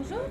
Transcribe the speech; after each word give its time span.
Bonjour. 0.00 0.30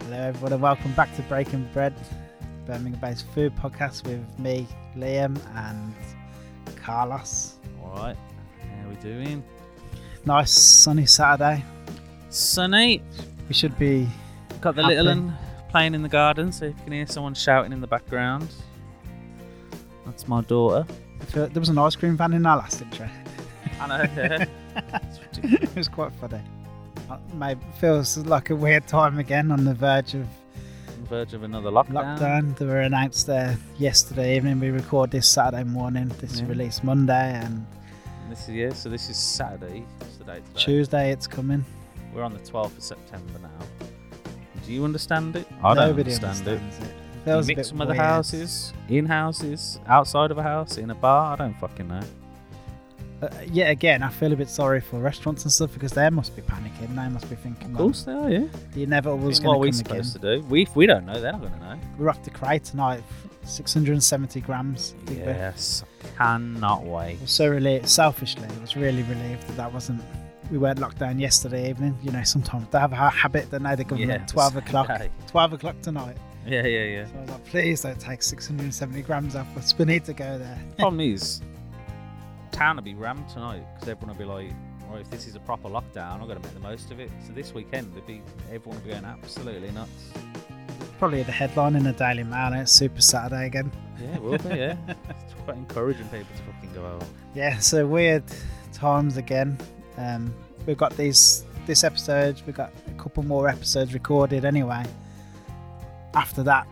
Hello, 0.00 0.16
everyone, 0.16 0.52
and 0.54 0.62
welcome 0.62 0.92
back 0.94 1.14
to 1.16 1.22
Breaking 1.22 1.68
Bread, 1.74 1.92
Birmingham 2.64 2.98
based 2.98 3.26
food 3.34 3.54
podcast 3.56 4.06
with 4.06 4.24
me, 4.38 4.66
Liam, 4.96 5.38
and 5.54 5.94
Carlos. 6.76 7.56
All 7.84 7.90
right, 7.96 8.16
how 8.82 8.88
we 8.88 8.94
doing? 8.96 9.44
Nice 10.24 10.50
sunny 10.50 11.04
Saturday. 11.04 11.62
Sunny. 12.30 13.02
We 13.48 13.54
should 13.54 13.78
be. 13.78 14.08
Got 14.62 14.76
the 14.76 14.82
Happy. 14.82 14.94
little 14.94 15.14
one 15.16 15.36
playing 15.72 15.94
in 15.94 16.02
the 16.02 16.08
garden, 16.08 16.52
so 16.52 16.66
if 16.66 16.76
you 16.78 16.84
can 16.84 16.92
hear 16.92 17.06
someone 17.06 17.34
shouting 17.34 17.72
in 17.72 17.80
the 17.80 17.86
background, 17.86 18.48
that's 20.06 20.28
my 20.28 20.42
daughter. 20.42 20.86
There 21.32 21.48
was 21.54 21.68
an 21.70 21.78
ice 21.78 21.96
cream 21.96 22.16
van 22.16 22.32
in 22.34 22.44
our 22.46 22.58
last 22.58 22.82
intro. 22.82 23.08
I 23.80 23.86
know. 23.88 24.04
Yeah. 24.16 24.44
It 25.44 25.74
was 25.74 25.88
quite 25.88 26.12
funny. 26.12 26.40
Uh, 27.10 27.18
Maybe 27.34 27.60
feels 27.80 28.16
like 28.18 28.50
a 28.50 28.56
weird 28.56 28.86
time 28.86 29.18
again 29.18 29.50
on 29.50 29.64
the 29.64 29.74
verge 29.74 30.14
of 30.14 30.20
On 30.22 31.02
the 31.02 31.08
verge 31.08 31.34
of 31.34 31.42
another 31.42 31.70
lockdown. 31.70 32.18
lockdown. 32.18 32.56
They 32.58 32.66
were 32.66 32.80
announced 32.80 33.26
there 33.26 33.56
yesterday 33.78 34.36
evening. 34.36 34.60
We 34.60 34.70
record 34.70 35.10
this 35.10 35.26
Saturday 35.28 35.64
morning. 35.64 36.08
This 36.20 36.34
is 36.34 36.42
released 36.44 36.84
Monday, 36.84 37.32
and 37.34 37.66
And 38.22 38.30
This 38.32 38.42
is 38.48 38.54
yeah. 38.54 38.72
So 38.72 38.88
this 38.88 39.08
is 39.10 39.16
Saturday. 39.16 39.84
What's 39.98 40.16
the 40.18 40.24
date 40.24 40.44
today? 40.46 40.60
Tuesday 40.60 41.10
it's 41.12 41.26
coming. 41.26 41.64
We're 42.14 42.22
on 42.22 42.32
the 42.34 42.40
12th 42.40 42.76
of 42.76 42.82
September 42.82 43.38
now. 43.40 43.81
Do 44.72 44.76
you 44.76 44.84
understand 44.86 45.36
it? 45.36 45.46
I 45.62 45.74
don't 45.74 45.88
Nobody 45.88 46.14
understand 46.14 46.48
it. 46.48 46.58
understands 46.58 46.78
it. 46.88 46.94
You 47.14 47.20
Feels 47.26 47.44
a 47.46 47.48
mix 47.48 47.56
bit 47.58 47.68
them 47.68 47.78
with 47.80 47.88
the 47.88 47.92
weird. 47.92 48.04
houses, 48.06 48.72
in 48.88 49.04
houses, 49.04 49.78
outside 49.86 50.30
of 50.30 50.38
a 50.38 50.42
house, 50.42 50.78
in 50.78 50.88
a 50.88 50.94
bar. 50.94 51.34
I 51.34 51.36
don't 51.36 51.52
fucking 51.60 51.88
know. 51.88 52.00
Uh, 53.22 53.28
yet 53.52 53.70
again, 53.70 54.02
I 54.02 54.08
feel 54.08 54.32
a 54.32 54.36
bit 54.36 54.48
sorry 54.48 54.80
for 54.80 54.98
restaurants 54.98 55.42
and 55.44 55.52
stuff 55.52 55.74
because 55.74 55.92
they 55.92 56.08
must 56.08 56.34
be 56.34 56.40
panicking. 56.40 56.88
They 56.96 57.08
must 57.10 57.28
be 57.28 57.36
thinking, 57.36 57.72
Of 57.72 57.76
course 57.76 58.04
they 58.04 58.12
are. 58.12 58.30
Yeah. 58.30 58.46
the 58.72 58.82
inevitable 58.84 59.28
is 59.28 59.40
what 59.42 59.44
going 59.44 59.56
are 59.56 59.60
we 59.60 59.70
to 59.72 59.84
come 59.84 59.92
again. 59.92 60.04
supposed 60.04 60.22
to 60.22 60.40
do? 60.40 60.46
We 60.46 60.62
if 60.62 60.74
we 60.74 60.86
don't 60.86 61.04
know, 61.04 61.20
they're 61.20 61.32
not 61.32 61.42
going 61.42 61.52
to 61.52 61.58
know. 61.60 61.78
We're 61.98 62.08
off 62.08 62.22
to 62.22 62.30
Cray 62.30 62.58
tonight, 62.58 63.02
670 63.44 64.40
grams. 64.40 64.92
Big 65.04 65.18
beef. 65.18 65.26
Yes, 65.26 65.84
cannot 66.16 66.82
wait. 66.84 67.18
I 67.18 67.20
was 67.20 67.30
so 67.30 67.46
relieved, 67.48 67.88
selfishly, 67.90 68.48
I 68.48 68.60
was 68.62 68.74
really 68.74 69.02
relieved 69.02 69.46
that 69.48 69.56
that 69.58 69.72
wasn't. 69.74 70.00
We 70.50 70.58
weren't 70.58 70.78
locked 70.80 70.98
down 70.98 71.18
yesterday 71.18 71.70
evening. 71.70 71.96
You 72.02 72.10
know, 72.12 72.22
sometimes 72.24 72.68
they 72.70 72.78
have 72.78 72.92
a 72.92 72.96
habit 73.10 73.50
that 73.50 73.62
now 73.62 73.74
the 73.74 73.84
government 73.84 74.20
Yeah, 74.22 74.26
12 74.26 74.56
o'clock, 74.56 74.88
day. 74.88 75.10
12 75.28 75.52
o'clock 75.54 75.80
tonight. 75.80 76.16
Yeah, 76.46 76.66
yeah, 76.66 76.84
yeah. 76.84 77.06
So 77.06 77.12
I 77.16 77.20
was 77.20 77.30
like, 77.30 77.44
please 77.46 77.80
don't 77.82 78.00
take 78.00 78.22
670 78.22 79.02
grams 79.02 79.36
off 79.36 79.56
us. 79.56 79.76
We 79.78 79.84
need 79.84 80.04
to 80.06 80.12
go 80.12 80.38
there. 80.38 80.58
Problem 80.78 81.00
is, 81.00 81.40
town 82.50 82.76
will 82.76 82.82
be 82.82 82.94
rammed 82.94 83.28
tonight 83.28 83.62
because 83.74 83.88
everyone 83.88 84.16
will 84.16 84.24
be 84.24 84.30
like, 84.48 84.52
"Well, 84.90 84.98
if 85.00 85.08
this 85.10 85.26
is 85.28 85.36
a 85.36 85.40
proper 85.40 85.68
lockdown, 85.68 86.20
I've 86.20 86.28
got 86.28 86.34
to 86.34 86.40
make 86.40 86.52
the 86.54 86.60
most 86.60 86.90
of 86.90 86.98
it." 86.98 87.10
So 87.26 87.32
this 87.32 87.54
weekend, 87.54 87.92
there'll 87.92 88.06
be 88.06 88.22
everyone 88.52 88.78
will 88.80 88.86
be 88.86 88.90
going 88.90 89.04
absolutely 89.04 89.70
nuts. 89.70 89.90
Probably 90.98 91.22
the 91.22 91.32
headline 91.32 91.76
in 91.76 91.84
the 91.84 91.92
Daily 91.92 92.24
Mail. 92.24 92.52
It's 92.54 92.72
Super 92.72 93.00
Saturday 93.00 93.46
again. 93.46 93.70
Yeah, 94.00 94.14
it 94.16 94.22
will 94.22 94.38
be. 94.38 94.48
Yeah, 94.50 94.76
it's 94.88 95.34
quite 95.44 95.56
encouraging 95.56 96.06
people 96.08 96.26
to 96.36 96.52
fucking 96.52 96.72
go 96.74 96.84
out. 96.86 97.04
Yeah, 97.34 97.58
so 97.58 97.86
weird 97.86 98.24
times 98.72 99.16
again. 99.16 99.58
Um, 99.98 100.34
we've 100.66 100.76
got 100.78 100.96
these 100.96 101.44
this 101.66 101.84
episode. 101.84 102.40
We've 102.46 102.56
got 102.56 102.72
a 102.88 103.00
couple 103.02 103.22
more 103.22 103.48
episodes 103.48 103.94
recorded 103.94 104.44
anyway. 104.44 104.84
After 106.14 106.42
that, 106.42 106.66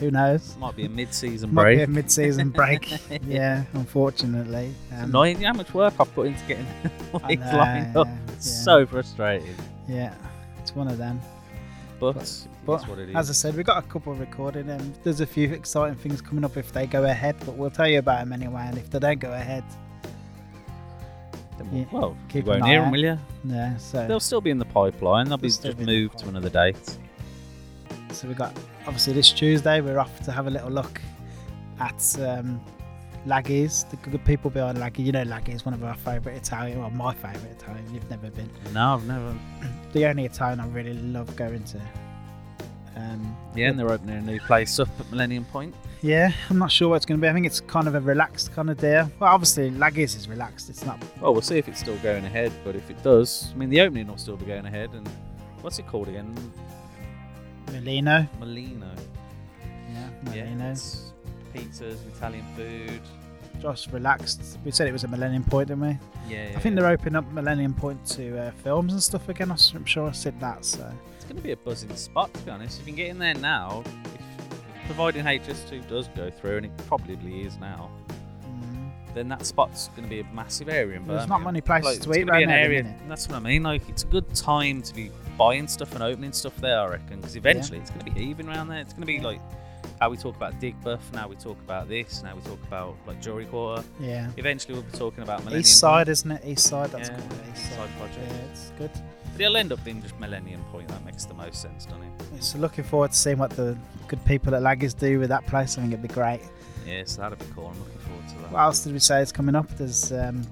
who 0.00 0.10
knows? 0.10 0.56
Might 0.58 0.74
be 0.76 0.86
a 0.86 0.88
mid-season 0.88 1.52
Might 1.54 1.62
break. 1.62 1.78
be 1.78 1.82
a 1.82 1.86
mid-season 1.86 2.50
break. 2.50 2.90
yeah, 3.26 3.64
unfortunately. 3.74 4.74
It's 4.90 4.98
Um, 5.02 5.10
annoying 5.10 5.42
how 5.42 5.52
much 5.52 5.72
work 5.74 5.94
I've 6.00 6.12
put 6.14 6.28
into 6.28 6.44
getting 6.46 6.66
things 7.26 7.40
know, 7.44 7.56
lined 7.58 7.96
up. 7.96 8.06
yeah, 8.06 8.16
It's 8.34 8.46
yeah. 8.56 8.62
so 8.64 8.86
frustrating. 8.86 9.54
yeah, 9.88 10.14
it's 10.60 10.74
one 10.74 10.88
of 10.88 10.96
them. 10.98 11.20
But, 12.00 12.14
But- 12.14 12.46
But 12.66 12.88
what 12.88 12.98
it 12.98 13.10
is. 13.10 13.14
as 13.16 13.30
I 13.30 13.32
said, 13.34 13.56
we've 13.56 13.66
got 13.66 13.78
a 13.84 13.86
couple 13.86 14.14
recorded, 14.14 14.68
and 14.68 14.94
there's 15.04 15.20
a 15.20 15.26
few 15.26 15.52
exciting 15.52 15.96
things 15.96 16.20
coming 16.22 16.44
up 16.44 16.56
if 16.56 16.72
they 16.72 16.86
go 16.86 17.04
ahead. 17.04 17.36
But 17.44 17.56
we'll 17.56 17.70
tell 17.70 17.86
you 17.88 17.98
about 17.98 18.20
them 18.20 18.32
anyway. 18.32 18.64
And 18.66 18.78
if 18.78 18.88
they 18.90 18.98
don't 18.98 19.20
go 19.20 19.32
ahead, 19.32 19.62
yeah, 21.72 21.84
well, 21.92 22.16
keep 22.28 22.44
you 22.44 22.50
won't 22.52 22.64
hear 22.66 22.80
them, 22.82 22.90
will 22.90 23.00
you? 23.00 23.18
yeah. 23.44 23.76
So 23.76 24.06
They'll 24.06 24.20
still 24.20 24.40
be 24.40 24.50
in 24.50 24.58
the 24.58 24.64
pipeline. 24.64 25.28
They'll 25.28 25.36
be 25.36 25.48
They'll 25.48 25.52
still 25.52 25.72
just 25.72 25.78
be 25.78 25.86
moved 25.86 26.18
to 26.18 26.28
another 26.28 26.50
date. 26.50 26.98
So 28.12 28.28
we 28.28 28.34
got 28.34 28.56
obviously 28.86 29.12
this 29.12 29.32
Tuesday 29.32 29.80
we're 29.80 29.98
off 29.98 30.20
to 30.24 30.30
have 30.32 30.46
a 30.46 30.50
little 30.50 30.70
look 30.70 31.00
at 31.80 32.16
um, 32.20 32.60
Laghi's, 33.26 33.84
the 33.84 33.96
good 33.96 34.24
people 34.24 34.50
behind 34.50 34.78
Laghi. 34.78 35.04
You 35.04 35.12
know 35.12 35.24
Laghi 35.24 35.54
is 35.54 35.64
one 35.64 35.74
of 35.74 35.82
our 35.82 35.94
favourite 35.96 36.36
Italian, 36.36 36.78
well 36.80 36.90
my 36.90 37.12
favourite 37.14 37.50
Italian. 37.50 37.92
You've 37.92 38.08
never 38.10 38.30
been. 38.30 38.48
No, 38.72 38.94
I've 38.94 39.06
never. 39.06 39.34
The 39.92 40.06
only 40.06 40.24
Italian 40.24 40.58
I 40.58 40.66
really 40.68 40.94
love 40.94 41.34
going 41.36 41.62
to. 41.64 41.80
Um, 42.96 43.36
Yeah, 43.54 43.70
and 43.70 43.78
they're 43.78 43.90
opening 43.90 44.16
a 44.16 44.20
new 44.22 44.40
place 44.40 44.78
up 44.80 44.88
at 44.98 45.08
Millennium 45.10 45.44
Point. 45.44 45.74
Yeah, 46.04 46.32
I'm 46.50 46.58
not 46.58 46.70
sure 46.70 46.90
what 46.90 46.96
it's 46.96 47.06
going 47.06 47.18
to 47.18 47.24
be. 47.24 47.30
I 47.30 47.32
think 47.32 47.46
it's 47.46 47.60
kind 47.60 47.88
of 47.88 47.94
a 47.94 48.00
relaxed 48.00 48.52
kind 48.54 48.68
of 48.68 48.76
deal. 48.76 49.10
Well, 49.18 49.32
obviously 49.32 49.70
Laghi's 49.70 50.14
is 50.14 50.28
relaxed. 50.28 50.68
It's 50.68 50.84
not. 50.84 51.02
Well, 51.18 51.32
we'll 51.32 51.40
see 51.40 51.56
if 51.56 51.66
it's 51.66 51.80
still 51.80 51.96
going 51.98 52.26
ahead. 52.26 52.52
But 52.62 52.76
if 52.76 52.90
it 52.90 53.02
does, 53.02 53.50
I 53.54 53.56
mean, 53.56 53.70
the 53.70 53.80
opening 53.80 54.08
will 54.08 54.18
still 54.18 54.36
be 54.36 54.44
going 54.44 54.66
ahead. 54.66 54.90
And 54.92 55.08
what's 55.62 55.78
it 55.78 55.86
called 55.86 56.08
again? 56.08 56.34
Molino. 57.72 58.28
Molino. 58.38 58.90
Yeah, 59.90 60.08
Yeah, 60.34 60.44
Molino. 60.44 60.70
it's 60.72 61.12
pizzas, 61.54 61.96
Italian 62.14 62.44
food. 62.54 63.00
Just 63.62 63.90
relaxed. 63.90 64.58
We 64.62 64.72
said 64.72 64.86
it 64.88 64.92
was 64.92 65.04
a 65.04 65.08
Millennium 65.08 65.44
Point, 65.44 65.68
didn't 65.68 65.86
we? 65.86 65.98
Yeah, 66.28 66.52
I 66.54 66.58
think 66.60 66.74
they're 66.74 66.86
opening 66.90 67.16
up 67.16 67.24
Millennium 67.32 67.72
Point 67.72 68.04
to 68.08 68.38
uh, 68.38 68.50
films 68.62 68.92
and 68.92 69.02
stuff 69.02 69.26
again. 69.30 69.50
I'm 69.50 69.86
sure 69.86 70.06
I 70.06 70.12
said 70.12 70.38
that. 70.40 70.66
So. 70.66 70.86
It's 71.16 71.24
going 71.24 71.36
to 71.36 71.42
be 71.42 71.52
a 71.52 71.56
buzzing 71.56 71.96
spot, 71.96 72.34
to 72.34 72.40
be 72.40 72.50
honest. 72.50 72.80
If 72.80 72.86
you 72.86 72.92
can 72.92 72.96
get 72.96 73.08
in 73.08 73.18
there 73.18 73.32
now, 73.34 73.82
if, 74.04 74.20
providing 74.86 75.24
HS2 75.24 75.88
does 75.88 76.08
go 76.16 76.30
through, 76.30 76.58
and 76.58 76.66
it 76.66 76.76
probably 76.88 77.42
is 77.42 77.56
now, 77.58 77.90
Mm. 78.46 78.90
then 79.14 79.28
that 79.28 79.44
spot's 79.46 79.88
going 79.88 80.04
to 80.04 80.08
be 80.08 80.20
a 80.20 80.24
massive 80.34 80.68
area 80.68 80.96
in 80.98 81.06
There's 81.06 81.26
not 81.28 81.42
many 81.42 81.60
places 81.60 81.98
Like, 81.98 82.00
to 82.02 82.20
eat 82.20 82.26
gonna 82.26 82.26
be 82.26 82.30
around 82.32 82.42
an 82.44 82.48
there. 82.48 82.58
area. 82.64 82.94
That's 83.08 83.28
what 83.28 83.36
I 83.36 83.40
mean. 83.40 83.62
Like, 83.62 83.88
it's 83.88 84.02
a 84.04 84.06
good 84.06 84.32
time 84.34 84.82
to 84.82 84.94
be 84.94 85.10
buying 85.38 85.66
stuff 85.68 85.94
and 85.94 86.02
opening 86.02 86.32
stuff 86.32 86.56
there. 86.58 86.78
I 86.80 86.86
reckon 86.88 87.20
because 87.20 87.36
eventually 87.36 87.78
it's 87.78 87.90
going 87.90 88.04
to 88.04 88.12
be 88.12 88.20
heaving 88.20 88.48
around 88.48 88.68
there. 88.68 88.78
It's 88.80 88.92
going 88.92 89.02
to 89.02 89.06
be 89.06 89.20
like 89.20 89.40
how 90.00 90.08
we 90.10 90.16
talk 90.16 90.36
about 90.36 90.60
Digbeth. 90.60 91.00
Now 91.12 91.26
we 91.28 91.36
talk 91.36 91.58
about 91.64 91.88
this. 91.88 92.22
Now 92.22 92.34
we 92.36 92.42
talk 92.42 92.62
about 92.66 92.94
like 93.06 93.20
Jewelry 93.20 93.46
Quarter. 93.46 93.82
Yeah. 94.00 94.30
Eventually 94.36 94.74
we'll 94.74 94.82
be 94.84 94.96
talking 94.96 95.22
about 95.24 95.40
Millennium 95.40 95.60
East 95.60 95.78
side, 95.80 96.06
Point. 96.06 96.08
isn't 96.10 96.30
it? 96.32 96.42
East 96.44 96.66
side, 96.68 96.90
that's 96.90 97.08
Yeah, 97.08 97.16
called. 97.16 97.32
East 97.52 97.62
Side 97.64 97.76
side. 97.76 97.98
project. 97.98 98.18
Yeah, 98.30 98.50
it's 98.52 98.72
good. 98.78 98.90
But 99.34 99.40
it'll 99.42 99.56
end 99.56 99.72
up 99.72 99.84
being 99.84 100.00
just 100.02 100.18
Millennium 100.18 100.62
Point. 100.72 100.88
That 100.88 101.04
makes 101.04 101.24
the 101.24 101.34
most 101.34 101.60
sense, 101.60 101.86
doesn't 101.86 102.02
it? 102.02 102.42
So 102.42 102.58
looking 102.58 102.84
forward 102.84 103.10
to 103.12 103.16
seeing 103.16 103.38
what 103.38 103.50
the 103.50 103.76
good 104.08 104.24
people 104.24 104.54
at 104.54 104.62
Laggers 104.62 104.96
do 104.98 105.18
with 105.18 105.28
that 105.28 105.46
place. 105.46 105.76
I 105.76 105.82
think 105.82 105.92
it'd 105.92 106.02
be 106.02 106.08
great. 106.14 106.40
Yeah, 106.86 107.02
so 107.06 107.22
that'd 107.22 107.38
be 107.38 107.44
cool. 107.54 107.66
I'm 107.68 107.78
looking 107.80 107.98
forward 107.98 108.28
to 108.28 108.34
that. 108.42 108.52
What 108.52 108.60
else 108.60 108.84
did 108.84 108.92
we 108.92 108.98
say 108.98 109.20
is 109.22 109.32
coming 109.32 109.54
up? 109.54 109.68
There's 109.76 110.12
um, 110.12 110.46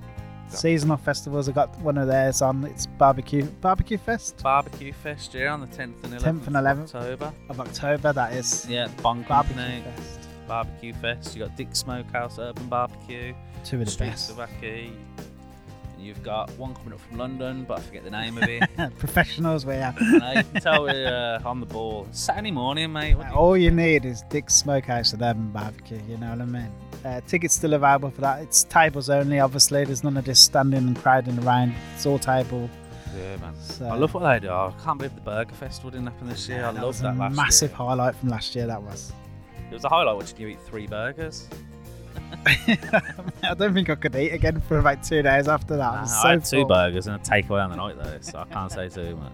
seasonal 0.49 0.97
festivals. 0.97 1.49
I 1.49 1.53
got 1.53 1.79
one 1.81 1.97
of 1.99 2.09
theirs 2.09 2.43
on. 2.43 2.65
It's 2.65 2.87
barbecue 2.87 3.45
barbecue 3.61 3.99
fest 3.99 4.43
Barbecue 4.43 4.93
Fest, 4.93 5.33
yeah, 5.35 5.53
on 5.53 5.61
the 5.61 5.67
10th 5.69 6.03
and 6.05 6.15
11th, 6.15 6.21
10th 6.23 6.47
and 6.49 6.57
of 6.57 6.65
11th. 6.65 6.95
October. 6.95 7.33
of 7.51 7.61
October. 7.61 8.13
That 8.13 8.33
is 8.33 8.67
Yeah, 8.69 8.89
Bong 9.03 9.23
barbecue 9.29 9.57
Company, 9.63 9.83
fest. 9.97 10.19
Barbecue 10.49 10.93
Fest. 10.95 11.37
You 11.37 11.45
got 11.45 11.57
Dick 11.57 11.75
Smokehouse 11.77 12.39
Urban 12.39 12.67
Barbecue. 12.67 13.33
Two 13.65 13.79
of 13.81 13.85
the 13.85 13.91
Streets 13.91 14.29
best. 14.29 14.31
of 14.33 14.41
Aki. 14.41 14.93
You've 16.03 16.23
got 16.25 16.51
one 16.59 16.75
coming 16.75 16.93
up 16.95 17.01
from 17.01 17.19
London, 17.19 17.65
but 17.65 17.79
I 17.79 17.83
forget 17.83 18.03
the 18.03 18.11
name 18.11 18.37
of 18.37 18.49
it. 18.49 18.63
Professionals, 18.99 19.65
we 19.65 19.75
are. 19.75 19.95
and 19.99 20.23
I 20.23 20.43
can 20.43 20.61
tell 20.61 20.83
we're 20.83 21.39
uh, 21.45 21.49
on 21.49 21.61
the 21.61 21.67
ball. 21.67 22.09
Saturday 22.11 22.51
morning, 22.51 22.93
mate. 22.93 23.15
All 23.33 23.57
you 23.57 23.71
need 23.71 24.05
is 24.05 24.23
Dick's 24.29 24.55
Smokehouse 24.55 25.13
and 25.13 25.23
Urban 25.23 25.51
Barbecue. 25.51 26.01
You 26.09 26.17
know 26.19 26.31
what 26.31 26.41
I 26.41 26.45
mean? 26.45 26.73
Uh, 27.05 27.21
tickets 27.27 27.55
still 27.55 27.75
available 27.75 28.11
for 28.11 28.21
that. 28.23 28.43
It's 28.43 28.65
tables 28.65 29.09
only. 29.11 29.39
Obviously, 29.39 29.85
there's 29.85 30.03
none 30.03 30.17
of 30.17 30.25
this 30.25 30.41
standing 30.41 30.79
and 30.89 30.97
crowding 30.97 31.39
around. 31.45 31.73
It's 31.95 32.05
all 32.05 32.19
table. 32.19 32.69
yeah, 33.17 33.37
man. 33.37 33.55
So 33.61 33.87
I 33.87 33.95
love 33.95 34.13
what 34.13 34.25
they 34.25 34.41
do. 34.41 34.51
I 34.53 34.73
can't 34.85 34.99
believe 34.99 35.15
the 35.15 35.21
Burger 35.21 35.55
Festival 35.55 35.91
didn't 35.91 36.07
happen 36.07 36.29
this 36.29 36.49
year. 36.49 36.65
I 36.65 36.73
that 36.73 36.83
love 36.83 36.99
that 37.01 37.17
last 37.17 37.37
massive 37.37 37.71
year. 37.71 37.77
highlight 37.77 38.17
from 38.17 38.29
last 38.29 38.55
year. 38.57 38.67
That 38.67 38.83
was. 38.83 39.13
It 39.71 39.75
was 39.75 39.85
a 39.85 39.89
highlight 39.89 40.17
watching 40.17 40.41
you 40.41 40.49
eat 40.49 40.59
three 40.67 40.87
burgers. 40.89 41.49
I 42.47 43.55
don't 43.57 43.73
think 43.75 43.89
I 43.91 43.95
could 43.95 44.15
eat 44.17 44.31
again 44.31 44.61
for 44.63 44.79
about 44.79 45.03
two 45.03 45.23
days 45.23 45.47
after 45.49 45.77
that. 45.77 45.91
I 45.93 46.03
I 46.03 46.05
so 46.05 46.29
had 46.29 46.45
two 46.45 46.61
full. 46.61 46.65
burgers 46.67 47.07
and 47.07 47.17
a 47.17 47.19
takeaway 47.21 47.63
on 47.65 47.71
the 47.71 47.77
night 47.77 47.97
though, 48.03 48.19
so 48.21 48.39
I 48.41 48.45
can't 48.53 48.71
say 48.73 48.89
too 48.89 49.17
much. 49.17 49.33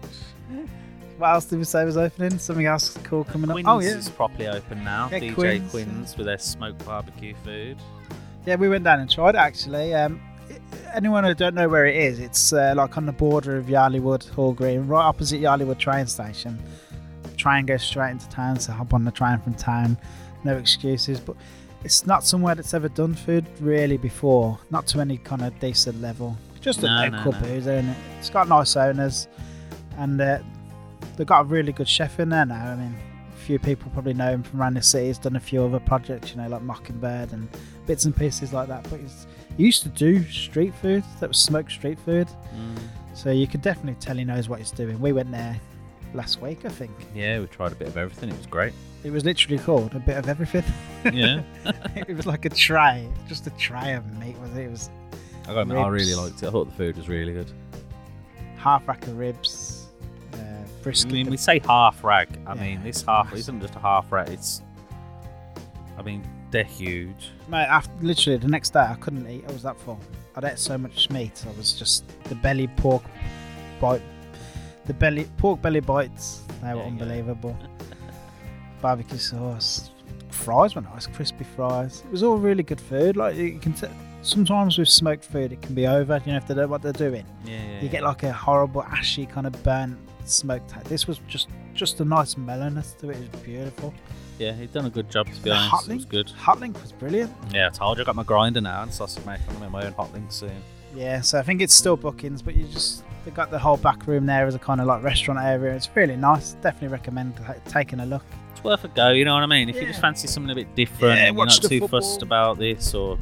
What 1.17 1.31
else 1.31 1.45
did 1.45 1.59
we 1.59 1.65
say 1.65 1.83
was 1.83 1.97
opening? 1.97 2.39
Something 2.39 2.65
else 2.65 2.97
cool 3.03 3.25
coming 3.25 3.51
Quinns 3.51 3.67
up. 3.67 3.75
Oh 3.75 3.79
yeah, 3.79 3.89
is 3.89 4.07
properly 4.09 4.47
open 4.47 4.85
now. 4.85 5.09
Yeah, 5.11 5.19
DJ 5.19 5.33
Quinns, 5.35 5.71
Quinns, 5.71 6.15
with 6.15 6.27
their 6.27 6.37
smoked 6.37 6.85
barbecue 6.85 7.35
food. 7.43 7.75
yeah. 8.45 8.55
We 8.55 8.69
went 8.69 8.85
down 8.85 9.01
and 9.01 9.09
tried 9.11 9.35
it 9.35 9.39
actually. 9.39 9.93
Um, 9.93 10.21
anyone 10.93 11.25
who 11.25 11.33
don't 11.33 11.55
know 11.55 11.67
where 11.67 11.85
it 11.85 11.97
is, 11.97 12.19
it's 12.19 12.53
uh, 12.53 12.73
like 12.77 12.95
on 12.97 13.05
the 13.05 13.11
border 13.11 13.57
of 13.57 13.69
Yardley 13.69 13.99
Wood 13.99 14.23
Hall 14.23 14.53
Green, 14.53 14.87
right 14.87 15.03
opposite 15.03 15.41
Yardley 15.41 15.65
Wood 15.65 15.77
train 15.77 16.07
station. 16.07 16.57
train 17.35 17.65
goes 17.65 17.83
straight 17.83 18.11
into 18.11 18.29
town, 18.29 18.57
so 18.57 18.71
hop 18.71 18.93
on 18.93 19.03
the 19.03 19.11
train 19.11 19.39
from 19.39 19.55
town. 19.55 19.97
No 20.45 20.55
excuses, 20.55 21.19
but 21.19 21.35
it's 21.83 22.05
not 22.05 22.23
somewhere 22.25 22.55
that's 22.55 22.73
ever 22.73 22.89
done 22.89 23.15
food 23.15 23.45
really 23.59 23.97
before, 23.97 24.59
not 24.69 24.85
to 24.87 24.99
any 24.99 25.17
kind 25.17 25.41
of 25.43 25.57
decent 25.59 26.01
level. 26.01 26.37
Just 26.61 26.79
a 26.79 26.87
No, 26.87 27.07
no, 27.07 27.17
local 27.17 27.31
no. 27.33 27.39
and 27.39 27.89
it? 27.89 27.97
It's 28.19 28.29
got 28.29 28.47
nice 28.49 28.75
owners, 28.75 29.27
and 29.97 30.19
uh, 30.19 30.39
they've 31.15 31.25
got 31.27 31.41
a 31.41 31.43
really 31.45 31.71
good 31.71 31.87
chef 31.87 32.19
in 32.19 32.29
there 32.29 32.45
now. 32.45 32.71
I 32.71 32.75
mean, 32.75 32.95
a 33.33 33.37
few 33.37 33.59
people 33.59 33.89
probably 33.93 34.13
know 34.13 34.29
him 34.31 34.43
from 34.43 34.61
around 34.61 34.75
the 34.75 34.81
city. 34.81 35.07
He's 35.07 35.17
done 35.17 35.37
a 35.37 35.39
few 35.39 35.63
other 35.63 35.79
projects, 35.79 36.31
you 36.31 36.37
know, 36.41 36.49
like 36.49 36.61
Mockingbird 36.61 37.31
and 37.31 37.47
bits 37.87 38.05
and 38.05 38.15
pieces 38.15 38.51
like 38.51 38.67
that. 38.67 38.85
But 38.89 38.99
he's, 38.99 39.25
he 39.55 39.63
used 39.63 39.83
to 39.83 39.89
do 39.89 40.23
street 40.25 40.73
food, 40.75 41.03
that 41.21 41.29
was 41.29 41.37
smoked 41.37 41.71
street 41.71 41.97
food. 41.99 42.27
Mm. 42.53 42.77
So 43.13 43.31
you 43.31 43.47
could 43.47 43.61
definitely 43.61 43.99
tell 43.99 44.17
he 44.17 44.23
knows 44.25 44.49
what 44.49 44.59
he's 44.59 44.71
doing. 44.71 44.99
We 44.99 45.13
went 45.13 45.31
there 45.31 45.59
last 46.13 46.41
week, 46.41 46.65
I 46.65 46.69
think. 46.69 46.91
Yeah, 47.15 47.39
we 47.39 47.47
tried 47.47 47.71
a 47.71 47.75
bit 47.75 47.87
of 47.87 47.97
everything. 47.97 48.29
It 48.29 48.37
was 48.37 48.45
great. 48.45 48.73
It 49.03 49.11
was 49.11 49.23
literally 49.23 49.57
called 49.59 49.95
a 49.95 49.99
bit 49.99 50.17
of 50.17 50.27
everything. 50.27 50.63
Yeah. 51.13 51.41
it 51.95 52.15
was 52.15 52.25
like 52.25 52.43
a 52.45 52.49
tray, 52.49 53.07
just 53.27 53.47
a 53.47 53.51
tray 53.51 53.93
of 53.93 54.05
meat. 54.19 54.37
Was 54.39 54.55
it? 54.57 54.63
It 54.65 54.71
was 54.71 54.89
I 55.47 55.53
got. 55.53 55.71
I 55.71 55.87
really 55.87 56.15
liked 56.15 56.43
it. 56.43 56.47
I 56.47 56.51
thought 56.51 56.65
the 56.65 56.75
food 56.75 56.97
was 56.97 57.07
really 57.07 57.33
good. 57.33 57.49
half 58.57 58.87
rack 58.87 59.07
of 59.07 59.17
ribs, 59.17 59.87
uh, 60.33 60.37
I 60.37 61.05
mean, 61.05 61.29
we 61.29 61.37
say 61.37 61.59
half 61.59 62.03
rack. 62.03 62.29
I 62.45 62.53
Yeah, 62.55 62.61
mean, 62.61 62.83
this 62.83 63.01
half 63.03 63.33
isn't 63.33 63.61
just 63.61 63.75
a 63.75 63.79
half 63.79 64.11
rack. 64.11 64.29
It's. 64.29 64.61
I 65.97 66.01
mean, 66.01 66.23
they're 66.51 66.63
huge. 66.63 67.31
Mate, 67.47 67.65
after, 67.65 67.91
literally 68.01 68.37
the 68.37 68.47
next 68.47 68.71
day 68.71 68.79
I 68.81 68.95
couldn't 68.95 69.29
eat. 69.29 69.45
I 69.47 69.51
was 69.51 69.63
that 69.63 69.79
full. 69.79 69.99
I'd 70.35 70.43
ate 70.43 70.59
so 70.59 70.77
much 70.77 71.09
meat. 71.09 71.43
I 71.47 71.57
was 71.57 71.73
just 71.73 72.03
the 72.25 72.35
belly 72.35 72.67
pork 72.67 73.03
bite, 73.79 74.01
the 74.85 74.93
belly 74.93 75.27
pork 75.37 75.61
belly 75.61 75.79
bites. 75.79 76.43
They 76.61 76.73
were 76.73 76.81
There 76.81 76.89
you 77.17 77.23
go. 77.33 77.57
Barbecue 78.81 79.17
sauce, 79.17 79.91
fries 80.29 80.75
were 80.75 80.81
nice, 80.81 81.07
crispy 81.07 81.43
fries. 81.55 82.01
It 82.05 82.11
was 82.11 82.23
all 82.23 82.37
really 82.37 82.63
good 82.63 82.81
food. 82.81 83.17
Like 83.17 83.35
you 83.35 83.59
can. 83.59 83.73
T- 83.73 83.87
sometimes 84.21 84.77
with 84.77 84.89
smoked 84.89 85.23
food, 85.25 85.51
it 85.53 85.61
can 85.61 85.73
be 85.75 85.87
over. 85.87 86.21
You 86.25 86.31
know 86.33 86.37
if 86.37 86.47
they 86.47 86.55
know 86.55 86.67
what 86.67 86.81
they're 86.81 86.91
doing. 86.91 87.25
Yeah. 87.45 87.61
yeah 87.63 87.81
You 87.81 87.89
get 87.89 88.03
like 88.03 88.23
a 88.23 88.31
horrible 88.33 88.83
ashy 88.83 89.25
kind 89.25 89.47
of 89.47 89.63
burnt 89.63 89.97
smoked. 90.25 90.69
ta- 90.69 90.81
This 90.85 91.07
was 91.07 91.19
just 91.27 91.47
just 91.73 91.99
a 92.01 92.05
nice 92.05 92.35
mellowness 92.37 92.93
to 92.99 93.09
it. 93.09 93.17
It 93.17 93.31
was 93.31 93.41
beautiful. 93.41 93.93
Yeah, 94.37 94.53
he'd 94.53 94.71
done 94.71 94.85
a 94.85 94.89
good 94.89 95.09
job 95.09 95.27
to 95.27 95.41
be 95.41 95.51
honest. 95.51 95.69
hot 95.69 95.87
It 95.89 95.95
was 95.95 96.05
good. 96.05 96.29
hot 96.29 96.59
link 96.61 96.81
was 96.81 96.91
brilliant. 96.93 97.31
Yeah, 97.53 97.67
I 97.67 97.69
told 97.69 97.97
you 97.97 98.03
I 98.03 98.05
got 98.05 98.15
my 98.15 98.23
grinder 98.23 98.61
now 98.61 98.83
and 98.83 98.93
sausage 98.93 99.25
maker. 99.25 99.43
I'm 99.49 99.55
gonna 99.55 99.69
my 99.69 99.85
own 99.85 99.93
hot 99.93 100.13
links 100.13 100.35
soon. 100.35 100.61
Yeah, 100.95 101.21
so 101.21 101.37
I 101.39 101.43
think 101.43 101.61
it's 101.61 101.73
still 101.73 101.95
bookings, 101.97 102.41
but 102.41 102.55
you 102.55 102.65
just 102.67 103.03
they 103.25 103.31
got 103.31 103.51
the 103.51 103.59
whole 103.59 103.77
back 103.77 104.07
room 104.07 104.25
there 104.25 104.47
as 104.47 104.55
a 104.55 104.59
kind 104.59 104.79
of 104.81 104.87
like 104.87 105.03
restaurant 105.03 105.39
area. 105.39 105.75
It's 105.75 105.89
really 105.95 106.15
nice. 106.15 106.53
Definitely 106.61 106.87
recommend 106.89 107.35
ta- 107.37 107.55
taking 107.67 107.99
a 107.99 108.05
look. 108.05 108.23
It's 108.59 108.63
worth 108.65 108.83
a 108.83 108.89
go. 108.89 109.11
You 109.11 109.23
know 109.23 109.35
what 109.35 109.43
I 109.43 109.45
mean? 109.45 109.69
If 109.69 109.77
you 109.77 109.85
just 109.87 110.01
fancy 110.01 110.27
something 110.27 110.51
a 110.51 110.55
bit 110.55 110.75
different, 110.75 111.17
Yeah, 111.17 111.25
you're 111.31 111.45
not 111.45 111.49
too 111.61 111.79
football. 111.79 112.01
fussed 112.01 112.21
about 112.21 112.57
this, 112.57 112.93
or 112.93 113.17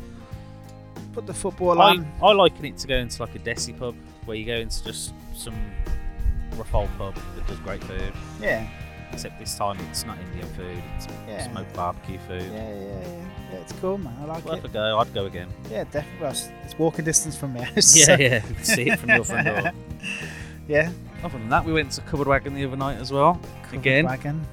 Put 1.14 1.28
the 1.28 1.34
football 1.34 1.80
I, 1.80 1.92
on. 1.92 2.12
I 2.24 2.32
liken 2.32 2.66
it 2.66 2.78
to 2.78 2.88
go 2.88 2.96
into 2.96 3.22
like 3.22 3.36
a 3.36 3.40
desi 3.40 3.78
pub 3.78 3.96
where 4.26 4.36
you 4.36 4.46
go 4.46 4.56
into 4.56 4.84
just 4.84 5.14
some 5.36 5.54
rough 6.56 6.74
old 6.74 6.90
pub 6.98 7.14
that 7.36 7.46
does 7.48 7.60
great 7.60 7.84
food. 7.84 8.14
Yeah, 8.42 8.68
Except 9.14 9.38
this 9.40 9.56
time 9.56 9.78
it's 9.92 10.06
not 10.06 10.18
Indian 10.20 10.48
food; 10.56 10.82
it's 10.96 11.08
Yeah. 11.28 11.52
smoked 11.52 11.74
barbecue 11.76 12.18
food. 12.28 12.42
yeah, 12.52 12.74
yeah. 12.74 13.00
Yeah, 13.52 13.58
it's 13.60 13.74
cool, 13.74 13.98
man. 14.00 14.14
I 14.20 14.26
like 14.26 14.44
Worth 14.44 14.58
it. 14.58 14.64
Worth 14.64 14.66
a 14.66 14.74
go. 14.74 14.98
I'd 15.00 15.14
go 15.14 15.26
again. 15.28 15.48
Yeah, 15.72 15.84
definitely. 15.86 16.20
Well, 16.20 16.32
it's- 16.32 16.50
it's 16.66 16.78
walking 16.80 17.06
distance 17.06 17.36
from 17.38 17.54
my 17.54 17.64
house. 17.64 17.96
Yeah, 17.96 18.06
so- 18.06 18.16
yeah. 18.16 18.36
You 18.48 18.56
can 18.56 18.64
see 18.64 18.90
it 18.90 19.00
from 19.00 19.10
your 19.12 19.24
front 19.24 19.46
door. 19.48 19.72
yeah. 20.68 20.92
Other 21.24 21.38
than 21.38 21.50
that, 21.50 21.64
we 21.64 21.74
went 21.74 21.92
to 21.92 22.02
Covered 22.02 22.28
Wagon 22.28 22.54
the 22.56 22.66
other 22.66 22.76
night 22.76 22.98
as 22.98 23.12
well. 23.12 23.40
Covered 23.64 23.80
Again, 23.80 24.06
wagon. 24.06 24.46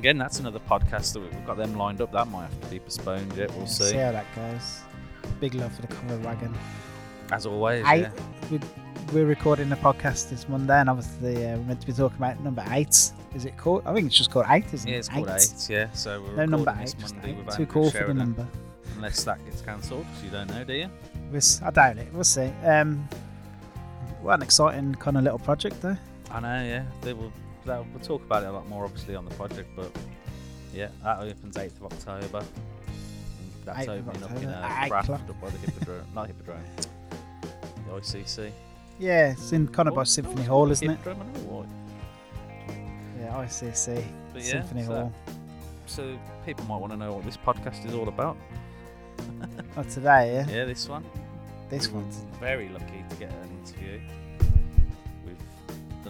Again, 0.00 0.16
that's 0.18 0.40
another 0.40 0.58
podcast 0.60 1.12
that 1.12 1.20
we- 1.20 1.28
we've 1.28 1.46
got 1.46 1.56
them 1.58 1.76
lined 1.76 2.00
up. 2.00 2.10
That 2.12 2.26
might 2.28 2.44
have 2.44 2.60
to 2.62 2.66
be 2.68 2.78
postponed 2.80 3.32
yet. 3.36 3.50
We'll 3.50 3.60
Yeah, 3.60 3.66
see. 3.66 3.96
how 3.96 4.12
that 4.12 4.24
goes. 4.34 4.80
Big 5.40 5.54
love 5.54 5.72
for 5.74 5.82
the 5.82 5.88
covered 5.88 6.24
wagon. 6.24 6.54
As 7.30 7.44
always, 7.46 7.84
Eight. 7.86 8.02
yeah. 8.02 8.10
We, 8.50 8.60
we're 9.12 9.26
recording 9.26 9.68
the 9.68 9.76
podcast 9.76 10.30
this 10.30 10.48
Monday, 10.48 10.78
and 10.80 10.88
obviously 10.88 11.36
uh, 11.46 11.56
we're 11.58 11.64
meant 11.64 11.80
to 11.82 11.86
be 11.86 11.92
talking 11.92 12.16
about 12.16 12.40
number 12.40 12.64
eight. 12.70 13.12
Is 13.34 13.44
it 13.44 13.56
called? 13.56 13.82
I 13.86 13.92
think 13.94 14.06
it's 14.06 14.16
just 14.16 14.30
called 14.30 14.46
eight, 14.48 14.64
isn't 14.72 14.88
Yeah, 14.88 14.96
it? 14.96 14.98
it's 15.00 15.08
called 15.10 15.28
eight. 15.28 15.66
Yeah, 15.68 15.90
so 15.92 16.20
we're 16.22 16.34
No 16.36 16.44
number 16.46 16.70
recording 16.70 16.82
eight. 16.82 16.94
this 16.98 17.12
Monday 17.12 17.36
eight. 17.38 17.50
Too 17.50 17.66
cool 17.66 17.90
for 17.90 18.04
the 18.04 18.14
number. 18.14 18.46
unless 18.96 19.22
that 19.24 19.42
gets 19.44 19.60
cancelled. 19.62 20.04
'cause 20.12 20.24
you 20.24 20.30
don't 20.30 20.48
know, 20.50 20.64
do 20.64 20.72
you? 20.74 20.88
I 21.62 21.70
doubt 21.70 21.98
it. 21.98 22.08
We'll 22.12 22.24
see. 22.24 22.50
Um, 22.64 23.08
what 24.22 24.34
an 24.34 24.42
exciting 24.42 24.94
kind 24.96 25.16
of 25.16 25.22
little 25.24 25.38
project, 25.38 25.80
though. 25.80 25.96
I 26.30 26.40
know. 26.40 26.62
Yeah, 26.64 26.82
they 27.02 27.12
will. 27.12 27.32
That, 27.66 27.84
we'll 27.92 28.02
talk 28.02 28.24
about 28.24 28.42
it 28.42 28.46
a 28.46 28.52
lot 28.52 28.68
more, 28.68 28.84
obviously, 28.84 29.14
on 29.14 29.24
the 29.24 29.34
project. 29.34 29.68
But 29.76 29.90
yeah, 30.72 30.88
that 31.02 31.20
opens 31.20 31.56
eighth 31.56 31.76
of 31.80 31.92
October. 31.92 32.44
That's 33.64 33.86
8th 33.86 33.98
opening 33.98 34.22
up 34.22 34.30
in 34.42 34.48
eight 34.48 34.88
Bradford 34.88 35.30
up 35.30 35.40
by 35.40 35.50
the 35.50 35.58
Hippodrome, 35.58 36.06
not 36.14 36.26
Hippodrome, 36.26 36.62
the 37.86 37.92
ICC. 37.92 38.50
Yeah, 38.98 39.32
it's 39.32 39.52
in 39.52 39.68
kind 39.68 39.88
of 39.88 39.94
by 39.94 40.02
Oh, 40.02 40.04
Symphony 40.04 40.42
oh, 40.42 40.48
Hall, 40.48 40.70
isn't 40.70 40.88
it? 40.88 40.96
Hippodrome, 40.98 41.20
I 41.20 41.24
don't 41.24 41.46
know 41.46 41.52
why. 41.52 41.66
Yeah, 43.20 43.44
ICC. 43.44 44.04
But 44.32 44.42
yeah, 44.42 44.50
Symphony 44.50 44.82
so, 44.82 44.92
Hall. 44.92 45.12
so 45.86 46.18
people 46.46 46.64
might 46.64 46.78
want 46.78 46.92
to 46.92 46.96
know 46.98 47.12
what 47.14 47.24
this 47.24 47.36
podcast 47.36 47.84
is 47.86 47.94
all 47.94 48.08
about. 48.08 48.36
Oh, 49.76 49.82
today, 49.84 50.34
yeah. 50.34 50.46
Yeah, 50.48 50.64
this 50.64 50.88
one. 50.88 51.04
This 51.68 51.88
one's. 51.88 52.24
very 52.40 52.68
lucky 52.70 53.04
to 53.08 53.16
get 53.16 53.30
an 53.30 53.50
interview 53.60 54.00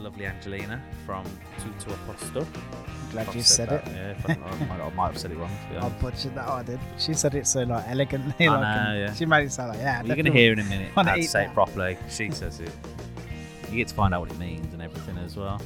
the 0.01 0.09
lovely 0.09 0.27
Angelina 0.27 0.83
from 1.05 1.25
Tutu 1.59 1.95
Aposto. 1.95 2.47
I'm 2.47 3.11
glad 3.11 3.29
I've 3.29 3.37
you 3.37 3.43
said 3.43 3.71
it. 3.71 3.85
that, 3.85 4.17
Yeah, 4.29 4.37
I, 4.45 4.49
I, 4.49 4.67
might, 4.67 4.81
I 4.81 4.91
might 4.91 5.07
have 5.09 5.19
said 5.19 5.31
it 5.33 5.39
wrong. 5.39 5.51
I 5.81 5.89
butchered 5.89 6.35
that. 6.35 6.49
Oh, 6.49 6.55
I 6.55 6.63
did. 6.63 6.81
She 6.99 7.15
said 7.15 7.35
it 7.35 7.47
so 7.47 7.63
like 7.63 7.85
elegantly. 7.87 8.49
I 8.49 8.53
like, 8.55 8.61
know, 8.89 8.99
yeah. 8.99 9.15
She 9.15 9.27
made 9.27 9.47
it 9.47 9.53
sound 9.53 9.71
like 9.71 9.79
yeah. 9.79 9.99
Well, 9.99 10.07
you're 10.09 10.17
going 10.17 10.27
to 10.27 10.33
hear 10.33 10.53
in 10.53 10.59
a 10.59 10.65
minute 10.65 10.93
how 10.95 11.03
to 11.03 11.23
say 11.23 11.45
that. 11.45 11.51
it 11.51 11.55
properly. 11.55 11.99
She 12.09 12.31
says 12.31 12.61
it. 12.61 12.73
You 13.71 13.77
get 13.77 13.89
to 13.89 13.95
find 13.95 14.15
out 14.15 14.23
what 14.23 14.31
it 14.31 14.39
means 14.39 14.73
and 14.73 14.83
everything 14.83 15.19
as 15.19 15.37
well. 15.37 15.61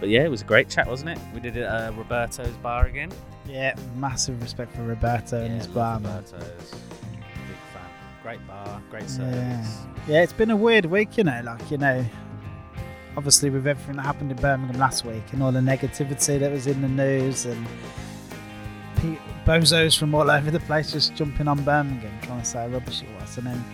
But 0.00 0.08
yeah, 0.08 0.24
it 0.24 0.30
was 0.30 0.42
a 0.42 0.44
great 0.44 0.68
chat, 0.68 0.88
wasn't 0.88 1.10
it? 1.10 1.18
We 1.32 1.40
did 1.40 1.56
it 1.56 1.62
at 1.62 1.90
uh, 1.90 1.92
Roberto's 1.92 2.56
bar 2.56 2.86
again. 2.86 3.10
Yeah, 3.46 3.74
massive 3.96 4.40
respect 4.42 4.74
for 4.74 4.82
Roberto 4.82 5.42
and 5.42 5.54
his 5.54 5.66
bar, 5.66 6.00
man. 6.00 6.16
Roberto's. 6.16 6.70
Big 6.70 7.58
fan. 7.72 7.88
Great 8.22 8.46
bar, 8.46 8.82
great 8.90 9.08
service. 9.08 9.34
Yeah. 9.34 9.62
service. 9.62 9.86
Yeah, 10.08 10.22
it's 10.22 10.32
been 10.32 10.50
a 10.50 10.56
weird 10.56 10.86
week, 10.86 11.16
you 11.16 11.24
know. 11.24 11.40
Like 11.44 11.70
you 11.70 11.78
know, 11.78 12.04
obviously 13.16 13.50
with 13.50 13.66
everything 13.66 13.96
that 13.96 14.02
happened 14.06 14.30
in 14.30 14.36
Birmingham 14.38 14.78
last 14.80 15.04
week 15.04 15.22
and 15.32 15.42
all 15.42 15.52
the 15.52 15.60
negativity 15.60 16.38
that 16.40 16.50
was 16.50 16.66
in 16.66 16.80
the 16.82 16.88
news 16.88 17.44
and 17.44 17.66
pe- 18.96 19.18
bozos 19.44 19.98
from 19.98 20.14
all 20.14 20.30
over 20.36 20.50
the 20.50 20.60
place 20.60 20.92
just 20.92 21.14
jumping 21.14 21.48
on 21.48 21.62
Birmingham 21.64 22.12
trying 22.22 22.40
to 22.40 22.44
say 22.46 22.60
how 22.60 22.68
rubbish 22.68 23.02
it 23.02 23.08
was, 23.20 23.36
and 23.38 23.46
then 23.46 23.64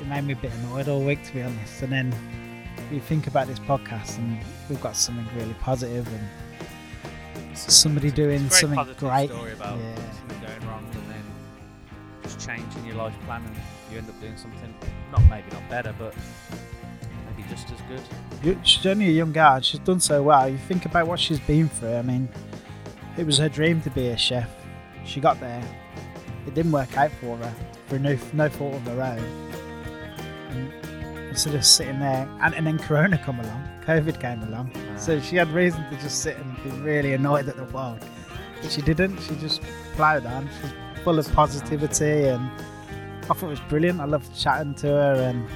it 0.00 0.06
made 0.06 0.22
me 0.24 0.32
a 0.32 0.36
bit 0.36 0.52
annoyed 0.54 0.88
all 0.88 1.02
week 1.02 1.22
to 1.24 1.32
be 1.34 1.42
honest. 1.42 1.82
And 1.82 1.92
then 1.92 2.14
we 2.90 2.98
think 3.00 3.26
about 3.26 3.46
this 3.46 3.58
podcast 3.60 4.18
and 4.18 4.38
we've 4.68 4.80
got 4.80 4.96
something 4.96 5.26
really 5.36 5.54
positive 5.54 6.06
and 6.08 7.56
somebody 7.56 8.10
doing 8.10 8.42
a 8.42 8.50
something 8.50 8.94
great. 8.98 9.30
story 9.30 9.52
about 9.52 9.78
Yeah. 9.78 9.94
something 10.18 10.40
going 10.40 10.68
wrong 10.68 10.84
and 10.92 11.10
then 11.10 11.24
just 12.22 12.40
changing 12.46 12.84
your 12.86 12.96
life 12.96 13.14
plan 13.24 13.42
and 13.44 13.56
you 13.90 13.98
end 13.98 14.08
up 14.08 14.20
doing 14.20 14.36
something 14.36 14.74
not 15.10 15.22
maybe 15.30 15.46
not 15.52 15.68
better 15.68 15.94
but 15.98 16.14
just 17.52 17.70
as 17.70 17.80
good. 18.42 18.66
She's 18.66 18.84
only 18.86 19.06
a 19.08 19.12
young 19.12 19.32
girl. 19.32 19.60
She's 19.60 19.80
done 19.80 20.00
so 20.00 20.22
well. 20.22 20.48
You 20.48 20.58
think 20.58 20.86
about 20.86 21.06
what 21.06 21.20
she's 21.20 21.40
been 21.40 21.68
through. 21.68 21.94
I 21.94 22.02
mean, 22.02 22.28
it 23.16 23.26
was 23.26 23.38
her 23.38 23.48
dream 23.48 23.80
to 23.82 23.90
be 23.90 24.08
a 24.08 24.16
chef. 24.16 24.50
She 25.04 25.20
got 25.20 25.38
there. 25.40 25.62
It 26.46 26.54
didn't 26.54 26.72
work 26.72 26.96
out 26.96 27.12
for 27.20 27.36
her 27.36 27.54
for 27.86 27.98
no 27.98 28.18
no 28.32 28.48
fault 28.48 28.74
of 28.74 28.82
her 28.82 29.02
own. 29.02 29.18
And 30.50 30.72
instead 31.28 31.54
of 31.54 31.64
sitting 31.64 32.00
there, 32.00 32.28
and, 32.40 32.54
and 32.54 32.66
then 32.66 32.78
Corona 32.78 33.18
come 33.18 33.38
along, 33.38 33.68
COVID 33.84 34.20
came 34.20 34.42
along, 34.42 34.72
so 34.96 35.18
ah. 35.18 35.20
she 35.20 35.36
had 35.36 35.48
reason 35.48 35.88
to 35.90 35.96
just 35.96 36.22
sit 36.22 36.36
and 36.36 36.64
be 36.64 36.70
really 36.80 37.12
annoyed 37.12 37.48
at 37.48 37.56
the 37.56 37.64
world. 37.64 38.04
But 38.60 38.70
she 38.70 38.82
didn't. 38.82 39.18
She 39.18 39.36
just 39.36 39.60
ploughed 39.94 40.26
on. 40.26 40.48
She's 40.60 40.72
full 41.04 41.18
of 41.18 41.30
positivity, 41.32 42.28
and 42.28 42.50
I 43.24 43.34
thought 43.34 43.42
it 43.42 43.46
was 43.48 43.60
brilliant. 43.68 44.00
I 44.00 44.06
loved 44.06 44.36
chatting 44.36 44.74
to 44.76 44.86
her, 44.86 45.14
and 45.14 45.46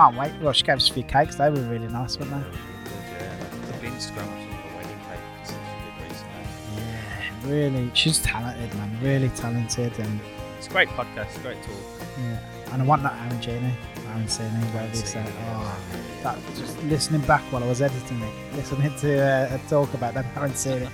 can't 0.00 0.16
wait. 0.16 0.32
Well, 0.40 0.52
she 0.54 0.64
gave 0.64 0.76
us 0.76 0.88
a 0.88 0.94
few 0.94 1.02
cakes. 1.02 1.36
They 1.36 1.50
were 1.50 1.60
really 1.60 1.88
nice, 1.88 2.18
weren't 2.18 2.30
they? 2.32 2.38
The 2.40 3.86
Instagram 3.86 4.28
of 4.28 4.40
some 4.40 4.50
the 4.50 4.76
wedding 4.76 5.00
cakes 5.08 5.50
that 5.50 5.60
she 5.68 5.76
did 5.84 6.10
recently. 6.10 6.44
Yeah, 6.76 7.50
really. 7.50 7.90
She's 7.94 8.18
talented, 8.20 8.74
man. 8.76 8.98
Really 9.02 9.28
talented, 9.30 9.98
and 9.98 10.20
It's 10.56 10.68
a 10.68 10.70
great 10.70 10.88
podcast, 10.90 11.42
great 11.42 11.62
talk. 11.62 12.06
yeah. 12.18 12.38
And 12.72 12.80
I 12.82 12.84
want 12.86 13.02
that 13.02 13.14
Aaron 13.26 13.42
Genie, 13.42 13.74
arancini, 14.08 14.62
whatever 14.72 14.96
you 14.96 15.04
say. 15.04 15.24
Oh, 15.50 15.76
that 16.22 16.38
just 16.56 16.82
listening 16.84 17.20
back 17.22 17.42
while 17.52 17.62
I 17.64 17.66
was 17.66 17.82
editing 17.82 18.22
it, 18.22 18.54
listening 18.56 18.94
to 18.98 19.20
uh, 19.20 19.56
a 19.58 19.68
talk 19.68 19.92
about 19.92 20.14
that 20.14 20.32
arancini. 20.34 20.88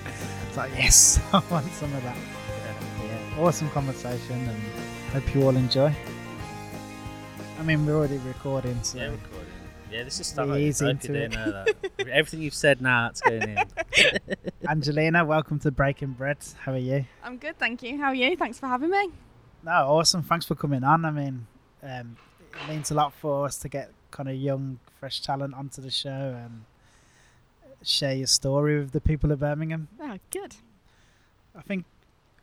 It's 0.49 0.57
like 0.57 0.73
yes, 0.75 1.21
I 1.33 1.43
want 1.51 1.71
some 1.73 1.95
of 1.95 2.03
that. 2.03 2.17
Yeah, 3.05 3.41
awesome 3.45 3.69
conversation, 3.71 4.49
and 4.49 4.59
hope 5.13 5.33
you 5.35 5.43
all 5.45 5.55
enjoy. 5.57 5.95
I 7.59 7.63
mean, 7.63 7.87
we're 7.87 7.97
already 7.97 8.19
recording, 8.19 8.83
so 8.83 8.99
Yeah, 8.99 9.05
recording. 9.11 9.53
Yeah, 9.91 10.03
this 10.05 10.15
is 10.21 10.29
Be 10.31 10.33
starting. 10.35 10.55
easy 10.57 10.87
I 10.87 10.91
into 10.91 11.09
didn't 11.13 11.33
it. 11.33 11.37
know 11.37 11.65
that. 11.97 12.09
Everything 12.09 12.43
you've 12.43 12.55
said 12.55 12.81
now, 12.83 13.09
it's 13.09 13.21
going 13.21 13.43
in. 13.43 13.59
Angelina, 14.69 15.25
welcome 15.25 15.59
to 15.61 15.71
Breaking 15.71 16.13
Bread. 16.13 16.39
How 16.61 16.73
are 16.73 16.79
you? 16.79 17.07
I'm 17.25 17.39
good, 17.39 17.59
thank 17.59 17.83
you. 17.83 17.99
How 17.99 18.09
are 18.09 18.15
you? 18.15 18.37
Thanks 18.37 18.59
for 18.59 18.67
having 18.67 18.91
me. 18.91 19.11
No, 19.65 19.71
awesome. 19.73 20.23
Thanks 20.23 20.45
for 20.45 20.55
coming 20.55 20.85
on. 20.85 21.05
I 21.05 21.11
mean, 21.11 21.47
um, 21.83 22.17
it 22.53 22.69
means 22.71 22.91
a 22.91 22.95
lot 22.95 23.13
for 23.15 23.47
us 23.47 23.57
to 23.59 23.69
get 23.69 23.91
kind 24.11 24.29
of 24.29 24.35
young, 24.37 24.79
fresh 25.01 25.21
talent 25.21 25.55
onto 25.55 25.81
the 25.81 25.91
show 25.91 26.37
and 26.45 26.65
share 27.83 28.15
your 28.15 28.27
story 28.27 28.79
with 28.81 28.93
the 28.93 29.01
people 29.01 29.33
of 29.33 29.41
Birmingham. 29.41 29.89
Oh, 30.01 30.19
good. 30.31 30.57
I 31.57 31.63
think 31.63 31.85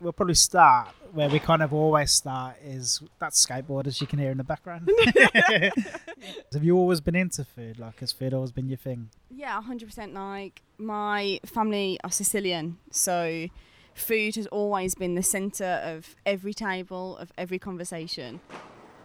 we'll 0.04 0.14
probably 0.14 0.36
start 0.36 0.90
where 1.14 1.30
we 1.30 1.40
kind 1.40 1.62
of 1.62 1.74
always 1.74 2.12
start 2.12 2.56
is 2.64 3.02
that 3.20 3.34
skateboard 3.34 3.88
as 3.88 4.02
you 4.02 4.08
can 4.08 4.20
hear 4.20 4.32
in 4.32 4.38
the 4.38 4.44
background. 4.44 4.90
Have 6.54 6.64
you 6.64 6.76
always 6.76 7.02
been 7.02 7.16
into 7.16 7.46
food? 7.46 7.80
Like, 7.80 8.00
has 8.00 8.12
food 8.12 8.34
always 8.34 8.52
been 8.52 8.68
your 8.68 8.78
thing? 8.78 9.10
Yeah, 9.30 9.62
100% 9.62 10.14
like 10.14 10.62
my 10.78 11.40
family 11.46 12.00
are 12.04 12.12
Sicilian, 12.12 12.78
so 12.92 13.48
food 13.94 14.36
has 14.36 14.48
always 14.48 14.96
been 14.96 15.16
the 15.16 15.24
centre 15.24 15.82
of 15.84 16.16
every 16.26 16.54
table, 16.54 17.18
of 17.18 17.32
every 17.38 17.60
conversation. 17.60 18.40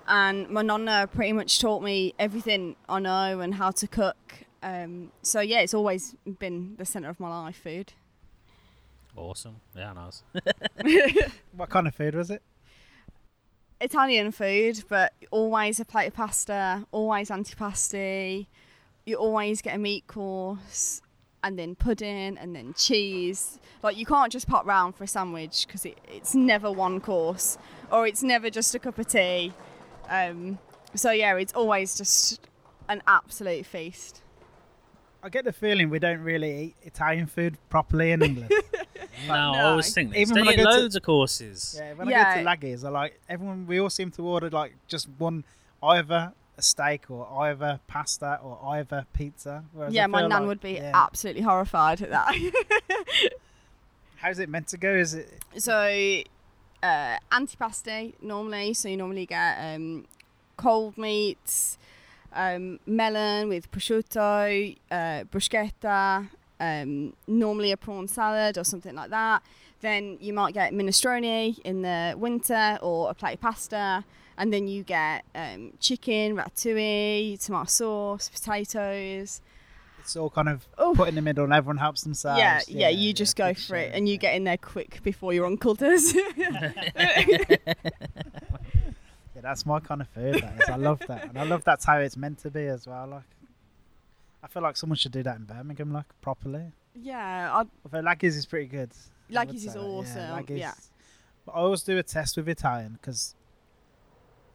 And 0.07 0.49
my 0.49 0.63
nonna 0.63 1.09
pretty 1.13 1.35
much 1.35 1.61
taught 1.61 1.83
me 1.83 2.15
everything 2.19 2.77
I 2.89 3.01
know 3.01 3.41
and 3.41 3.55
how 3.55 3.71
to 3.73 3.87
cook. 3.87 4.17
Um, 4.63 5.13
so 5.23 5.41
yeah, 5.41 5.61
it's 5.61 5.75
always 5.75 6.17
been 6.39 6.77
the 6.79 6.87
centre 6.87 7.11
of 7.11 7.21
my 7.21 7.29
life, 7.29 7.57
food. 7.57 7.93
Awesome. 9.19 9.61
Yeah, 9.77 9.93
nice. 9.93 10.23
What 11.53 11.71
kind 11.71 11.87
of 11.87 11.95
food 11.95 12.15
was 12.15 12.31
it? 12.31 12.43
Italian 13.81 14.33
food, 14.33 14.85
but 14.89 15.13
always 15.31 15.79
a 15.81 15.85
plate 15.85 16.09
of 16.09 16.15
pasta, 16.15 16.87
always 16.91 17.31
antipasti. 17.31 18.47
You 19.07 19.17
always 19.17 19.63
get 19.63 19.75
a 19.75 19.79
meat 19.79 20.07
course, 20.07 21.01
and 21.45 21.59
then 21.59 21.75
pudding, 21.75 22.37
and 22.39 22.55
then 22.55 22.75
cheese. 22.75 23.59
Like 23.83 23.97
you 23.97 24.07
can't 24.07 24.33
just 24.33 24.49
pop 24.49 24.67
round 24.67 24.97
for 24.97 25.05
a 25.05 25.07
sandwich 25.09 25.67
because 25.67 25.85
it, 25.85 25.99
it's 26.09 26.35
never 26.35 26.71
one 26.71 27.01
course, 27.01 27.59
or 27.93 28.07
it's 28.07 28.23
never 28.23 28.51
just 28.51 28.75
a 28.75 28.79
cup 28.79 28.99
of 28.99 29.07
tea. 29.07 29.53
Um, 30.09 30.59
so 30.95 31.11
yeah, 31.11 31.37
it's 31.37 31.53
always 31.53 31.97
just 31.97 32.41
an 32.89 33.03
absolute 33.07 33.67
feast. 33.67 34.23
I 35.23 35.29
get 35.29 35.45
the 35.45 35.53
feeling 35.53 35.91
we 35.91 35.99
don't 35.99 36.21
really 36.21 36.63
eat 36.63 36.77
Italian 36.83 37.27
food 37.27 37.59
properly 37.69 38.13
in 38.13 38.23
England. 38.23 38.53
No, 39.27 39.35
I 39.35 39.57
No. 39.59 39.67
always 39.71 39.93
think 39.95 40.11
this. 40.13 40.21
Even 40.21 40.35
They 40.35 40.41
when 40.43 40.49
I 40.49 40.57
get 40.57 40.65
go 40.65 40.71
to- 40.73 40.79
loads 40.81 40.97
of 40.97 41.03
courses. 41.03 41.77
yeah, 41.79 41.93
when 41.95 42.09
I 42.09 42.11
Yeah. 42.11 42.35
go 42.35 42.43
to 42.43 42.47
Laghi's, 42.49 42.85
I 42.85 42.89
like 42.91 43.21
everyone. 43.29 43.67
We 43.67 43.81
all 43.81 43.91
seem 43.91 44.11
to 44.13 44.23
order 44.23 44.49
like 44.51 44.75
just 44.87 45.09
one, 45.19 45.45
either 45.83 46.33
a 46.57 46.63
steak 46.63 47.09
or 47.11 47.27
either 47.45 47.81
pasta 47.87 48.41
or 48.43 48.59
either 48.75 49.07
pizza. 49.13 49.65
Whereas 49.73 49.93
I 49.93 49.95
yeah, 49.95 50.07
my 50.07 50.21
feel 50.21 50.29
nan 50.29 50.41
like- 50.41 50.49
would 50.49 50.61
be 50.61 50.73
yeah. 50.73 50.93
absolutely 50.95 51.43
horrified 51.43 52.03
at 52.03 52.11
that. 52.11 52.35
How's 54.17 54.39
it 54.41 54.49
meant 54.49 54.67
to 54.69 54.77
go? 54.77 54.93
Is 54.95 55.15
it 55.15 55.29
So, 55.57 56.23
uh, 56.83 57.17
antipasti 57.31 58.15
normally. 58.21 58.75
So 58.75 58.89
you 58.89 58.97
normally 58.97 59.27
get 59.27 59.57
um, 59.75 60.07
cold 60.57 60.99
meats, 60.99 61.79
um, 62.33 62.81
melon 62.87 63.49
with 63.49 63.71
prosciutto, 63.71 64.77
uh, 64.91 65.25
bruschetta, 65.31 66.29
um, 66.61 67.15
normally 67.27 67.73
a 67.73 67.77
prawn 67.77 68.09
salad 68.09 68.59
or 68.59 68.65
something 68.65 68.95
like 68.95 69.11
that. 69.11 69.43
Then 69.81 70.19
you 70.21 70.33
might 70.33 70.55
get 70.55 70.73
minestrone 70.73 71.59
in 71.65 71.83
the 71.83 72.15
winter 72.19 72.79
or 72.83 73.11
a 73.11 73.15
plate 73.15 73.35
of 73.35 73.41
pasta. 73.41 74.05
And 74.37 74.53
then 74.53 74.69
you 74.69 74.83
get 74.85 75.25
um, 75.35 75.73
chicken, 75.81 76.37
ratatouille, 76.37 77.45
tomato 77.45 77.67
sauce, 77.67 78.29
potatoes. 78.29 79.41
it's 79.99 80.15
all 80.17 80.31
kind 80.31 80.49
of 80.49 80.67
Oh. 80.79 80.95
put 80.97 81.09
in 81.09 81.17
the 81.17 81.23
middle 81.23 81.43
and 81.45 81.53
everyone 81.53 81.79
helps 81.79 82.03
themselves? 82.03 82.39
yeah, 82.39 82.61
yeah, 82.69 82.89
you 82.89 83.13
just 83.13 83.35
go 83.37 83.53
for 83.53 83.75
it 83.77 83.93
and 83.95 84.09
you 84.09 84.15
yeah. 84.15 84.19
get 84.21 84.35
in 84.37 84.45
there 84.45 84.57
quick 84.57 85.03
before 85.03 85.33
your 85.33 85.45
uncle 85.47 85.75
does. 85.75 86.15
Yeah, 89.35 89.43
that's 89.43 89.65
my 89.65 89.79
kind 89.79 90.01
of 90.01 90.09
food. 90.09 90.35
That 90.43 90.63
is. 90.63 90.69
I 90.69 90.75
love 90.77 91.01
that, 91.07 91.29
and 91.29 91.39
I 91.39 91.45
love 91.45 91.63
that's 91.63 91.85
how 91.85 91.99
it's 91.99 92.17
meant 92.17 92.39
to 92.41 92.51
be 92.51 92.67
as 92.67 92.89
well. 92.89 93.07
Like, 93.07 93.23
I 94.43 94.47
feel 94.47 94.63
like 94.63 94.77
someone 94.77 94.97
should 94.97 95.13
do 95.13 95.23
that 95.23 95.37
in 95.37 95.45
Birmingham, 95.45 95.93
like 95.93 96.07
properly. 96.21 96.73
yeah, 96.95 97.51
I, 97.53 97.65
Although 97.85 98.03
Laghi's 98.09 98.37
is 98.37 98.47
pretty 98.47 98.67
good. 98.67 98.91
Laghi's 99.31 99.65
is 99.67 99.77
awesome, 99.77 100.31
Laghi's- 100.31 100.59
yeah. 100.59 100.75
But 101.45 101.53
I 101.53 101.57
always 101.57 101.83
do 101.83 101.99
a 101.99 102.03
test 102.03 102.37
with 102.37 102.49
Italian 102.49 102.93
because 103.01 103.35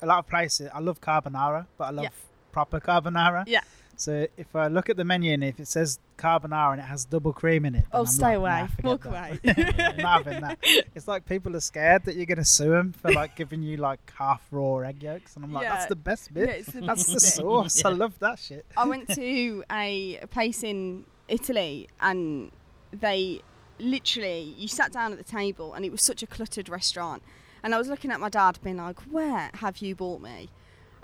a 0.01 0.05
lot 0.05 0.19
of 0.19 0.27
places 0.27 0.69
I 0.73 0.79
love 0.79 1.01
carbonara, 1.01 1.67
but 1.77 1.85
I 1.85 1.89
love 1.91 2.03
Yeah. 2.05 2.09
proper 2.51 2.79
carbonara. 2.79 3.43
Yeah. 3.47 3.61
So 3.95 4.27
if 4.37 4.55
I 4.55 4.67
look 4.67 4.89
at 4.89 4.97
the 4.97 5.03
menu 5.03 5.33
and 5.33 5.43
if 5.43 5.59
it 5.59 5.67
says 5.67 5.99
carbonara 6.17 6.73
and 6.73 6.81
it 6.81 6.85
has 6.85 7.05
double 7.05 7.31
cream 7.33 7.63
in 7.65 7.75
it, 7.75 7.85
Oh, 7.91 8.05
stay 8.05 8.35
like, 8.35 8.37
away. 8.37 8.67
Nah, 8.83 8.89
Walk 8.89 9.05
away. 9.05 9.39
I'm 9.45 9.97
not 9.97 10.25
having 10.25 10.41
that. 10.41 10.59
It's 10.95 11.07
like 11.07 11.25
people 11.25 11.55
are 11.55 11.59
scared 11.61 12.05
that 12.05 12.15
you're 12.15 12.25
going 12.25 12.37
to 12.37 12.45
sue 12.45 12.69
them 12.71 12.93
for 12.93 13.11
like 13.11 13.35
giving 13.37 13.61
you 13.61 13.77
like 13.77 13.99
half 14.17 14.41
raw 14.51 14.77
egg 14.79 15.03
yolks, 15.03 15.35
and 15.35 15.45
I'm 15.45 15.53
like, 15.53 15.67
that's 15.67 15.85
the 15.85 15.95
best 15.95 16.29
yeah, 16.35 16.45
bit. 16.45 16.55
it's 16.59 16.71
the 16.71 16.81
That's 16.85 17.05
the 17.05 17.13
bit. 17.13 17.21
sauce. 17.21 17.85
I 17.85 17.89
love 17.89 18.17
that 18.19 18.39
shit. 18.39 18.65
I 18.75 18.85
went 18.87 19.09
to 19.09 19.63
a 19.71 20.19
place 20.31 20.63
in 20.63 21.05
Italy 21.27 21.87
and 22.01 22.51
they 22.91 23.41
literally 23.79 24.53
you 24.57 24.67
sat 24.67 24.91
down 24.91 25.11
at 25.11 25.17
the 25.17 25.23
table 25.23 25.73
and 25.73 25.83
it 25.83 25.91
was 25.91 26.01
such 26.01 26.21
a 26.21 26.27
cluttered 26.27 26.69
restaurant 26.69 27.23
and 27.63 27.73
I 27.73 27.77
was 27.77 27.87
looking 27.87 28.11
at 28.11 28.19
my 28.19 28.29
dad 28.29 28.59
being 28.63 28.77
like 28.77 28.99
where 29.01 29.49
have 29.55 29.77
you 29.79 29.95
bought 29.95 30.21
me 30.21 30.49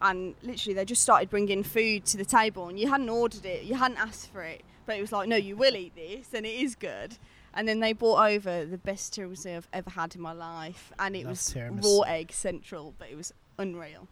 and 0.02 0.36
literally 0.44 0.74
they 0.74 0.86
just 0.86 1.02
started 1.02 1.30
bringing 1.30 1.64
food 1.64 2.06
to 2.06 2.18
the 2.18 2.26
table 2.26 2.68
and 2.70 2.80
you 2.80 2.88
hadn't 2.90 3.10
ordered 3.10 3.46
it 3.46 3.64
you 3.64 3.76
hadn't 3.76 3.98
asked 3.98 4.32
for 4.32 4.42
it 4.44 4.62
but 4.86 4.98
it 4.98 5.02
was 5.02 5.12
like 5.12 5.28
no 5.28 5.36
you 5.36 5.56
will 5.56 5.76
eat 5.76 5.94
this 5.96 6.34
and 6.34 6.46
it 6.46 6.56
is 6.56 6.76
good 6.76 7.18
and 7.54 7.68
then 7.68 7.80
they 7.80 7.94
brought 7.94 8.30
over 8.30 8.66
the 8.66 8.78
best 8.78 9.14
tiramisu 9.14 9.58
I've 9.58 9.68
ever 9.74 9.90
had 9.90 10.16
in 10.16 10.22
my 10.22 10.32
life 10.34 10.92
and 11.00 11.16
it 11.16 11.24
Love 11.24 11.32
was 11.32 11.40
tiramisu. 11.54 11.84
raw 11.84 12.02
egg 12.14 12.32
central 12.32 12.94
but 12.98 13.10
it 13.10 13.16
was 13.18 13.34
unreal 13.58 14.08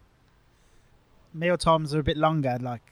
Meal 1.34 1.58
times 1.58 1.94
are 1.94 2.00
a 2.00 2.02
bit 2.02 2.16
longer, 2.16 2.56
like 2.60 2.82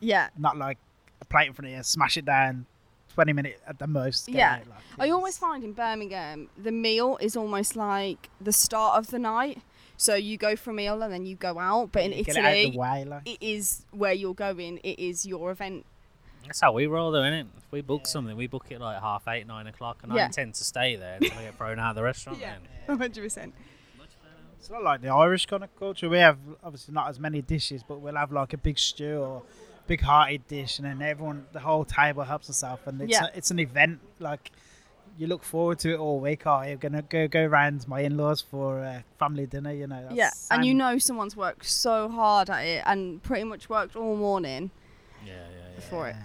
yeah 0.00 0.28
not 0.36 0.56
like 0.56 0.78
a 1.20 1.24
plate 1.24 1.46
in 1.48 1.52
front 1.54 1.70
of 1.70 1.76
you, 1.76 1.82
smash 1.82 2.16
it 2.16 2.24
down, 2.24 2.66
20 3.14 3.32
minutes 3.32 3.60
at 3.66 3.78
the 3.78 3.86
most. 3.86 4.28
Yeah. 4.28 4.54
out, 4.54 4.68
like, 4.68 5.08
I 5.08 5.10
always 5.10 5.38
find 5.38 5.62
in 5.64 5.72
Birmingham 5.72 6.48
the 6.58 6.72
meal 6.72 7.16
is 7.20 7.36
almost 7.36 7.76
like 7.76 8.28
the 8.40 8.52
start 8.52 8.98
of 8.98 9.08
the 9.10 9.18
night. 9.18 9.62
So 9.96 10.14
you 10.14 10.36
go 10.36 10.56
for 10.56 10.70
a 10.70 10.74
meal 10.74 11.02
and 11.02 11.12
then 11.12 11.24
you 11.26 11.36
go 11.36 11.58
out. 11.58 11.92
But 11.92 12.02
in 12.04 12.12
you 12.12 12.24
get 12.24 12.36
it 12.36 12.44
out 12.44 12.52
Italy, 12.54 12.70
the 12.72 12.78
way, 12.78 13.04
like. 13.04 13.22
it 13.28 13.38
is 13.40 13.84
where 13.92 14.12
you're 14.12 14.34
going. 14.34 14.78
It 14.78 14.98
is 14.98 15.24
your 15.24 15.50
event. 15.50 15.86
That's 16.46 16.60
how 16.60 16.72
we 16.72 16.86
roll, 16.86 17.10
though, 17.12 17.22
isn't 17.22 17.32
it? 17.32 17.46
If 17.56 17.72
we 17.72 17.80
book 17.80 18.06
something, 18.06 18.36
we 18.36 18.46
book 18.46 18.66
it 18.70 18.80
like 18.80 19.00
half 19.00 19.26
eight, 19.28 19.46
nine 19.46 19.66
o'clock, 19.66 20.00
and 20.02 20.12
I 20.12 20.16
Yeah. 20.16 20.26
intend 20.26 20.54
to 20.54 20.64
stay 20.64 20.96
there 20.96 21.14
until 21.20 21.38
I 21.38 21.42
get 21.44 21.56
thrown 21.56 21.78
out 21.78 21.90
of 21.90 21.96
the 21.96 22.02
restaurant. 22.02 22.38
Yeah. 22.38 22.56
Then. 22.86 22.98
100%. 22.98 23.52
It's 24.58 24.70
not 24.70 24.82
like 24.82 25.02
the 25.02 25.08
Irish 25.08 25.44
kind 25.46 25.62
of 25.62 25.74
culture. 25.78 26.08
We 26.08 26.18
have 26.18 26.38
obviously 26.62 26.94
not 26.94 27.08
as 27.08 27.20
many 27.20 27.42
dishes, 27.42 27.82
but 27.86 28.00
we'll 28.00 28.16
have 28.16 28.32
like 28.32 28.52
a 28.54 28.58
big 28.58 28.78
stew 28.78 29.18
or 29.18 29.42
big 29.86 30.00
hearty 30.00 30.38
dish, 30.48 30.78
and 30.78 30.86
then 30.86 31.02
everyone, 31.02 31.44
the 31.52 31.60
whole 31.60 31.84
table 31.84 32.24
helps 32.24 32.48
itself, 32.48 32.86
and 32.86 33.00
it's 33.02 33.12
Yeah. 33.12 33.26
a, 33.26 33.36
it's 33.36 33.50
an 33.50 33.58
event. 33.58 34.00
Like 34.18 34.50
you 35.16 35.26
look 35.26 35.42
forward 35.42 35.78
to 35.80 35.92
it 35.94 35.98
all 35.98 36.20
week. 36.20 36.42
Oh, 36.46 36.62
you're 36.62 36.76
gonna 36.76 37.02
go 37.02 37.28
go 37.28 37.44
round 37.46 37.86
my 37.86 38.00
in-laws 38.00 38.40
for 38.40 38.80
uh, 38.84 39.02
family 39.18 39.46
dinner. 39.46 39.72
You 39.72 39.86
know. 39.86 40.02
That's 40.02 40.14
Yeah. 40.14 40.30
And 40.50 40.64
you 40.64 40.74
know 40.74 40.98
someone's 40.98 41.36
worked 41.36 41.66
so 41.66 42.08
hard 42.08 42.50
at 42.50 42.64
it 42.64 42.82
and 42.86 43.22
pretty 43.22 43.44
much 43.44 43.68
worked 43.68 43.96
all 43.96 44.16
morning 44.16 44.70
Yeah, 45.24 45.32
yeah, 45.32 45.38
yeah. 45.74 45.80
for 45.88 46.08
it. 46.08 46.16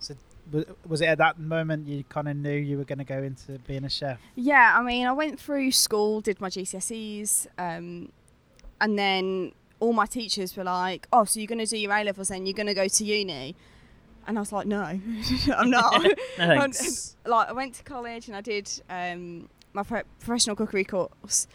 So 0.00 0.14
was, 0.50 0.64
was 0.86 1.00
it 1.00 1.06
at 1.06 1.18
that 1.18 1.38
moment 1.38 1.86
you 1.86 2.04
kind 2.04 2.28
of 2.28 2.36
knew 2.36 2.56
you 2.56 2.78
were 2.78 2.84
going 2.84 2.98
to 2.98 3.04
go 3.04 3.22
into 3.22 3.58
being 3.66 3.84
a 3.84 3.88
chef? 3.90 4.18
Yeah, 4.34 4.76
I 4.76 4.82
mean, 4.82 5.06
I 5.06 5.12
went 5.12 5.38
through 5.38 5.70
school, 5.70 6.20
did 6.20 6.40
my 6.40 6.48
GCSEs, 6.48 7.46
um, 7.58 8.10
and 8.80 8.98
then 8.98 9.52
all 9.78 9.92
my 9.92 10.06
teachers 10.06 10.56
were 10.56 10.64
like, 10.64 11.06
"Oh, 11.12 11.24
so 11.24 11.38
you're 11.38 11.46
going 11.46 11.58
to 11.58 11.66
do 11.66 11.78
your 11.78 11.92
A 11.92 12.02
levels, 12.04 12.28
then 12.28 12.46
you're 12.46 12.54
going 12.54 12.66
to 12.66 12.74
go 12.74 12.88
to 12.88 13.04
uni?" 13.04 13.54
And 14.26 14.36
I 14.38 14.40
was 14.40 14.52
like, 14.52 14.66
"No, 14.66 14.80
I'm 15.56 15.70
not." 15.70 16.02
No, 16.38 16.44
And- 16.44 16.74
thanks. 16.74 17.16
like, 17.26 17.48
I 17.48 17.52
went 17.52 17.74
to 17.74 17.82
college 17.82 18.28
and 18.28 18.36
I 18.36 18.40
did 18.40 18.70
um, 18.88 19.48
my 19.72 19.82
pro- 19.82 20.02
professional 20.18 20.56
cookery 20.56 20.84
course, 20.84 21.46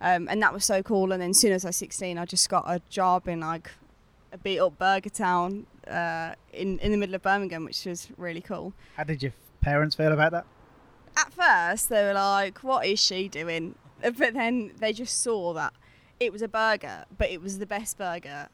um, 0.00 0.28
and 0.28 0.42
that 0.42 0.52
was 0.52 0.64
so 0.64 0.82
cool. 0.82 1.12
And 1.12 1.22
then, 1.22 1.30
as 1.30 1.38
soon 1.38 1.52
as 1.52 1.64
I 1.64 1.68
was 1.68 1.76
16, 1.76 2.18
I 2.18 2.24
just 2.24 2.48
got 2.48 2.64
a 2.66 2.80
job 2.90 3.28
in 3.28 3.40
like 3.40 3.70
a 4.32 4.38
beat 4.38 4.58
up 4.60 4.78
burger 4.78 5.10
town 5.10 5.66
uh, 5.88 6.34
in 6.52 6.78
in 6.80 6.90
the 6.92 6.98
middle 6.98 7.14
of 7.14 7.22
Birmingham, 7.22 7.64
which 7.64 7.84
was 7.86 8.08
really 8.16 8.40
cool. 8.42 8.72
How 8.96 9.04
did 9.04 9.22
your 9.22 9.32
parents 9.60 9.94
feel 9.96 10.12
about 10.12 10.32
that? 10.32 10.46
at 11.16 11.32
first 11.32 11.88
they 11.88 12.02
were 12.04 12.12
like, 12.14 12.58
"What 12.62 12.84
is 12.86 13.00
she 13.00 13.28
doing?" 13.28 13.74
But 14.00 14.34
then 14.34 14.70
they 14.78 14.92
just 14.92 15.20
saw 15.22 15.52
that 15.54 15.72
it 16.20 16.32
was 16.32 16.42
a 16.42 16.48
burger, 16.48 17.04
but 17.16 17.30
it 17.30 17.40
was 17.42 17.58
the 17.58 17.66
best 17.66 17.98
burger, 17.98 18.48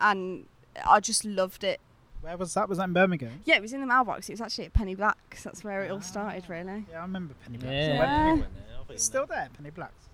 and 0.00 0.46
I 0.84 0.98
just 1.00 1.24
loved 1.24 1.62
it. 1.62 1.80
Where 2.20 2.36
was 2.36 2.52
that? 2.54 2.68
Was 2.68 2.78
that 2.78 2.84
in 2.84 2.92
Birmingham? 2.92 3.40
Yeah, 3.44 3.56
it 3.56 3.62
was 3.62 3.72
in 3.72 3.80
the 3.80 3.86
mailbox. 3.86 4.28
It 4.28 4.32
was 4.32 4.40
actually 4.40 4.66
at 4.66 4.72
Penny 4.72 4.94
Black's. 4.94 5.42
That's 5.44 5.62
where 5.62 5.82
it 5.84 5.90
all 5.90 5.98
ah. 5.98 6.00
started, 6.00 6.48
really. 6.48 6.84
Yeah, 6.90 6.98
I 6.98 7.02
remember 7.02 7.34
Penny 7.44 7.58
Blacks. 7.58 7.72
Yeah, 7.72 7.80
I 7.80 7.94
Yeah. 7.94 8.34
we 8.34 8.40
went 8.40 8.54
there. 8.54 8.64
I 8.74 8.76
think 8.78 8.90
It's 8.90 9.04
still 9.04 9.26
there, 9.26 9.48
Penny 9.56 9.70
Blacks. 9.70 10.08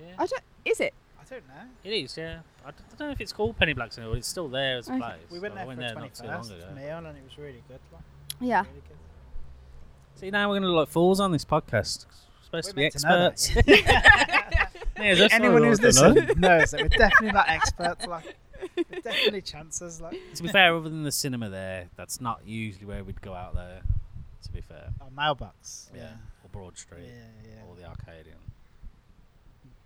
Yeah. 0.00 0.06
I 0.18 0.26
don't. 0.26 0.42
Is 0.64 0.80
it? 0.80 0.94
I 1.20 1.24
don't 1.34 1.46
know. 1.48 1.54
It 1.84 1.92
is, 1.92 2.16
yeah. 2.16 2.40
I 2.66 2.70
d- 2.72 2.76
I 2.92 2.96
don't 2.96 3.08
know 3.08 3.12
if 3.12 3.20
it's 3.20 3.32
called 3.32 3.56
Penny 3.56 3.72
Blacks 3.72 3.96
anymore. 3.98 4.16
It's 4.16 4.28
still 4.28 4.48
there 4.48 4.78
as 4.78 4.88
a 4.88 4.92
Okay. 4.92 5.00
place. 5.00 5.16
We 5.30 5.38
went 5.38 5.54
I 5.54 5.58
there 5.58 5.66
went 5.66 5.78
for 5.78 5.82
there 5.82 5.92
twenty 5.92 6.08
not 6.08 6.14
too 6.14 6.26
long 6.26 6.38
first 6.38 6.50
ago. 6.52 6.74
meal, 6.74 6.98
and 6.98 7.06
it 7.16 7.24
was 7.24 7.38
really 7.38 7.62
good. 7.68 7.78
Like, 7.92 8.02
Yeah. 8.40 8.60
really 8.62 8.82
good. 8.88 8.96
See, 10.16 10.30
now 10.30 10.48
we're 10.48 10.54
going 10.54 10.62
to 10.62 10.68
look 10.68 10.88
like 10.88 10.92
fools 10.92 11.20
on 11.20 11.32
this 11.32 11.44
podcast. 11.44 12.06
We're 12.06 12.44
supposed 12.62 12.68
to 12.70 12.74
be 12.74 12.80
We're 12.82 12.84
meant 12.84 12.94
to 12.94 13.08
know 13.08 13.26
experts. 13.26 13.66
that, 13.66 14.68
Yeah, 15.02 15.14
that's 15.14 15.34
Anyone 15.34 15.54
what 15.62 15.68
who's 15.68 15.80
we're 15.80 15.92
gonna 15.92 16.14
listening 16.14 16.40
knows 16.40 16.70
that 16.70 16.80
we're 16.82 16.88
definitely 16.88 17.32
not 17.32 17.48
experts. 17.48 18.06
Like, 18.06 18.24
we're 18.24 18.32
definitely 19.10 19.42
chances. 19.42 20.00
Like, 20.00 20.18
To 20.34 20.42
be 20.42 20.48
fair, 20.48 20.74
other 20.74 20.88
than 20.88 21.02
the 21.02 21.12
cinema 21.12 21.48
there, 21.48 21.88
that's 21.96 22.20
not 22.20 22.40
usually 22.46 22.86
where 22.86 23.04
we'd 23.04 23.20
go 23.22 23.34
out 23.34 23.54
there. 23.54 23.82
To 24.44 24.52
be 24.52 24.60
fair, 24.60 24.90
our 25.00 25.10
mailbox. 25.16 25.88
yeah, 25.94 26.00
Yeah, 26.02 26.10
or 26.44 26.48
Broad 26.50 26.76
Street, 26.76 27.04
yeah. 27.06 27.62
or 27.68 27.76
the 27.76 27.84
Arcadian. 27.86 28.36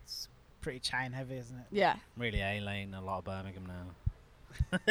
It's 0.05 0.29
pretty 0.63 0.79
chain 0.81 1.13
heavy, 1.13 1.37
isn't 1.37 1.57
it? 1.59 1.67
Yeah. 1.71 1.97
Really, 2.17 2.41
A 2.41 2.61
Lane, 2.61 2.95
a 2.95 3.03
lot 3.03 3.19
of 3.19 3.25
Birmingham 3.25 3.67
now. 3.67 4.79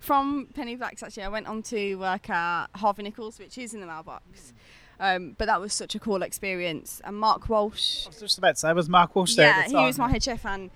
From 0.00 0.48
Penny 0.54 0.76
Blacks, 0.76 1.02
actually, 1.02 1.22
I 1.24 1.28
went 1.28 1.46
on 1.46 1.62
to 1.64 1.94
work 1.96 2.30
at 2.30 2.66
Harvey 2.74 3.02
Nichols, 3.04 3.38
which 3.38 3.58
is 3.58 3.74
in 3.74 3.80
the 3.80 3.86
mailbox. 3.86 4.52
Um, 5.00 5.36
but 5.38 5.46
that 5.46 5.60
was 5.60 5.72
such 5.72 5.94
a 5.94 5.98
cool 6.00 6.22
experience. 6.22 7.00
And 7.04 7.16
Mark 7.16 7.48
Walsh, 7.48 8.06
I 8.06 8.08
was 8.08 8.18
just 8.20 8.38
about 8.38 8.54
to 8.54 8.60
say, 8.60 8.72
was 8.72 8.88
Mark 8.88 9.14
Walsh 9.14 9.34
there 9.36 9.46
yeah, 9.48 9.58
at 9.58 9.64
he 9.66 9.72
the 9.72 9.78
time? 9.78 9.86
was 9.86 9.98
my 9.98 10.08
head 10.10 10.22
chef, 10.22 10.44
and 10.44 10.70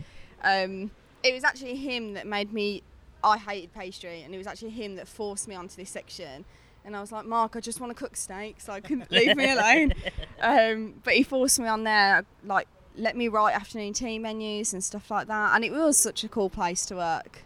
um, 0.44 0.90
it 1.22 1.34
was 1.34 1.44
actually 1.44 1.76
him 1.76 2.14
that 2.14 2.26
made 2.26 2.52
me. 2.52 2.82
I 3.24 3.38
hated 3.38 3.72
pastry, 3.72 4.22
and 4.22 4.34
it 4.34 4.38
was 4.38 4.46
actually 4.48 4.70
him 4.70 4.96
that 4.96 5.06
forced 5.06 5.46
me 5.46 5.54
onto 5.54 5.76
this 5.76 5.90
section. 5.90 6.44
And 6.84 6.96
I 6.96 7.00
was 7.00 7.12
like, 7.12 7.24
Mark, 7.24 7.54
I 7.54 7.60
just 7.60 7.78
want 7.80 7.90
to 7.90 7.94
cook 7.94 8.16
steaks. 8.16 8.68
I 8.68 8.80
couldn't 8.80 9.12
leave 9.12 9.36
me 9.36 9.48
alone. 9.52 9.92
Um, 10.40 10.94
but 11.04 11.14
he 11.14 11.22
forced 11.22 11.60
me 11.60 11.68
on 11.68 11.84
there, 11.84 12.24
like 12.44 12.66
let 12.96 13.16
me 13.16 13.28
write 13.28 13.54
afternoon 13.54 13.92
tea 13.92 14.18
menus 14.18 14.72
and 14.72 14.82
stuff 14.82 15.10
like 15.10 15.28
that. 15.28 15.54
And 15.54 15.64
it 15.64 15.72
was 15.72 15.96
such 15.96 16.24
a 16.24 16.28
cool 16.28 16.50
place 16.50 16.84
to 16.86 16.96
work. 16.96 17.42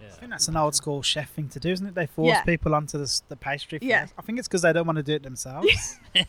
Yeah. 0.00 0.08
I 0.08 0.10
think 0.16 0.30
that's 0.30 0.48
an 0.48 0.56
old 0.56 0.74
school 0.74 1.02
chef 1.02 1.30
thing 1.32 1.48
to 1.48 1.58
do, 1.58 1.70
isn't 1.70 1.86
it? 1.86 1.94
They 1.94 2.06
force 2.06 2.28
Yeah. 2.28 2.42
people 2.44 2.74
onto 2.74 2.98
the, 2.98 3.20
the 3.28 3.36
pastry. 3.36 3.78
Yeah. 3.80 4.06
I 4.18 4.22
think 4.22 4.38
it's 4.38 4.46
because 4.46 4.62
they 4.62 4.72
don't 4.72 4.86
want 4.86 4.96
to 4.98 5.02
do 5.02 5.14
it 5.14 5.22
themselves. 5.22 5.98
they 6.12 6.22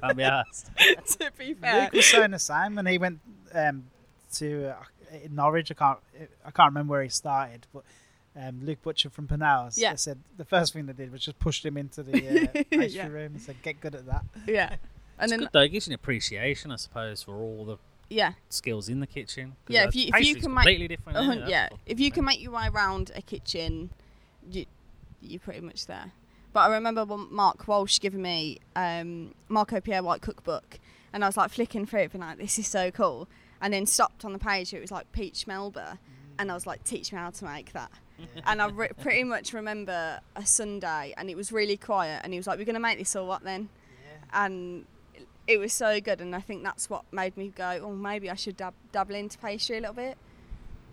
can't 0.00 0.16
be 0.16 0.22
asked. 0.22 0.70
to 1.18 1.32
be 1.36 1.54
fair, 1.54 1.82
Luke 1.82 1.92
was 1.94 2.06
saying 2.06 2.30
the 2.30 2.38
same 2.38 2.76
when 2.76 2.86
he 2.86 2.96
went 2.98 3.18
um, 3.52 3.84
to 4.34 4.70
uh, 4.70 4.82
in 5.24 5.34
Norwich. 5.34 5.70
I 5.70 5.74
can't 5.74 5.98
I 6.44 6.50
can't 6.50 6.70
remember 6.70 6.92
where 6.92 7.02
he 7.02 7.08
started, 7.08 7.66
but 7.72 7.84
um, 8.36 8.60
Luke 8.64 8.82
Butcher 8.82 9.10
from 9.10 9.28
Pinellas. 9.28 9.76
Yeah. 9.78 9.90
They 9.90 9.96
said 9.96 10.18
the 10.36 10.44
first 10.44 10.72
thing 10.72 10.86
they 10.86 10.92
did 10.92 11.12
was 11.12 11.22
just 11.22 11.38
pushed 11.38 11.64
him 11.64 11.76
into 11.76 12.02
the 12.02 12.12
uh, 12.48 12.62
pastry 12.70 12.86
Yeah. 12.88 13.06
room 13.08 13.32
and 13.32 13.40
said, 13.42 13.56
"Get 13.62 13.80
good 13.80 13.94
at 13.94 14.06
that." 14.06 14.24
yeah. 14.46 14.76
And 15.18 15.24
It's 15.24 15.32
then 15.32 15.40
good 15.40 15.48
though. 15.52 15.60
It 15.60 15.68
gives 15.68 15.86
you 15.86 15.90
an 15.90 15.94
appreciation, 15.94 16.72
I 16.72 16.76
suppose, 16.76 17.22
for 17.22 17.34
all 17.36 17.64
the 17.64 17.76
yeah, 18.08 18.32
skills 18.48 18.88
in 18.88 19.00
the 19.00 19.06
kitchen. 19.06 19.54
Yeah, 19.68 19.84
uh, 19.84 19.88
if 19.88 19.94
you- 19.94 20.02
if 20.02 20.06
you 20.06 20.12
pastry's 20.12 20.42
can 20.44 20.54
make- 20.54 20.88
different. 20.88 21.18
a 21.18 21.20
isn't 21.20 21.28
hun- 21.30 21.36
it? 21.38 21.40
That's 21.42 21.50
yeah. 21.50 21.68
If 21.86 22.00
you 22.00 22.10
can 22.10 22.24
make 22.24 22.42
your 22.42 22.52
way 22.52 22.66
around 22.72 23.12
a 23.14 23.22
kitchen, 23.22 23.90
you 24.50 24.64
you're 25.20 25.38
pretty 25.38 25.60
much 25.60 25.86
there. 25.86 26.12
But 26.52 26.60
I 26.60 26.74
remember 26.74 27.06
Mark 27.06 27.68
Walsh 27.68 28.00
giving 28.00 28.20
me 28.22 28.58
um, 28.74 29.34
Marco 29.48 29.80
Pierre 29.80 30.02
White 30.02 30.22
cookbook, 30.22 30.78
and 31.12 31.22
I 31.24 31.28
was 31.28 31.36
like 31.36 31.50
flicking 31.50 31.86
through 31.86 32.00
it, 32.00 32.12
being 32.12 32.24
like, 32.24 32.38
"This 32.38 32.58
is 32.58 32.66
so 32.66 32.90
cool." 32.90 33.28
And 33.62 33.72
then 33.72 33.86
stopped 33.86 34.24
on 34.24 34.32
the 34.32 34.38
page. 34.38 34.74
It 34.74 34.80
was 34.80 34.90
like 34.90 35.10
peach 35.12 35.46
melba, 35.46 35.98
and 36.38 36.50
I 36.50 36.54
was 36.54 36.66
like, 36.66 36.82
"Teach 36.84 37.12
me 37.12 37.18
how 37.18 37.30
to 37.30 37.44
make 37.44 37.72
that." 37.72 37.90
and 38.46 38.60
I 38.62 38.68
re- 38.68 38.90
pretty 39.00 39.24
much 39.24 39.52
remember 39.52 40.20
a 40.36 40.44
Sunday, 40.46 41.14
and 41.16 41.30
it 41.30 41.36
was 41.36 41.50
really 41.52 41.76
quiet, 41.76 42.20
and 42.24 42.32
he 42.32 42.38
was 42.38 42.46
like, 42.46 42.58
"We're 42.58 42.64
gonna 42.66 42.80
make 42.80 42.98
this 42.98 43.14
or 43.16 43.24
what 43.26 43.42
then?" 43.44 43.68
And 44.32 44.86
it 45.46 45.58
was 45.58 45.72
so 45.72 46.00
good, 46.00 46.20
and 46.20 46.34
I 46.34 46.40
think 46.40 46.62
that's 46.62 46.90
what 46.90 47.04
made 47.12 47.36
me 47.36 47.48
go, 47.54 47.80
"Oh, 47.84 47.92
maybe 47.92 48.30
I 48.30 48.34
should 48.34 48.56
dab- 48.56 48.74
dabble 48.92 49.14
into 49.14 49.38
pastry 49.38 49.78
a 49.78 49.80
little 49.80 49.94
bit." 49.94 50.18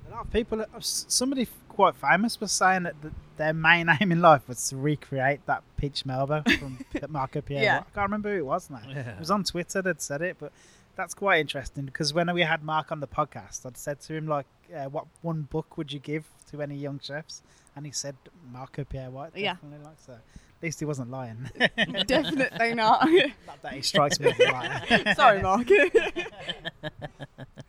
A 0.07 0.11
lot 0.11 0.25
of 0.25 0.31
people, 0.31 0.61
uh, 0.61 0.65
somebody 0.79 1.47
quite 1.67 1.95
famous 1.95 2.39
was 2.41 2.51
saying 2.51 2.83
that 2.83 2.99
th- 3.01 3.13
their 3.37 3.53
main 3.53 3.87
aim 4.01 4.11
in 4.11 4.21
life 4.21 4.47
was 4.47 4.69
to 4.69 4.75
recreate 4.77 5.45
that 5.45 5.63
peach 5.77 6.05
melba 6.05 6.43
from 6.59 6.77
P- 6.91 6.99
Marco 7.09 7.41
Pierre. 7.41 7.63
Yeah. 7.63 7.77
I 7.79 7.95
can't 7.95 8.07
remember 8.09 8.31
who 8.33 8.39
it 8.39 8.45
was 8.45 8.69
now. 8.69 8.81
Yeah. 8.87 9.11
It 9.11 9.19
was 9.19 9.31
on 9.31 9.43
Twitter 9.43 9.81
that 9.83 10.01
said 10.01 10.21
it, 10.21 10.37
but 10.39 10.51
that's 10.99 11.13
quite 11.13 11.39
interesting 11.39 11.85
because 11.85 12.13
when 12.13 12.31
we 12.33 12.41
had 12.41 12.61
Mark 12.61 12.91
on 12.91 12.99
the 12.99 13.07
podcast, 13.07 13.65
I'd 13.65 13.77
said 13.77 14.01
to 14.01 14.13
him 14.13 14.27
like, 14.27 14.45
uh, 14.75 14.89
"What 14.89 15.05
one 15.21 15.43
book 15.43 15.77
would 15.77 15.93
you 15.93 15.99
give 15.99 16.25
to 16.51 16.61
any 16.61 16.75
young 16.75 16.99
chefs?" 16.99 17.41
And 17.73 17.85
he 17.85 17.93
said 17.93 18.17
Marco 18.51 18.83
Pierre 18.83 19.09
White. 19.09 19.31
Yeah. 19.33 19.55
Like 19.63 19.93
so. 20.05 20.13
At 20.13 20.63
least 20.63 20.79
he 20.79 20.85
wasn't 20.85 21.09
lying. 21.09 21.49
Definitely 22.05 22.73
not. 22.83 23.09
Not 23.47 23.61
that 23.61 23.71
he 23.71 23.81
strikes 23.81 24.19
me 24.19 24.31
as 24.31 24.39
a 24.39 24.51
liar. 24.51 25.13
Sorry, 25.15 25.41
Mark. 25.41 25.69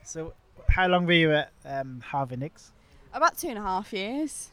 So, 0.03 0.33
how 0.69 0.89
long 0.89 1.07
were 1.07 1.13
you 1.13 1.33
at 1.33 1.53
um, 1.65 2.01
Harvey 2.01 2.35
Nicks? 2.35 2.73
About 3.15 3.39
two 3.39 3.47
and 3.47 3.59
a 3.59 3.63
half 3.63 3.93
years. 3.93 4.51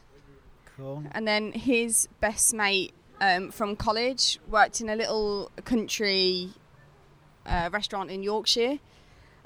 Cool. 0.76 1.02
And 1.10 1.26
then 1.26 1.50
his 1.50 2.06
best 2.20 2.54
mate 2.54 2.94
um, 3.20 3.50
from 3.50 3.74
college 3.74 4.38
worked 4.48 4.80
in 4.80 4.88
a 4.88 4.94
little 4.94 5.50
country 5.64 6.50
uh, 7.48 7.70
restaurant 7.72 8.10
in 8.10 8.22
Yorkshire. 8.22 8.78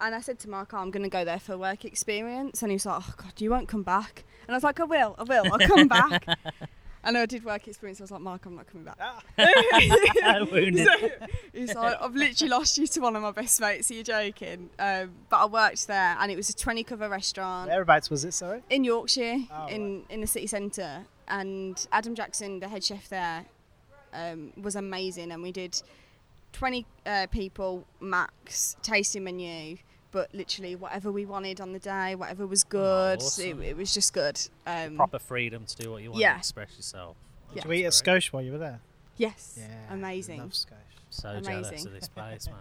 And 0.00 0.14
I 0.14 0.20
said 0.20 0.38
to 0.40 0.50
Mark, 0.50 0.74
oh, 0.74 0.78
I'm 0.78 0.90
going 0.90 1.04
to 1.04 1.08
go 1.08 1.24
there 1.24 1.38
for 1.38 1.56
work 1.56 1.84
experience. 1.84 2.62
And 2.62 2.72
he 2.72 2.74
was 2.74 2.86
like, 2.86 3.02
oh, 3.06 3.14
God, 3.16 3.32
you 3.38 3.50
won't 3.50 3.68
come 3.68 3.82
back. 3.84 4.24
And 4.46 4.54
I 4.54 4.56
was 4.56 4.64
like, 4.64 4.80
I 4.80 4.84
will, 4.84 5.14
I 5.18 5.22
will, 5.22 5.44
I'll 5.52 5.58
come 5.68 5.86
back. 5.86 6.26
and 7.04 7.16
I 7.16 7.24
did 7.26 7.44
work 7.44 7.68
experience. 7.68 8.00
I 8.00 8.04
was 8.04 8.10
like, 8.10 8.20
Mark, 8.20 8.44
I'm 8.46 8.56
not 8.56 8.66
coming 8.66 8.84
back. 8.84 8.98
Wounded. 10.50 10.88
So 10.98 11.10
he's 11.52 11.74
like, 11.74 12.00
I've 12.00 12.14
literally 12.16 12.50
lost 12.50 12.78
you 12.78 12.86
to 12.88 13.00
one 13.00 13.14
of 13.14 13.22
my 13.22 13.30
best 13.30 13.60
mates. 13.60 13.90
Are 13.90 13.94
you 13.94 14.02
joking? 14.02 14.70
Um, 14.78 15.12
but 15.28 15.36
I 15.36 15.46
worked 15.46 15.86
there, 15.86 16.16
and 16.18 16.32
it 16.32 16.36
was 16.36 16.48
a 16.50 16.56
20 16.56 16.82
cover 16.82 17.08
restaurant 17.08 17.68
Whereabouts 17.70 18.10
was 18.10 18.24
it? 18.24 18.32
Sorry. 18.32 18.62
in 18.70 18.82
Yorkshire, 18.84 19.36
Oh, 19.52 19.66
in 19.66 20.04
in 20.10 20.20
the 20.20 20.26
city 20.26 20.46
centre. 20.46 21.04
And 21.28 21.86
Adam 21.92 22.14
Jackson, 22.14 22.58
the 22.60 22.68
head 22.68 22.82
chef 22.82 23.08
there, 23.08 23.44
um, 24.12 24.52
was 24.60 24.74
amazing. 24.76 25.30
And 25.30 25.42
we 25.42 25.52
did 25.52 25.80
20 26.52 26.86
uh, 27.06 27.26
people 27.30 27.84
max 28.00 28.76
tasting 28.82 29.24
menu. 29.24 29.78
But 30.10 30.34
literally, 30.34 30.76
whatever 30.76 31.10
we 31.10 31.24
wanted 31.24 31.58
on 31.60 31.72
the 31.72 31.78
day, 31.78 32.14
whatever 32.14 32.46
was 32.46 32.64
good, 32.64 33.18
awesome. 33.22 33.62
it, 33.62 33.68
it 33.70 33.76
was 33.78 33.94
just 33.94 34.12
good. 34.12 34.38
Um, 34.66 34.96
Proper 34.96 35.18
freedom 35.18 35.64
to 35.64 35.76
do 35.76 35.90
what 35.90 36.02
you 36.02 36.10
want 36.10 36.20
Yeah. 36.20 36.32
to 36.34 36.38
express 36.38 36.76
yourself. 36.76 37.16
Yeah. 37.54 37.62
Did 37.62 37.64
you 37.64 37.72
eat 37.72 37.84
at 37.86 38.00
Great. 38.04 38.22
Skosh 38.22 38.26
while 38.32 38.42
you 38.42 38.52
were 38.52 38.58
there? 38.58 38.80
yes, 39.16 39.56
Yeah. 39.58 39.66
amazing. 39.94 40.40
Love 40.40 40.50
Skosh. 40.50 40.66
So 41.08 41.40
jealous 41.40 41.68
Amazing. 41.68 41.86
of 41.86 41.92
this 41.94 42.08
place, 42.14 42.46
man. 42.46 42.56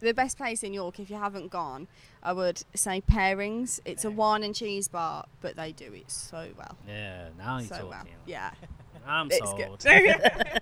The 0.00 0.12
best 0.12 0.36
place 0.36 0.64
in 0.64 0.72
York, 0.72 0.98
if 0.98 1.08
you 1.10 1.14
haven't 1.16 1.52
gone, 1.52 1.86
I 2.24 2.32
would 2.32 2.64
say 2.74 3.00
Pairings. 3.08 3.78
It's 3.84 4.04
a 4.04 4.10
wine 4.10 4.42
and 4.42 4.52
cheese 4.52 4.88
bar, 4.88 5.26
but 5.40 5.54
they 5.54 5.70
do 5.70 5.92
it 5.94 6.10
so 6.10 6.48
well. 6.58 6.76
Yeah, 6.88 7.28
now 7.38 7.58
you're 7.58 7.68
so 7.68 7.74
talking. 7.76 7.88
well. 7.90 8.04
Yeah, 8.26 8.50
I'm 9.06 9.28
it's 9.30 9.38
sold. 9.38 9.58
good. 9.58 9.84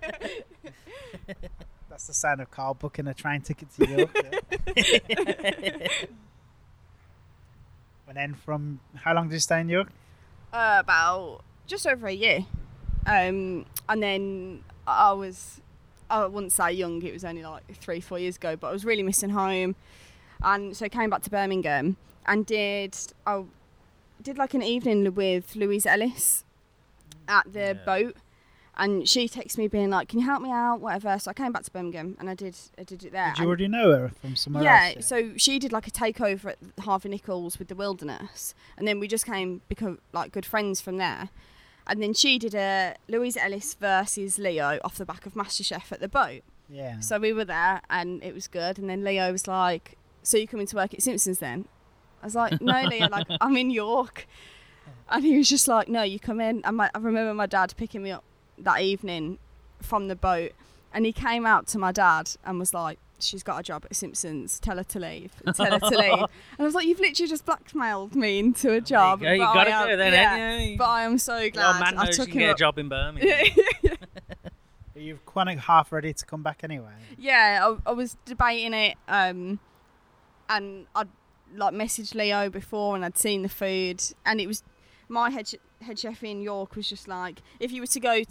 That's 2.01 2.07
the 2.07 2.13
sound 2.15 2.41
of 2.41 2.49
Carl 2.49 2.73
booking 2.73 3.05
a 3.05 3.13
train 3.13 3.41
ticket 3.41 3.69
to 3.75 3.87
York. 3.87 4.09
and 8.07 8.17
then 8.17 8.33
from 8.33 8.79
how 8.95 9.13
long 9.13 9.27
did 9.27 9.35
you 9.35 9.39
stay 9.39 9.61
in 9.61 9.69
York? 9.69 9.89
uh, 10.51 10.77
about 10.79 11.43
just 11.67 11.85
over 11.85 12.07
a 12.07 12.11
year. 12.11 12.47
Um, 13.05 13.67
and 13.87 14.01
then 14.01 14.63
I 14.87 15.13
was, 15.13 15.61
I 16.09 16.25
wouldn't 16.25 16.51
say 16.53 16.71
young, 16.71 17.03
it 17.03 17.13
was 17.13 17.23
only 17.23 17.43
like 17.43 17.71
three, 17.77 18.01
four 18.01 18.17
years 18.17 18.37
ago, 18.37 18.55
but 18.55 18.69
I 18.69 18.71
was 18.71 18.83
really 18.83 19.03
missing 19.03 19.29
home. 19.29 19.75
And 20.41 20.75
so 20.75 20.85
I 20.85 20.89
came 20.89 21.11
back 21.11 21.21
to 21.21 21.29
Birmingham 21.29 21.97
and 22.25 22.47
did, 22.47 22.97
I 23.27 23.43
did 24.23 24.39
like 24.39 24.55
an 24.55 24.63
evening 24.63 25.13
with 25.13 25.55
Louise 25.55 25.85
Ellis 25.85 26.45
at 27.27 27.53
the 27.53 27.59
Yeah. 27.59 27.73
boat. 27.73 28.15
And 28.77 29.07
she 29.07 29.27
texted 29.27 29.57
me 29.57 29.67
being 29.67 29.89
like, 29.89 30.07
"Can 30.07 30.19
you 30.19 30.25
help 30.25 30.41
me 30.41 30.49
out? 30.49 30.79
Whatever." 30.79 31.19
So 31.19 31.29
I 31.29 31.33
came 31.33 31.51
back 31.51 31.63
to 31.63 31.71
Birmingham 31.71 32.15
and 32.19 32.29
I 32.29 32.33
did, 32.33 32.55
I 32.79 32.83
did 32.83 33.03
it 33.03 33.11
there. 33.11 33.29
Did 33.31 33.37
you 33.39 33.41
And- 33.43 33.47
already 33.47 33.67
know 33.67 33.91
her 33.91 34.09
from 34.21 34.35
somewhere 34.35 34.63
yeah, 34.63 34.93
else? 34.95 35.05
so 35.07 35.33
she 35.37 35.59
did 35.59 35.71
like 35.73 35.87
a 35.87 35.91
takeover 35.91 36.51
at 36.51 36.57
Harvey 36.83 37.09
Nichols 37.09 37.59
with 37.59 37.67
the 37.67 37.75
Wilderness, 37.75 38.55
and 38.77 38.87
then 38.87 38.99
we 38.99 39.07
just 39.07 39.25
came 39.25 39.61
become 39.67 39.99
like 40.13 40.31
good 40.31 40.45
friends 40.45 40.79
from 40.81 40.97
there. 40.97 41.29
And 41.85 42.01
then 42.01 42.13
she 42.13 42.37
did 42.39 42.55
a 42.55 42.95
Louise 43.09 43.35
Ellis 43.35 43.73
versus 43.73 44.37
Leo 44.37 44.79
off 44.83 44.97
the 44.97 45.05
back 45.05 45.25
of 45.25 45.33
MasterChef 45.33 45.91
at 45.91 45.99
the 45.99 46.07
boat. 46.07 46.41
Yeah. 46.69 46.99
So 47.01 47.19
we 47.19 47.33
were 47.33 47.43
there, 47.45 47.81
and 47.89 48.23
it 48.23 48.33
was 48.33 48.47
good. 48.47 48.79
And 48.79 48.89
then 48.89 49.03
Leo 49.03 49.31
was 49.33 49.47
like, 49.47 49.97
"So 50.23 50.37
you 50.37 50.47
coming 50.47 50.67
to 50.67 50.75
work 50.77 50.93
at 50.93 51.01
Simpsons 51.01 51.39
then?" 51.39 51.65
I 52.21 52.27
was 52.27 52.35
like, 52.35 52.61
"No, 52.61 52.83
Leo, 52.83 53.09
like 53.09 53.27
I'm 53.41 53.57
in 53.57 53.69
York." 53.71 54.27
And 55.09 55.25
he 55.25 55.37
was 55.37 55.49
just 55.49 55.67
like, 55.67 55.89
"No, 55.89 56.03
you 56.03 56.19
come 56.19 56.39
in." 56.39 56.61
And 56.63 56.77
my, 56.77 56.89
I 56.95 56.99
remember 56.99 57.33
my 57.33 57.47
dad 57.47 57.73
picking 57.75 58.03
me 58.03 58.11
up 58.11 58.23
that 58.63 58.81
evening 58.81 59.37
from 59.81 60.07
the 60.07 60.15
boat, 60.15 60.51
and 60.93 61.05
he 61.05 61.13
came 61.13 61.45
out 61.45 61.67
to 61.67 61.77
my 61.79 61.91
dad 61.91 62.31
and 62.45 62.59
was 62.59 62.73
like, 62.73 62.99
"She's 63.19 63.43
got 63.43 63.59
a 63.59 63.63
job 63.63 63.85
at 63.85 63.95
Simpsons. 63.95 64.59
Tell 64.59 64.77
her 64.77 64.83
to 64.83 64.99
leave. 64.99 65.31
Tell 65.55 65.71
her 65.71 65.79
to 65.79 65.97
leave." 65.97 66.11
And 66.57 66.59
I 66.59 66.63
was 66.63 66.75
like, 66.75 66.85
"You've 66.87 66.99
literally 66.99 67.29
just 67.29 67.45
blackmailed 67.45 68.15
me 68.15 68.39
into 68.39 68.71
a 68.73 68.81
job." 68.81 69.21
Yeah, 69.21 69.33
you 69.33 69.39
but 69.39 69.53
got 69.53 69.67
I 69.67 69.85
to 69.85 69.91
am- 69.93 69.97
then, 69.97 70.13
yeah. 70.13 70.51
ain't? 70.57 70.77
But 70.77 70.89
I 70.89 71.03
am 71.03 71.17
so 71.17 71.37
Your 71.37 71.49
glad 71.51 71.79
man 71.79 71.97
I 71.97 72.05
knows 72.05 72.17
you 72.17 72.23
took 72.23 72.31
can 72.31 72.41
him 72.41 72.47
get 72.47 72.55
a 72.55 72.57
job 72.57 72.77
in 72.77 72.89
Birmingham. 72.89 73.45
Are 74.95 74.99
you 74.99 75.19
kind 75.25 75.49
of 75.49 75.57
half 75.59 75.91
ready 75.91 76.13
to 76.13 76.25
come 76.25 76.43
back 76.43 76.63
anyway? 76.63 76.91
yeah, 77.17 77.59
I, 77.85 77.89
I 77.89 77.93
was 77.93 78.17
debating 78.25 78.73
it, 78.73 78.97
um, 79.07 79.59
and 80.49 80.85
I'd 80.95 81.07
like 81.55 81.73
messaged 81.73 82.13
Leo 82.15 82.49
before 82.49 82.95
and 82.95 83.03
I'd 83.03 83.17
seen 83.17 83.41
the 83.41 83.49
food 83.49 84.01
and 84.25 84.39
it 84.39 84.47
was 84.47 84.63
my 85.09 85.29
head 85.29 85.51
head 85.81 85.99
chef 85.99 86.23
in 86.23 86.41
York 86.41 86.77
was 86.77 86.87
just 86.87 87.09
like 87.09 87.41
if 87.59 87.73
you 87.73 87.81
were 87.81 87.87
to 87.87 87.99
go 87.99 88.21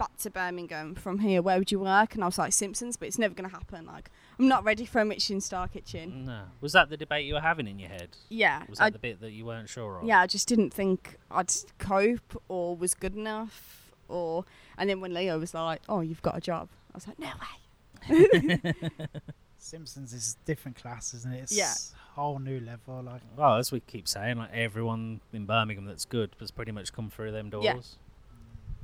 back 0.00 0.16
to 0.16 0.30
Birmingham 0.30 0.94
from 0.94 1.18
here 1.18 1.42
where 1.42 1.58
would 1.58 1.70
you 1.70 1.78
work 1.78 2.14
and 2.14 2.22
I 2.24 2.26
was 2.26 2.38
like 2.38 2.52
Simpsons 2.54 2.96
but 2.96 3.06
it's 3.06 3.18
never 3.18 3.34
going 3.34 3.48
to 3.48 3.54
happen 3.54 3.84
like 3.84 4.10
I'm 4.38 4.48
not 4.48 4.64
ready 4.64 4.86
for 4.86 5.00
a 5.00 5.04
Michelin 5.04 5.42
star 5.42 5.68
kitchen 5.68 6.24
No. 6.24 6.44
Was 6.62 6.72
that 6.72 6.88
the 6.88 6.96
debate 6.96 7.26
you 7.26 7.34
were 7.34 7.40
having 7.40 7.68
in 7.68 7.78
your 7.78 7.90
head? 7.90 8.16
yeah 8.30 8.62
Was 8.68 8.78
that 8.78 8.84
I, 8.86 8.90
the 8.90 8.98
bit 8.98 9.20
that 9.20 9.32
you 9.32 9.44
weren't 9.44 9.68
sure 9.68 9.98
of? 9.98 10.04
yeah 10.04 10.20
I 10.20 10.26
just 10.26 10.48
didn't 10.48 10.70
think 10.72 11.18
I'd 11.30 11.52
cope 11.78 12.42
or 12.48 12.74
was 12.74 12.94
good 12.94 13.14
enough 13.14 13.92
or 14.08 14.46
and 14.78 14.88
then 14.88 15.00
when 15.02 15.12
Leo 15.12 15.38
was 15.38 15.52
like 15.52 15.82
oh 15.88 16.00
you've 16.00 16.22
got 16.22 16.34
a 16.36 16.40
job 16.40 16.68
I 16.94 16.96
was 16.96 17.06
like 17.06 17.18
no 17.18 17.28
way 17.28 18.74
Simpsons 19.58 20.14
is 20.14 20.38
different 20.46 20.78
class, 20.80 21.12
isn't 21.12 21.32
it? 21.34 21.42
It's 21.42 21.52
Yeah. 21.56 21.74
a 22.12 22.14
whole 22.18 22.38
new 22.38 22.60
level. 22.60 23.02
Like 23.02 23.20
Well, 23.36 23.56
as 23.56 23.70
we 23.70 23.80
keep 23.80 24.08
saying, 24.08 24.38
like 24.38 24.50
everyone 24.54 25.20
in 25.34 25.44
Birmingham 25.44 25.84
that's 25.84 26.06
good 26.06 26.30
has 26.40 26.50
pretty 26.50 26.72
much 26.72 26.94
come 26.94 27.10
through 27.10 27.32
them 27.32 27.50
doors. 27.50 27.64
Yeah. 27.64 27.74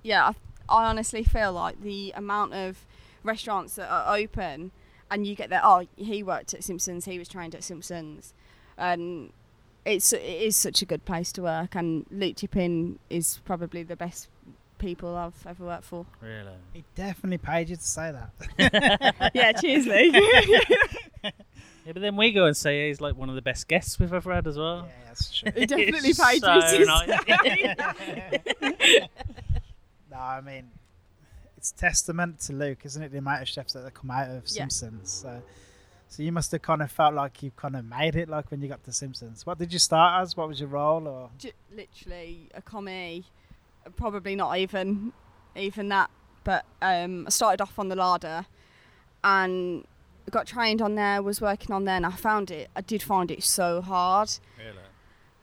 yeah, 0.03 0.29
I, 0.29 0.35
I 0.69 0.87
honestly 0.87 1.25
feel 1.25 1.53
like 1.53 1.83
the 1.83 2.13
amount 2.17 2.55
of 2.55 2.85
restaurants 3.23 3.75
that 3.77 3.89
are 3.89 4.17
open 4.17 4.73
and 5.11 5.27
you 5.27 5.35
get 5.35 5.51
there, 5.51 5.61
oh, 5.63 5.87
he 5.97 6.23
worked 6.23 6.55
at 6.55 6.65
Simpsons, 6.65 7.05
he 7.05 7.19
was 7.19 7.29
trained 7.29 7.55
at 7.55 7.63
Simpsons. 7.63 8.35
And 8.77 9.33
it's 9.85 10.13
it 10.13 10.23
is 10.23 10.57
such 10.57 10.83
a 10.83 10.85
good 10.85 11.05
place 11.05 11.31
to 11.33 11.43
work 11.43 11.77
and 11.77 12.07
Luke 12.11 12.37
Tipping 12.37 12.99
is 13.09 13.41
probably 13.45 13.85
the 13.85 13.97
best 13.97 14.29
people 14.79 15.17
I've 15.17 15.47
ever 15.47 15.65
worked 15.65 15.85
for. 15.85 16.07
Really. 16.21 16.53
he 16.73 16.85
definitely 16.95 17.39
paid 17.39 17.71
you 17.71 17.77
to 17.77 17.83
say 17.83 18.13
that. 18.13 19.31
yeah, 19.35 19.53
cheers 19.53 19.87
Luke. 19.87 20.15
Yeah, 21.87 21.93
but 21.93 22.03
then 22.03 22.17
we 22.17 22.33
go 22.33 22.47
and 22.47 22.57
say 22.57 22.89
he's 22.89 23.01
like 23.01 23.17
one 23.17 23.29
of 23.29 23.37
the 23.37 23.43
best 23.43 23.69
guests 23.69 24.01
we've 24.01 24.13
ever 24.13 24.35
had 24.35 24.49
as 24.49 24.59
well. 24.59 24.89
yeah, 24.89 24.93
that's 25.07 25.39
true. 25.39 25.53
He 25.55 25.67
definitely 25.67 26.15
paid 26.15 26.41
so 26.41 26.55
me 26.55 26.61
to 26.63 26.85
nice. 26.85 27.09
No, 30.17 30.23
I 30.23 30.41
mean, 30.41 30.71
it's 31.57 31.73
testament 31.73 32.41
to 32.41 32.53
Luke, 32.53 32.79
isn't 32.85 33.03
it? 33.03 33.13
The 33.13 33.19
amount 33.19 33.43
of 33.43 33.49
chefs 33.49 33.75
that 33.75 33.85
have 33.85 33.95
come 33.95 34.11
out 34.11 34.29
of 34.31 34.45
Yeah. 34.47 34.69
Simpsons. 34.69 35.11
So, 35.11 35.43
so 36.09 36.23
you 36.23 36.33
must 36.33 36.53
have 36.53 36.63
kind 36.63 36.81
of 36.83 36.91
felt 36.91 37.15
like 37.15 37.43
you 37.43 37.51
kind 37.57 37.77
of 37.77 37.85
made 37.85 38.17
it, 38.17 38.29
like 38.29 38.51
when 38.51 38.63
you 38.63 38.69
got 38.69 38.83
to 38.85 38.93
Simpsons. 38.93 39.45
What 39.45 39.59
did 39.59 39.73
you 39.73 39.79
start 39.79 40.23
as? 40.23 40.37
What 40.37 40.49
was 40.49 40.61
your 40.61 40.69
role? 40.71 41.07
Or 41.07 41.31
J- 41.39 41.53
literally 41.75 42.49
a 42.55 42.63
commis, 42.63 43.25
probably 43.97 44.37
not 44.37 44.57
even 44.59 45.13
even 45.55 45.89
that. 45.91 46.11
But 46.45 46.65
um, 46.81 47.27
I 47.27 47.31
started 47.31 47.61
off 47.61 47.79
on 47.79 47.89
the 47.89 47.97
larder, 47.97 48.47
and 49.25 49.85
got 50.31 50.47
trained 50.47 50.81
on 50.81 50.95
there. 50.95 51.21
Was 51.23 51.41
working 51.41 51.73
on 51.75 51.85
there, 51.85 51.97
and 51.97 52.07
I 52.07 52.11
found 52.13 52.51
it. 52.51 52.71
I 52.77 52.81
did 52.83 53.03
find 53.03 53.31
it 53.31 53.43
so 53.43 53.81
hard. 53.83 54.31
Really. 54.59 54.79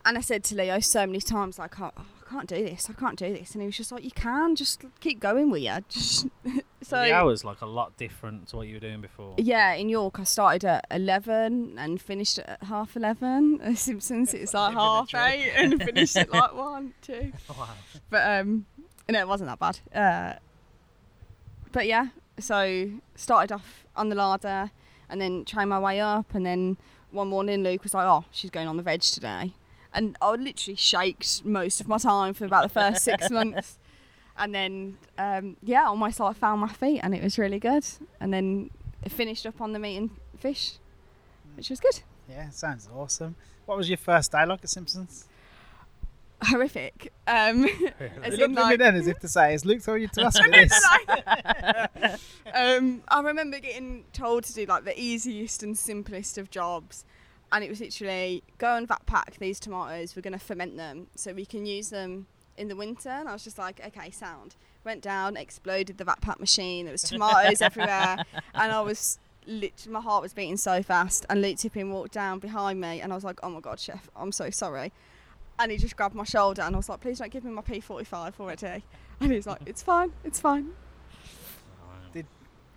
And 0.05 0.17
I 0.17 0.21
said 0.21 0.43
to 0.45 0.55
Leo 0.55 0.79
so 0.79 1.05
many 1.05 1.21
times, 1.21 1.57
like, 1.59 1.79
oh, 1.79 1.91
I 1.97 2.01
can't 2.33 2.49
do 2.49 2.63
this. 2.63 2.89
I 2.89 2.93
can't 2.93 3.17
do 3.17 3.31
this. 3.31 3.53
And 3.53 3.61
he 3.61 3.67
was 3.67 3.77
just 3.77 3.91
like, 3.91 4.03
you 4.03 4.11
can. 4.11 4.55
Just 4.55 4.83
keep 4.99 5.19
going 5.19 5.51
with 5.51 5.61
you. 5.61 5.77
Just 5.87 6.27
so 6.81 7.01
the 7.03 7.13
hours 7.13 7.45
like 7.45 7.61
a 7.61 7.65
lot 7.65 7.95
different 7.97 8.47
to 8.49 8.57
what 8.57 8.67
you 8.67 8.73
were 8.75 8.79
doing 8.79 9.01
before. 9.01 9.35
yeah, 9.37 9.73
in 9.73 9.89
York, 9.89 10.19
I 10.19 10.23
started 10.23 10.65
at 10.65 10.85
11 10.89 11.75
and 11.77 12.01
finished 12.01 12.39
at 12.39 12.63
half 12.63 12.95
11. 12.95 13.61
At 13.63 13.77
Simpsons, 13.77 14.33
it's 14.33 14.53
like 14.53 14.73
half 14.73 15.13
8 15.13 15.51
and 15.55 15.83
finished 15.83 16.17
at 16.17 16.31
like 16.31 16.53
1, 16.53 16.93
2. 17.01 17.31
Wow. 17.49 17.69
But, 18.09 18.39
um, 18.39 18.65
no, 19.09 19.19
it 19.19 19.27
wasn't 19.27 19.49
that 19.49 19.59
bad. 19.59 19.79
Uh, 19.93 20.39
but 21.71 21.85
yeah, 21.87 22.07
so 22.39 22.89
started 23.15 23.53
off 23.53 23.85
on 23.95 24.09
the 24.09 24.15
larder 24.15 24.71
and 25.09 25.21
then 25.21 25.45
trained 25.45 25.69
my 25.69 25.79
way 25.79 25.99
up. 25.99 26.33
And 26.33 26.45
then 26.45 26.77
one 27.11 27.27
morning, 27.27 27.63
Luke 27.63 27.83
was 27.83 27.93
like, 27.93 28.05
oh, 28.05 28.25
she's 28.31 28.49
going 28.49 28.67
on 28.67 28.77
the 28.77 28.83
veg 28.83 29.01
today. 29.01 29.53
And 29.93 30.17
I 30.21 30.31
literally 30.31 30.75
shaked 30.75 31.45
most 31.45 31.79
of 31.79 31.87
my 31.87 31.97
time 31.97 32.33
for 32.33 32.45
about 32.45 32.63
the 32.63 32.69
first 32.69 33.03
six 33.03 33.29
months. 33.39 33.77
And 34.37 34.53
then, 34.55 34.97
um, 35.17 35.57
yeah, 35.61 35.85
almost 35.85 36.19
like 36.19 36.31
I 36.31 36.33
found 36.39 36.61
my 36.61 36.67
feet 36.69 36.99
and 37.03 37.13
it 37.13 37.21
was 37.23 37.37
really 37.37 37.59
good. 37.59 37.85
And 38.19 38.33
then 38.33 38.71
it 39.03 39.11
finished 39.11 39.45
up 39.45 39.61
on 39.61 39.73
the 39.73 39.79
meat 39.79 39.97
and 39.97 40.09
fish, 40.37 40.73
which 41.55 41.69
was 41.69 41.79
good. 41.79 42.01
yeah, 42.29 42.49
sounds 42.49 42.89
awesome. 42.95 43.35
What 43.65 43.77
was 43.77 43.87
your 43.89 43.97
first 43.97 44.31
day 44.31 44.45
like 44.45 44.59
at 44.63 44.69
Simpsons? 44.69 45.27
Horrific. 46.41 47.13
Um, 47.27 47.65
as 48.23 48.37
You 48.37 48.45
in, 48.45 48.51
at 48.51 48.55
me 48.55 48.55
like, 48.55 48.79
then 48.79 48.95
as 48.95 49.07
if 49.07 49.19
to 49.19 49.27
say, 49.27 49.53
"Is 49.53 49.63
Luke 49.65 49.81
told 49.81 50.01
you 50.01 50.07
to 50.09 50.23
ask 50.23 50.41
me 50.43 50.49
this?" 50.49 50.85
um, 52.53 53.01
I 53.07 53.21
remember 53.21 53.59
getting 53.59 54.03
told 54.11 54.43
to 54.45 54.53
do 54.53 54.65
like 54.65 54.83
the 54.83 54.99
easiest 54.99 55.63
and 55.63 55.77
simplest 55.77 56.37
of 56.37 56.49
jobs, 56.51 57.05
and 57.53 57.63
it 57.63 57.69
was 57.69 57.79
literally 57.79 58.43
go 58.57 58.75
and 58.75 58.87
vat 58.87 59.05
pack 59.05 59.37
these 59.37 59.59
tomatoes. 59.59 60.15
We're 60.15 60.23
going 60.23 60.33
to 60.33 60.39
ferment 60.39 60.75
them 60.75 61.07
so 61.15 61.33
we 61.33 61.45
can 61.45 61.67
use 61.67 61.91
them 61.91 62.25
in 62.57 62.67
the 62.67 62.75
winter. 62.75 63.09
And 63.09 63.29
I 63.29 63.33
was 63.33 63.43
just 63.43 63.59
like, 63.59 63.79
okay, 63.85 64.09
sound. 64.09 64.55
Went 64.83 65.03
down, 65.03 65.37
exploded 65.37 65.99
the 65.99 66.03
vat 66.03 66.19
pack 66.19 66.39
machine. 66.39 66.85
There 66.85 66.91
was 66.91 67.03
tomatoes 67.03 67.61
everywhere, 67.61 68.17
and 68.55 68.71
I 68.71 68.81
was 68.81 69.19
literally 69.45 69.93
my 69.93 70.01
heart 70.01 70.23
was 70.23 70.33
beating 70.33 70.57
so 70.57 70.81
fast. 70.81 71.27
And 71.29 71.41
Luke 71.41 71.57
Tipping 71.57 71.91
walked 71.93 72.11
down 72.11 72.39
behind 72.39 72.81
me, 72.81 73.01
and 73.01 73.13
I 73.13 73.15
was 73.15 73.23
like, 73.23 73.39
oh 73.43 73.49
my 73.49 73.59
god, 73.59 73.79
chef, 73.79 74.09
I'm 74.15 74.31
so 74.31 74.49
sorry. 74.49 74.91
And 75.59 75.71
he 75.71 75.77
just 75.77 75.95
grabbed 75.95 76.15
my 76.15 76.23
shoulder, 76.23 76.63
and 76.63 76.75
I 76.75 76.77
was 76.77 76.89
like, 76.89 77.01
please 77.01 77.19
don't 77.19 77.31
give 77.31 77.45
me 77.45 77.51
my 77.51 77.61
P45 77.61 78.39
already. 78.39 78.83
And 79.19 79.31
he's 79.31 79.45
like, 79.45 79.61
it's 79.67 79.83
fine, 79.83 80.11
it's 80.25 80.39
fine. 80.39 80.71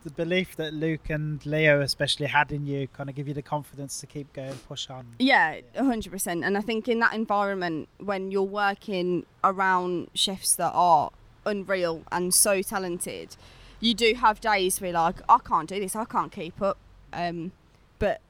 The 0.05 0.11
belief 0.11 0.55
that 0.57 0.73
Luke 0.73 1.11
and 1.11 1.45
Leo 1.45 1.81
especially 1.81 2.27
had 2.27 2.53
in 2.53 2.67
you 2.67 2.89
kind 2.89 3.09
of 3.09 3.17
give 3.17 3.27
you 3.27 3.35
the 3.35 3.43
confidence 3.43 4.01
to 4.01 4.07
keep 4.07 4.33
going, 4.33 4.55
push 4.69 4.89
on. 4.89 5.07
Yeah, 5.19 5.61
hundred 5.77 6.13
percent. 6.13 6.45
And 6.45 6.57
I 6.57 6.61
think 6.61 6.89
in 6.89 7.01
that 7.01 7.13
environment, 7.13 7.89
when 7.99 8.31
you're 8.31 8.43
working 8.43 9.27
around 9.43 10.09
chefs 10.15 10.55
that 10.57 10.73
are 10.75 11.11
unreal 11.45 12.03
and 12.13 12.33
so 12.33 12.63
talented, 12.63 13.37
you 13.81 13.95
do 13.95 14.15
have 14.15 14.41
days 14.41 14.81
where 14.81 14.91
you're 14.91 15.01
like, 15.01 15.17
I 15.29 15.39
can't 15.39 15.69
do 15.69 15.81
this, 15.81 15.97
I 15.97 16.05
can't 16.05 16.33
keep 16.33 16.63
up. 16.63 16.79
Um, 17.13 17.53
but 17.99 18.21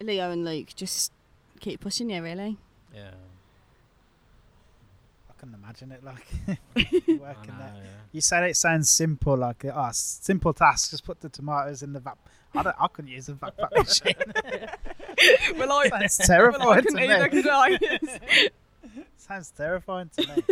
Leo 0.00 0.30
and 0.30 0.44
Luke 0.44 0.68
just 0.74 1.12
keep 1.60 1.80
pushing 1.80 2.10
you, 2.10 2.22
really. 2.22 2.56
Yeah. 2.94 3.10
I 5.36 5.40
couldn't 5.40 5.54
imagine 5.54 5.92
it 5.92 6.02
like 6.02 6.26
working 6.76 7.08
know, 7.08 7.58
there. 7.58 7.72
yeah. 7.76 7.90
You 8.12 8.20
said 8.20 8.44
it 8.44 8.56
sounds 8.56 8.88
simple, 8.88 9.36
like 9.36 9.64
oh, 9.64 9.88
simple 9.92 10.52
task. 10.54 10.90
Just 10.90 11.04
put 11.04 11.20
the 11.20 11.28
tomatoes 11.28 11.82
in 11.82 11.92
the 11.92 12.00
vat. 12.00 12.16
I 12.54 12.62
don't. 12.62 12.76
I 12.78 12.86
couldn't 12.88 13.10
use 13.10 13.28
a 13.28 13.34
vat 13.34 13.56
pack 13.56 13.72
machine. 13.74 14.14
well, 15.58 15.72
I, 15.72 15.88
Sounds 15.88 16.18
terrifying 16.18 16.82
to 16.82 16.88
couldn't 16.88 16.98
either, 17.10 17.24
me. 17.24 17.42
could 17.42 17.48
I? 17.48 17.78
Sounds 19.16 19.50
terrifying 19.50 20.10
to 20.16 20.26
me. 20.26 20.42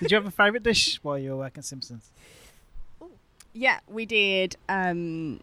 Did 0.00 0.10
you 0.10 0.16
have 0.16 0.26
a 0.26 0.30
favourite 0.30 0.62
dish 0.62 1.00
while 1.02 1.18
you 1.18 1.30
were 1.30 1.38
working 1.38 1.62
Simpsons? 1.62 2.10
yeah, 3.52 3.80
we 3.88 4.06
did. 4.06 4.56
Um, 4.68 5.40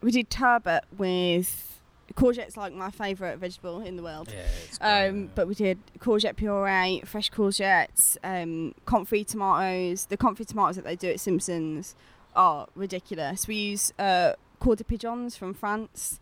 we 0.00 0.10
did 0.10 0.30
turbot 0.30 0.84
with 0.96 1.80
courgettes, 2.12 2.56
like 2.56 2.72
my 2.72 2.90
favourite 2.90 3.38
vegetable 3.38 3.80
in 3.80 3.96
the 3.96 4.02
world. 4.02 4.28
Yeah, 4.32 4.44
it's 4.68 4.78
great, 4.78 5.08
Um, 5.08 5.20
yeah. 5.22 5.28
but 5.34 5.48
we 5.48 5.54
did 5.54 5.78
courgette 5.98 6.36
puree, 6.36 7.02
fresh 7.06 7.30
courgettes, 7.30 8.16
um, 8.24 8.74
confit 8.86 9.26
tomatoes. 9.28 10.06
The 10.06 10.16
confit 10.16 10.46
tomatoes 10.48 10.76
that 10.76 10.84
they 10.84 10.96
do 10.96 11.08
at 11.10 11.20
Simpsons 11.20 11.94
are 12.34 12.66
ridiculous. 12.74 13.46
We 13.46 13.56
use 13.56 13.92
uh, 13.98 14.32
quarter 14.58 14.84
pigeons 14.84 15.36
from 15.36 15.54
France, 15.54 16.18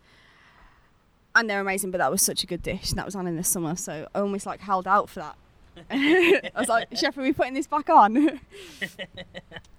and 1.35 1.49
they're 1.49 1.61
amazing. 1.61 1.91
But 1.91 1.99
that 1.99 2.11
was 2.11 2.21
such 2.21 2.43
a 2.43 2.47
good 2.47 2.61
dish, 2.61 2.89
and 2.89 2.97
that 2.99 3.05
was 3.05 3.15
on 3.15 3.27
in 3.27 3.35
the 3.37 3.43
summer, 3.43 3.75
so 3.75 4.07
I 4.13 4.19
almost 4.19 4.45
like 4.45 4.59
held 4.61 4.87
out 4.87 5.09
for 5.09 5.19
that. 5.21 5.35
I 5.89 6.51
was 6.59 6.67
like, 6.67 6.89
Chef, 6.97 7.17
are 7.17 7.21
we 7.21 7.31
putting 7.31 7.53
this 7.53 7.65
back 7.67 7.89
on? 7.89 8.15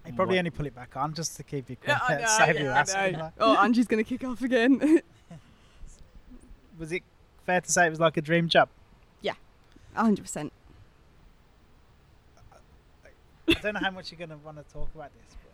You 0.05 0.13
probably 0.17 0.37
What- 0.37 0.39
only 0.39 0.51
pull 0.51 0.67
it 0.67 0.75
back 0.75 0.97
on 0.97 1.13
just 1.15 1.37
to 1.37 1.43
keep 1.43 1.69
you 1.71 1.77
Yeah, 1.87 1.97
I 1.97 1.99
quiet, 2.07 2.21
know, 2.23 2.27
save 2.39 2.59
you 2.59 2.65
yeah, 2.65 2.73
I 2.75 2.79
asking. 2.81 3.13
know. 3.13 3.19
like. 3.25 3.33
oh, 3.41 3.57
Angie's 3.57 3.87
gonna 3.87 4.03
kick 4.05 4.25
off 4.25 4.43
again. 4.43 5.01
Was 6.83 6.91
it 6.91 7.05
fair 7.47 7.61
to 7.61 7.71
say 7.71 7.87
it 7.87 7.91
was 7.91 8.01
like 8.01 8.17
a 8.17 8.21
dream 8.21 8.49
job? 8.49 8.69
Yeah, 9.21 9.35
hundred 9.95 10.23
percent. 10.23 10.53
I 13.49 13.53
don't 13.55 13.75
know 13.75 13.81
how 13.81 13.93
much 13.93 14.11
you're 14.11 14.19
going 14.19 14.31
to 14.31 14.45
want 14.45 14.57
to 14.57 14.65
talk 14.75 14.89
about 14.93 15.13
this, 15.15 15.37
but 15.45 15.53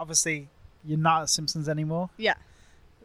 obviously 0.00 0.48
you're 0.82 0.98
not 0.98 1.20
at 1.20 1.28
Simpsons 1.28 1.68
anymore. 1.68 2.08
Yeah. 2.16 2.36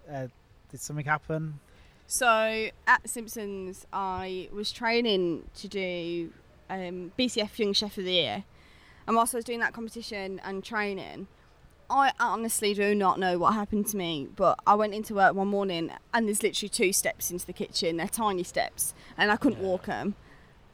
Uh, 0.10 0.27
did 0.71 0.80
something 0.80 1.03
happen? 1.03 1.60
So 2.08 2.69
at 2.88 3.10
Simpsons, 3.10 3.86
I 3.91 4.47
was 4.53 4.71
training 4.71 5.49
to 5.56 5.67
do 5.67 6.32
um, 6.69 7.12
BCF 7.19 7.60
Young 7.60 7.73
Chef 7.73 7.97
of 7.97 8.06
the 8.06 8.13
Year. 8.13 8.45
And 9.06 9.17
whilst 9.17 9.36
I 9.36 9.39
was 9.39 9.45
doing 9.45 9.60
that 9.60 9.73
competition 9.73 10.39
and 10.41 10.63
training, 10.63 11.27
I 11.89 12.12
honestly 12.19 12.73
do 12.73 12.93
not 12.93 13.19
know 13.19 13.38
what 13.38 13.54
happened 13.54 13.88
to 13.88 13.97
me. 13.97 14.28
But 14.36 14.60
I 14.67 14.76
went 14.76 14.93
into 14.93 15.15
work 15.15 15.34
one 15.34 15.47
morning 15.47 15.91
and 16.13 16.28
there's 16.28 16.43
literally 16.43 16.69
two 16.69 16.91
steps 16.93 17.32
into 17.32 17.45
the 17.45 17.54
kitchen. 17.54 17.97
They're 17.97 18.08
tiny 18.08 18.43
steps, 18.43 18.93
and 19.17 19.32
I 19.32 19.38
couldn't 19.38 19.62
walk 19.62 19.86
them. 19.86 20.15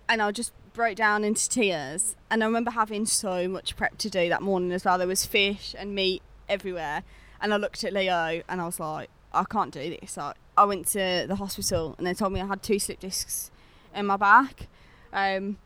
And 0.09 0.21
I 0.21 0.31
just 0.31 0.51
broke 0.73 0.95
down 0.95 1.23
into 1.23 1.47
tears. 1.47 2.15
And 2.29 2.43
I 2.43 2.47
remember 2.47 2.71
having 2.71 3.05
so 3.05 3.47
much 3.47 3.75
prep 3.75 3.97
to 3.99 4.09
do 4.09 4.29
that 4.29 4.41
morning 4.41 4.71
as 4.71 4.85
well. 4.85 4.97
There 4.97 5.07
was 5.07 5.25
fish 5.25 5.75
and 5.77 5.95
meat 5.95 6.21
everywhere. 6.49 7.03
And 7.41 7.53
I 7.53 7.57
looked 7.57 7.83
at 7.83 7.93
Leo 7.93 8.41
and 8.47 8.61
I 8.61 8.65
was 8.65 8.79
like, 8.79 9.09
I 9.33 9.43
can't 9.43 9.73
do 9.73 9.97
this. 9.99 10.17
I, 10.17 10.33
I 10.57 10.65
went 10.65 10.87
to 10.89 11.25
the 11.27 11.35
hospital 11.35 11.95
and 11.97 12.07
they 12.07 12.13
told 12.13 12.33
me 12.33 12.41
I 12.41 12.47
had 12.47 12.63
two 12.63 12.79
slip 12.79 12.99
discs 12.99 13.51
in 13.93 14.05
my 14.05 14.17
back. 14.17 14.67
Um, 15.11 15.57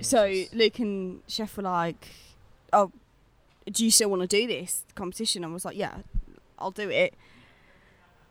so. 0.00 0.44
Luke 0.52 0.78
and 0.78 1.22
Chef 1.26 1.56
were 1.56 1.62
like, 1.62 2.08
"Oh, 2.72 2.92
do 3.70 3.84
you 3.84 3.90
still 3.90 4.10
want 4.10 4.22
to 4.22 4.28
do 4.28 4.46
this 4.46 4.84
competition?" 4.94 5.44
I 5.44 5.48
was 5.48 5.64
like, 5.64 5.76
"Yeah, 5.76 5.98
I'll 6.58 6.70
do 6.70 6.88
it." 6.90 7.14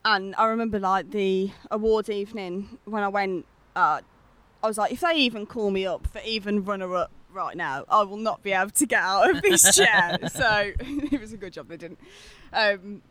And 0.03 0.35
I 0.35 0.45
remember 0.45 0.79
like 0.79 1.11
the 1.11 1.51
award 1.69 2.09
evening 2.09 2.79
when 2.85 3.03
I 3.03 3.07
went. 3.07 3.45
Uh, 3.75 4.01
I 4.63 4.67
was 4.67 4.77
like, 4.77 4.91
if 4.91 4.99
they 4.99 5.15
even 5.15 5.45
call 5.45 5.71
me 5.71 5.85
up 5.85 6.05
for 6.07 6.21
even 6.23 6.63
runner 6.63 6.95
up 6.95 7.11
right 7.31 7.57
now, 7.57 7.83
I 7.89 8.03
will 8.03 8.17
not 8.17 8.43
be 8.43 8.51
able 8.51 8.69
to 8.71 8.85
get 8.85 9.01
out 9.01 9.35
of 9.35 9.41
this 9.41 9.75
chair. 9.75 10.19
so 10.29 10.71
it 10.79 11.19
was 11.19 11.33
a 11.33 11.37
good 11.37 11.53
job 11.53 11.67
they 11.67 11.77
didn't. 11.77 11.99
Um, 12.53 13.01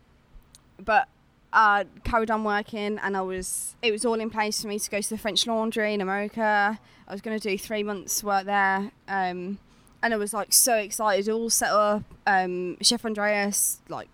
but 0.79 1.09
I 1.53 1.87
carried 2.05 2.31
on 2.31 2.45
working, 2.45 2.99
and 2.99 3.17
I 3.17 3.23
was. 3.23 3.75
It 3.83 3.91
was 3.91 4.05
all 4.05 4.15
in 4.21 4.31
place 4.31 4.63
for 4.63 4.69
me 4.69 4.79
to 4.79 4.91
go 4.91 5.01
to 5.01 5.09
the 5.09 5.19
French 5.19 5.47
Laundry 5.47 5.95
in 5.95 6.01
America. 6.01 6.79
I 7.09 7.13
was 7.13 7.21
going 7.21 7.39
to 7.39 7.49
do 7.49 7.59
three 7.59 7.83
months 7.83 8.23
work 8.23 8.45
there, 8.45 8.93
um, 9.09 9.59
and 10.03 10.15
I 10.15 10.17
was 10.17 10.33
like 10.33 10.53
so 10.53 10.77
excited. 10.77 11.29
All 11.29 11.51
set 11.51 11.71
up. 11.71 12.03
Um, 12.27 12.77
Chef 12.83 13.05
Andreas 13.05 13.81
like 13.89 14.09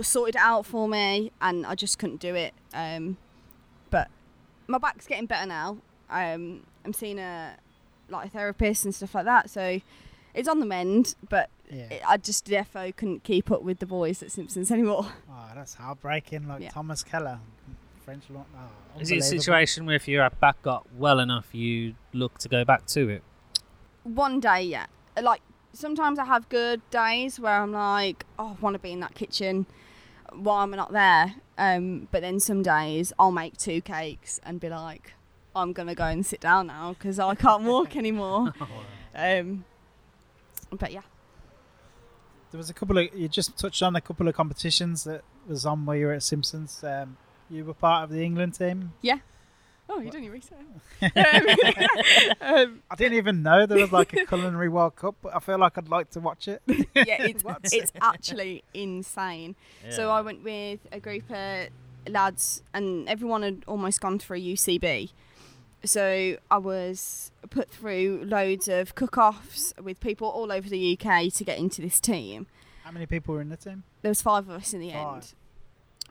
sorted 0.00 0.34
it 0.36 0.40
out 0.40 0.66
for 0.66 0.88
me, 0.88 1.32
and 1.40 1.66
I 1.66 1.74
just 1.74 1.98
couldn't 1.98 2.20
do 2.20 2.34
it. 2.34 2.52
Um, 2.74 3.16
but 3.90 4.08
my 4.66 4.78
back's 4.78 5.06
getting 5.06 5.26
better 5.26 5.46
now. 5.46 5.78
Um, 6.10 6.62
I'm 6.84 6.92
seeing 6.92 7.18
a 7.18 7.56
like 8.08 8.26
a 8.26 8.30
therapist 8.30 8.84
and 8.84 8.94
stuff 8.94 9.14
like 9.14 9.24
that, 9.24 9.50
so 9.50 9.80
it's 10.34 10.48
on 10.48 10.60
the 10.60 10.66
mend. 10.66 11.14
But 11.28 11.50
Yeah. 11.70 11.88
it, 11.90 12.02
I 12.06 12.16
just 12.18 12.46
defo 12.46 12.94
couldn't 12.94 13.24
keep 13.24 13.50
up 13.50 13.62
with 13.62 13.78
the 13.80 13.86
boys 13.86 14.22
at 14.22 14.30
Simpsons 14.30 14.70
anymore. 14.70 15.06
Oh, 15.38 15.50
that's 15.54 15.74
heartbreaking. 15.74 16.46
Like 16.48 16.62
Yeah. 16.62 16.70
Thomas 16.70 17.02
Keller, 17.02 17.38
French 18.04 18.24
law. 18.30 18.44
Oh, 18.56 19.00
Is 19.00 19.10
it 19.10 19.18
a 19.18 19.22
situation 19.22 19.86
where 19.86 19.96
if 19.96 20.06
your 20.08 20.28
back 20.30 20.60
got 20.62 20.86
well 20.94 21.18
enough, 21.20 21.54
you 21.54 21.94
look 22.12 22.38
to 22.38 22.48
go 22.48 22.64
back 22.64 22.84
to 22.88 23.08
it? 23.08 23.22
One 24.04 24.38
day, 24.40 24.62
yeah. 24.62 24.86
Like 25.20 25.40
sometimes 25.72 26.18
I 26.18 26.24
have 26.24 26.48
good 26.48 26.80
days 26.90 27.38
where 27.40 27.60
I'm 27.62 27.72
like, 27.72 28.24
oh, 28.38 28.56
I 28.58 28.62
want 28.62 28.74
to 28.74 28.78
be 28.78 28.92
in 28.92 29.00
that 29.00 29.14
kitchen. 29.14 29.66
Why 30.32 30.62
am 30.62 30.74
I 30.74 30.76
not 30.76 30.92
there? 30.92 31.34
Um, 31.58 32.08
but 32.10 32.20
then 32.20 32.40
some 32.40 32.62
days 32.62 33.12
I'll 33.18 33.32
make 33.32 33.56
two 33.56 33.80
cakes 33.80 34.40
and 34.44 34.60
be 34.60 34.68
like, 34.68 35.14
I'm 35.54 35.72
gonna 35.72 35.94
go 35.94 36.04
and 36.04 36.24
sit 36.24 36.40
down 36.40 36.66
now 36.66 36.94
because 36.98 37.18
I 37.18 37.34
can't 37.34 37.62
walk 37.64 37.96
anymore. 38.02 38.52
Um, 39.18 39.64
but 40.70 40.92
yeah, 40.92 41.00
There 42.50 42.58
was 42.58 42.68
a 42.68 42.74
couple 42.74 42.98
of 42.98 43.14
you 43.14 43.28
just 43.28 43.56
touched 43.56 43.82
on 43.82 43.96
a 43.96 44.00
couple 44.02 44.28
of 44.28 44.34
competitions 44.34 45.04
that 45.04 45.22
was 45.48 45.64
on 45.64 45.86
while 45.86 45.96
you 45.96 46.04
were 46.06 46.12
at 46.12 46.22
Simpsons. 46.22 46.84
Um, 46.84 47.16
you 47.48 47.64
were 47.64 47.72
part 47.72 48.04
of 48.04 48.10
the 48.10 48.22
England 48.22 48.54
team. 48.58 48.92
Oh, 49.88 50.00
you 50.00 50.10
didn't 50.10 50.24
even 50.24 50.42
say. 50.42 50.56
um, 52.40 52.82
I 52.90 52.94
didn't 52.96 53.18
even 53.18 53.42
know 53.42 53.66
there 53.66 53.78
was 53.78 53.92
like 53.92 54.12
a 54.14 54.26
culinary 54.26 54.68
World 54.68 54.96
Cup, 54.96 55.14
but 55.22 55.34
I 55.34 55.38
feel 55.38 55.58
like 55.58 55.78
I'd 55.78 55.88
like 55.88 56.10
to 56.10 56.20
watch 56.20 56.48
it. 56.48 56.60
yeah, 56.66 56.82
it's 56.94 57.44
it's 57.72 57.92
actually 58.00 58.64
insane. 58.74 59.54
So 59.90 60.10
I 60.10 60.20
went 60.22 60.42
with 60.42 60.80
a 60.90 60.98
group 61.00 61.30
of 61.30 61.68
lads, 62.08 62.62
and 62.74 63.08
everyone 63.08 63.42
had 63.42 63.62
almost 63.66 64.00
gone 64.00 64.18
through 64.18 64.38
a 64.38 64.40
UCB. 64.40 65.10
So 65.84 66.36
I 66.50 66.58
was 66.58 67.30
put 67.50 67.70
through 67.70 68.24
loads 68.24 68.66
of 68.66 68.94
cook-offs 68.96 69.72
with 69.80 70.00
people 70.00 70.26
all 70.28 70.50
over 70.50 70.68
the 70.68 70.98
UK 70.98 71.32
to 71.34 71.44
get 71.44 71.58
into 71.58 71.80
this 71.80 72.00
team. 72.00 72.46
How 72.82 72.90
many 72.90 73.06
people 73.06 73.34
were 73.34 73.40
in 73.40 73.50
the 73.50 73.56
team? 73.56 73.84
There 74.02 74.10
was 74.10 74.22
five 74.22 74.48
of 74.48 74.56
us 74.62 74.72
in 74.74 74.80
the 74.80 74.90
Five. 74.90 75.14
end. 75.16 75.34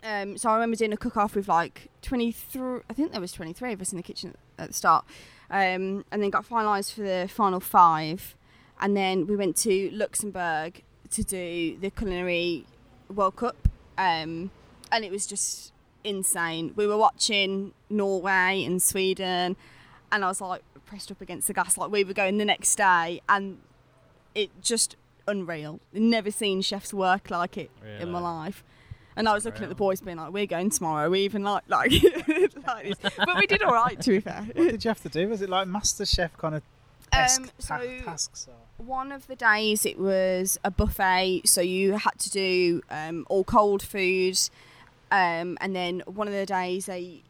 Um, 0.05 0.37
so 0.37 0.49
I 0.49 0.53
remember 0.53 0.75
doing 0.75 0.93
a 0.93 0.97
cook-off 0.97 1.35
with 1.35 1.47
like 1.47 1.89
23. 2.03 2.81
I 2.89 2.93
think 2.93 3.11
there 3.11 3.21
was 3.21 3.31
23 3.31 3.73
of 3.73 3.81
us 3.81 3.91
in 3.91 3.97
the 3.97 4.03
kitchen 4.03 4.35
at 4.59 4.67
the 4.67 4.73
start, 4.73 5.03
um, 5.49 6.05
and 6.11 6.21
then 6.21 6.29
got 6.29 6.47
finalised 6.47 6.93
for 6.93 7.01
the 7.01 7.27
final 7.27 7.59
five, 7.59 8.35
and 8.79 8.95
then 8.95 9.25
we 9.25 9.35
went 9.35 9.55
to 9.57 9.89
Luxembourg 9.91 10.83
to 11.09 11.23
do 11.23 11.77
the 11.79 11.89
culinary 11.89 12.65
World 13.13 13.37
Cup, 13.37 13.67
um, 13.97 14.51
and 14.91 15.03
it 15.03 15.11
was 15.11 15.25
just 15.25 15.73
insane. 16.03 16.73
We 16.75 16.85
were 16.85 16.97
watching 16.97 17.73
Norway 17.89 18.63
and 18.63 18.81
Sweden, 18.81 19.55
and 20.11 20.23
I 20.23 20.27
was 20.27 20.39
like 20.39 20.61
pressed 20.85 21.09
up 21.11 21.19
against 21.19 21.47
the 21.47 21.53
gas 21.53 21.79
like 21.79 21.89
we 21.89 22.03
were 22.03 22.13
going 22.13 22.37
the 22.37 22.45
next 22.45 22.75
day, 22.75 23.21
and 23.27 23.57
it 24.35 24.51
just 24.61 24.97
unreal. 25.27 25.79
Never 25.93 26.29
seen 26.29 26.61
chefs 26.61 26.93
work 26.93 27.31
like 27.31 27.57
it 27.57 27.71
in 27.99 28.11
my 28.11 28.19
life. 28.19 28.63
And 29.17 29.29
I 29.29 29.33
was 29.33 29.45
looking 29.45 29.63
at 29.63 29.69
the 29.69 29.75
boys, 29.75 30.01
being 30.01 30.17
like, 30.17 30.31
"We're 30.33 30.45
going 30.45 30.69
tomorrow." 30.69 31.09
We 31.09 31.21
even 31.21 31.43
like 31.43 31.63
like, 31.67 31.91
like 32.67 32.99
this, 33.01 33.13
but 33.17 33.37
we 33.37 33.47
did 33.47 33.61
all 33.63 33.73
right. 33.73 33.99
To 34.01 34.09
be 34.09 34.19
fair, 34.19 34.41
What 34.53 34.71
did 34.71 34.83
you 34.83 34.89
have 34.89 35.01
to 35.03 35.09
do? 35.09 35.29
Was 35.29 35.41
it 35.41 35.49
like 35.49 35.67
Master 35.67 36.05
Chef 36.05 36.37
kind 36.37 36.55
of 36.55 36.63
task, 37.11 37.39
Um, 37.41 37.45
ta- 37.47 37.51
so- 37.59 37.99
tasks? 38.03 38.47
Or? 38.49 38.55
one 38.85 39.13
of 39.13 39.25
the 39.27 39.37
days 39.37 39.85
it 39.85 39.97
was 39.97 40.57
a 40.65 40.69
buffet, 40.71 41.43
so 41.45 41.61
you 41.61 41.93
had 41.93 42.19
to 42.19 42.29
do 42.29 42.81
um, 42.89 43.25
all 43.29 43.45
cold 43.45 43.81
food, 43.81 44.37
um, 45.11 45.57
and 45.61 45.73
then 45.73 46.01
one 46.07 46.27
of 46.27 46.33
the 46.33 46.45
days 46.45 46.87
they 46.87 47.21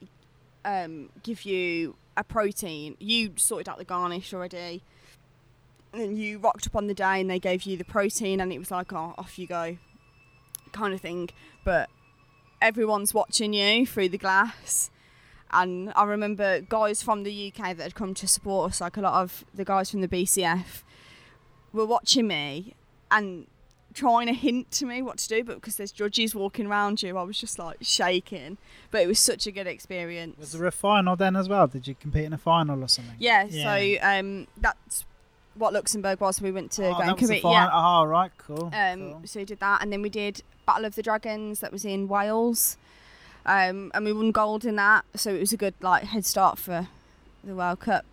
um, 0.65 1.10
give 1.21 1.43
you 1.45 1.95
a 2.17 2.24
protein. 2.24 2.95
You 3.00 3.34
sorted 3.36 3.69
out 3.69 3.78
the 3.78 3.84
garnish 3.86 4.34
already, 4.34 4.82
and 5.93 6.02
then 6.02 6.17
you 6.17 6.39
rocked 6.39 6.65
up 6.65 6.76
on 6.76 6.88
the 6.88 6.95
day, 6.95 7.21
and 7.21 7.30
they 7.30 7.38
gave 7.39 7.62
you 7.63 7.78
the 7.78 7.86
protein, 7.86 8.39
and 8.41 8.52
it 8.52 8.58
was 8.58 8.71
like, 8.71 8.91
"Oh, 8.91 9.13
off 9.19 9.38
you 9.38 9.45
go," 9.45 9.78
kind 10.71 10.95
of 10.95 11.02
thing. 11.02 11.30
But 11.65 11.89
everyone's 12.62 13.13
watching 13.13 13.54
you 13.54 13.86
through 13.86 14.10
the 14.10 14.17
glass. 14.17 14.89
And 15.51 15.91
I 15.95 16.06
remember 16.06 16.62
guys 16.62 17.04
from 17.04 17.23
the 17.23 17.54
UK 17.54 17.75
that 17.75 17.84
had 17.84 17.95
come 17.95 18.13
to 18.13 18.28
support 18.28 18.71
us, 18.71 18.82
like 18.82 18.95
a 18.97 19.01
lot 19.01 19.21
of 19.21 19.43
the 19.54 19.65
guys 19.65 19.91
from 19.91 20.01
the 20.01 20.08
BCF, 20.08 20.84
were 21.73 21.86
watching 21.86 22.28
me 22.28 22.75
and 23.12 23.47
trying 23.93 24.28
to 24.28 24.34
hint 24.34 24.69
to 24.71 24.86
me 24.86 25.01
what 25.01 25.17
to 25.17 25.28
do, 25.30 25.43
but 25.43 25.56
because 25.56 25.78
there's 25.78 25.91
judges 25.91 26.36
walking 26.36 26.67
around 26.67 27.01
you, 27.01 27.17
I 27.17 27.23
was 27.23 27.39
just 27.39 27.58
like 27.58 27.78
shaking. 27.82 28.58
But 28.91 29.01
it 29.01 29.08
was 29.08 29.19
such 29.19 29.47
a 29.47 29.51
good 29.51 29.67
experience. 29.67 30.38
Was 30.38 30.51
there 30.51 30.65
a 30.65 30.71
final 30.71 31.15
then 31.15 31.36
as 31.36 31.47
well? 31.47 31.67
Did 31.67 31.88
you 31.88 31.95
compete 31.95 32.25
in 32.25 32.34
a 32.34 32.38
final 32.38 32.84
or 32.84 32.88
something? 32.88 33.15
yeah, 33.19 33.47
Yeah. 33.49 33.63
so 33.63 34.08
um, 34.19 34.47
that's 34.58 35.06
what 35.56 35.73
Luxembourg 35.73 36.19
was. 36.19 36.41
We 36.41 36.51
went 36.51 36.71
to 36.73 36.88
oh, 36.88 36.93
go 36.95 36.99
and 36.99 37.17
compete. 37.17 37.41
final. 37.41 37.58
Yeah. 37.58 37.69
Oh, 37.71 38.04
right, 38.04 38.32
cool. 38.38 38.71
Um, 38.73 39.12
cool. 39.12 39.21
So 39.25 39.39
we 39.39 39.45
did 39.45 39.60
that, 39.62 39.82
and 39.82 39.91
then 39.91 40.01
we 40.01 40.10
did 40.10 40.43
Battle 40.65 40.86
of 40.86 40.95
the 40.95 41.01
Dragons. 41.04 41.60
That 41.60 41.71
was 41.71 41.86
in 41.86 42.08
Wales, 42.08 42.78
um, 43.45 43.91
and 43.93 44.06
we 44.06 44.13
won 44.13 44.32
gold 44.32 44.65
in 44.65 44.75
that. 44.78 45.06
So 45.15 45.34
it 45.34 45.39
was 45.39 45.54
a 45.54 45.58
good 45.58 45.73
like 45.82 46.04
head 46.06 46.25
start 46.25 46.58
for 46.60 46.88
the 47.43 47.56
World 47.56 47.80
Cup. 47.80 48.06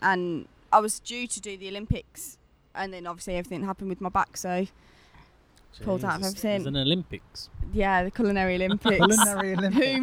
And 0.00 0.46
I 0.72 0.80
was 0.80 0.98
due 1.00 1.26
to 1.26 1.40
do 1.40 1.56
the 1.56 1.68
Olympics, 1.68 2.38
and 2.74 2.92
then 2.92 3.06
obviously 3.06 3.36
everything 3.36 3.64
happened 3.64 3.88
with 3.90 4.00
my 4.00 4.08
back. 4.08 4.36
So 4.36 4.66
Pulled 5.82 6.04
out 6.04 6.16
of 6.16 6.20
Jesus. 6.20 6.32
everything. 6.38 6.62
There's 6.64 6.66
an 6.66 6.76
Olympics. 6.76 7.48
yeah, 7.72 8.04
the 8.04 8.10
culinary 8.10 8.54
Olympics. 8.62 8.96
Culinary 8.98 9.54
Olympics. 9.54 9.86
Who 9.86 10.00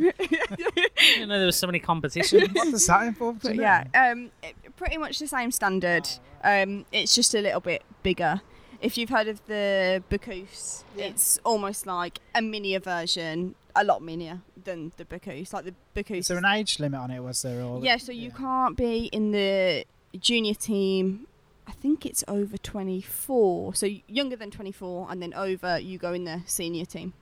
knew? 0.00 0.12
I 0.20 0.88
didn't 0.96 1.28
know 1.28 1.38
there 1.38 1.46
was 1.46 1.56
so 1.56 1.66
many 1.66 1.80
competitions. 1.80 2.48
What 2.52 2.70
does 2.70 2.86
that 2.86 3.02
involve? 3.08 3.40
but 3.42 3.56
yeah, 3.56 3.84
um, 3.94 4.30
it, 4.44 4.54
pretty 4.76 4.96
much 4.96 5.18
the 5.18 5.26
same 5.26 5.50
standard. 5.50 6.08
Um, 6.44 6.84
it's 6.92 7.16
just 7.16 7.34
a 7.34 7.40
little 7.40 7.58
bit 7.60 7.82
bigger. 8.04 8.40
If 8.80 8.96
you've 8.96 9.10
heard 9.10 9.26
of 9.26 9.44
the 9.46 10.02
Bocuse, 10.08 10.84
Yeah. 10.96 11.06
it's 11.06 11.38
almost 11.44 11.84
like 11.86 12.20
a 12.34 12.40
minier 12.40 12.78
version, 12.78 13.56
a 13.74 13.82
lot 13.82 14.02
minier 14.02 14.42
than 14.62 14.92
the 14.96 15.04
Bocuse. 15.04 15.52
Like 15.52 15.64
the 15.64 15.74
Bocuse. 15.96 16.18
Is 16.18 16.28
there 16.28 16.38
an 16.38 16.44
age 16.44 16.78
limit 16.78 17.00
on 17.00 17.10
it? 17.10 17.20
Was 17.20 17.42
there? 17.42 17.60
Or 17.62 17.82
yeah, 17.82 17.96
so 17.96 18.12
you 18.12 18.28
yeah. 18.28 18.36
can't 18.36 18.76
be 18.76 19.06
in 19.06 19.32
the 19.32 19.84
junior 20.20 20.54
team. 20.54 21.26
I 21.66 21.72
think 21.72 22.06
it's 22.06 22.22
over 22.28 22.56
24. 22.56 23.74
So 23.74 23.88
younger 24.06 24.36
than 24.36 24.50
24, 24.50 25.08
and 25.10 25.20
then 25.20 25.34
over, 25.34 25.78
you 25.78 25.98
go 25.98 26.12
in 26.12 26.24
the 26.24 26.42
senior 26.46 26.84
team. 26.84 27.14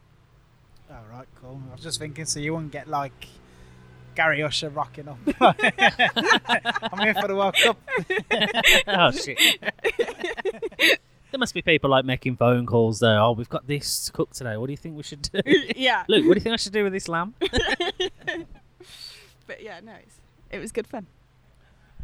Oh 0.90 0.94
right, 1.10 1.26
cool. 1.40 1.60
I 1.70 1.74
was 1.74 1.82
just 1.82 1.98
thinking, 1.98 2.26
so 2.26 2.38
you 2.38 2.52
wouldn't 2.54 2.70
get 2.70 2.86
like 2.86 3.28
Gary 4.14 4.42
Usher 4.42 4.68
rocking 4.68 5.08
up. 5.08 5.18
I'm 5.40 6.98
here 7.00 7.14
for 7.14 7.28
the 7.28 7.34
World 7.34 7.56
Cup. 7.62 7.78
oh 8.86 9.10
shit. 9.10 9.38
there 11.30 11.38
must 11.38 11.54
be 11.54 11.62
people 11.62 11.90
like 11.90 12.04
making 12.04 12.36
phone 12.36 12.66
calls 12.66 13.00
there. 13.00 13.18
Oh, 13.18 13.32
we've 13.32 13.48
got 13.48 13.66
this 13.66 14.06
to 14.06 14.12
cook 14.12 14.32
today. 14.32 14.56
What 14.56 14.66
do 14.66 14.72
you 14.72 14.76
think 14.76 14.96
we 14.96 15.02
should 15.02 15.22
do? 15.22 15.40
yeah. 15.76 16.04
Luke, 16.08 16.26
what 16.26 16.34
do 16.34 16.38
you 16.38 16.42
think 16.42 16.52
I 16.54 16.56
should 16.56 16.72
do 16.72 16.84
with 16.84 16.92
this 16.92 17.08
lamb? 17.08 17.34
But 19.46 19.62
yeah, 19.62 19.78
no, 19.80 19.92
it's, 20.02 20.16
it 20.50 20.58
was 20.58 20.72
good 20.72 20.86
fun. 20.86 21.06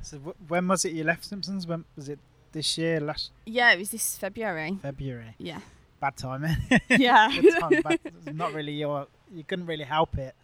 So 0.03 0.17
w- 0.19 0.37
when 0.49 0.69
was 0.69 0.85
it 0.85 0.93
you 0.93 1.03
left 1.05 1.25
Simpsons? 1.25 1.67
When 1.67 1.85
was 1.97 2.09
it? 2.09 2.19
This 2.53 2.77
year, 2.77 3.01
last 3.01 3.31
Yeah, 3.47 3.73
it 3.73 3.79
was 3.79 3.91
this 3.91 4.19
February. 4.19 4.79
February. 4.83 5.35
Yeah. 5.39 5.61
Bad 6.01 6.17
timing. 6.19 6.57
Yeah. 6.91 7.31
Good 7.41 7.59
time, 7.59 7.81
bad- 7.83 8.35
not 8.37 8.53
really 8.53 8.73
your. 8.75 9.07
You 9.33 9.43
couldn't 9.43 9.67
really 9.67 9.85
help 9.85 10.19
it. 10.19 10.35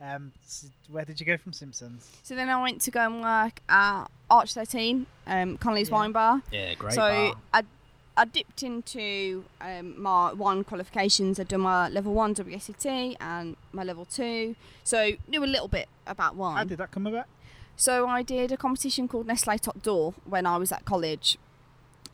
Um, 0.00 0.32
s 0.44 0.66
where 0.90 1.04
did 1.04 1.20
you 1.20 1.26
go 1.26 1.36
from 1.36 1.52
Simpsons? 1.52 2.08
So 2.22 2.34
then 2.34 2.48
I 2.48 2.60
went 2.62 2.80
to 2.82 2.90
go 2.90 3.00
and 3.00 3.20
work 3.20 3.60
at 3.68 4.06
Arch 4.30 4.54
13, 4.54 5.06
um, 5.26 5.56
Connolly's 5.58 5.88
Yeah. 5.90 5.94
Wine 5.94 6.12
Bar. 6.12 6.42
Yeah, 6.50 6.74
great. 6.74 6.94
so 6.94 7.34
I 7.52 7.62
I 8.16 8.24
dipped 8.24 8.62
into 8.62 9.44
um, 9.60 10.00
my 10.00 10.32
one 10.32 10.62
qualifications. 10.62 11.40
I'd 11.40 11.48
done 11.48 11.62
my 11.62 11.88
level 11.88 12.14
one 12.14 12.34
WSET 12.34 13.16
and 13.20 13.56
my 13.72 13.82
level 13.82 14.04
two, 14.04 14.54
so 14.84 15.12
knew 15.26 15.42
a 15.42 15.46
little 15.46 15.68
bit 15.68 15.88
about 16.06 16.36
wine. 16.36 16.56
How 16.56 16.64
did 16.64 16.78
that 16.78 16.90
come 16.92 17.06
about? 17.06 17.26
So 17.76 18.06
I 18.06 18.22
did 18.22 18.52
a 18.52 18.56
competition 18.56 19.08
called 19.08 19.26
Nestle 19.26 19.58
Toque 19.58 19.82
d'Or 19.82 20.14
when 20.24 20.46
I 20.46 20.58
was 20.58 20.70
at 20.70 20.84
college, 20.84 21.38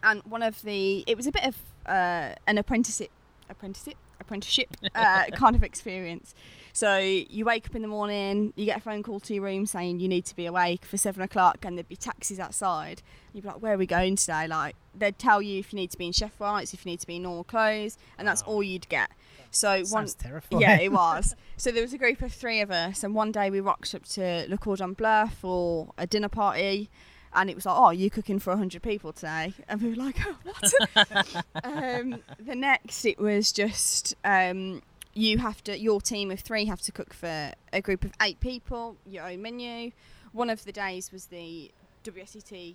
and 0.03 0.23
one 0.23 0.43
of 0.43 0.63
the 0.63 1.05
it 1.07 1.17
was 1.17 1.27
a 1.27 1.33
bit 1.33 1.45
of 1.45 1.57
uh, 1.85 2.35
an 2.47 2.57
apprenticeship, 2.57 3.11
apprenticeship, 3.51 3.97
apprenticeship 4.31 4.69
uh, 4.95 5.25
kind 5.35 5.57
of 5.57 5.63
experience. 5.65 6.35
So 6.73 6.99
you 6.99 7.45
wake 7.45 7.67
up 7.67 7.75
in 7.75 7.83
the 7.83 7.89
morning, 7.89 8.53
you 8.55 8.65
get 8.65 8.77
a 8.79 8.81
phone 8.81 9.03
call 9.03 9.19
to 9.21 9.35
your 9.35 9.43
room 9.43 9.67
saying 9.67 9.99
you 9.99 10.07
need 10.09 10.25
to 10.27 10.37
be 10.37 10.47
awake 10.47 10.85
for 10.85 10.97
seven 10.97 11.21
o'clock, 11.23 11.65
and 11.65 11.77
there'd 11.77 11.89
be 11.89 11.97
taxis 11.97 12.39
outside. 12.39 13.03
You'd 13.33 13.43
be 13.43 13.49
like, 13.49 13.61
"Where 13.61 13.75
are 13.75 13.79
we 13.79 13.87
going 13.87 14.15
today?" 14.15 14.47
Like 14.47 14.77
they'd 14.97 15.19
tell 15.19 15.43
you 15.43 15.59
if 15.59 15.73
you 15.73 15.79
need 15.79 15.91
to 15.91 15.99
be 15.99 16.07
in 16.07 16.13
chef 16.13 16.39
whites, 16.39 16.73
if 16.73 16.87
you 16.87 16.93
need 16.93 17.01
to 17.01 17.07
be 17.09 17.17
in 17.17 17.23
normal 17.23 17.43
clothes, 17.45 17.99
and 18.19 18.27
that's 18.27 18.47
Wow. 18.47 18.53
all 18.55 18.63
you'd 18.63 18.89
get. 18.89 19.11
So 19.51 19.83
one 19.87 20.07
terrifying. 20.07 20.63
yeah, 20.63 20.79
it 20.81 20.93
was. 20.93 21.35
So 21.61 21.71
there 21.71 21.83
was 21.83 21.93
a 21.93 21.99
group 21.99 22.23
of 22.23 22.33
three 22.33 22.63
of 22.63 22.71
us, 22.71 23.05
and 23.05 23.15
one 23.15 23.33
day 23.33 23.51
we 23.51 23.61
rocked 23.61 23.95
up 23.95 24.07
to 24.11 24.47
Le 24.49 24.57
Cordon 24.57 24.95
Bleu 24.95 25.27
for 25.27 25.93
a 25.99 26.07
dinner 26.07 26.31
party, 26.31 26.89
and 27.35 27.49
it 27.51 27.55
was 27.55 27.67
like, 27.67 27.77
"Oh, 27.77 27.91
you're 27.91 28.11
cooking 28.11 28.39
for 28.39 28.57
hundred 28.57 28.83
people 28.83 29.13
today?" 29.13 29.55
And 29.69 29.81
we 29.81 29.91
were 29.91 29.97
like, 29.97 30.17
oh, 30.27 30.37
"What?" 30.43 31.45
um, 31.65 32.23
the 32.39 32.55
next, 32.55 33.05
it 33.05 33.19
was 33.19 33.53
just 33.53 34.15
um, 34.25 34.83
you 35.15 35.39
have 35.39 35.63
to. 35.65 35.79
Your 35.79 36.01
team 36.01 36.31
of 36.31 36.41
three 36.41 36.65
have 36.67 36.81
to 36.83 36.93
cook 36.93 37.15
for 37.15 37.53
a 37.73 37.81
group 37.81 38.05
of 38.05 38.13
eight 38.21 38.41
people. 38.41 38.97
Your 39.07 39.29
own 39.29 39.43
menu. 39.43 39.93
One 40.33 40.51
of 40.51 40.65
the 40.65 40.73
days 40.73 41.11
was 41.13 41.27
the 41.27 41.71
WSET 42.05 42.75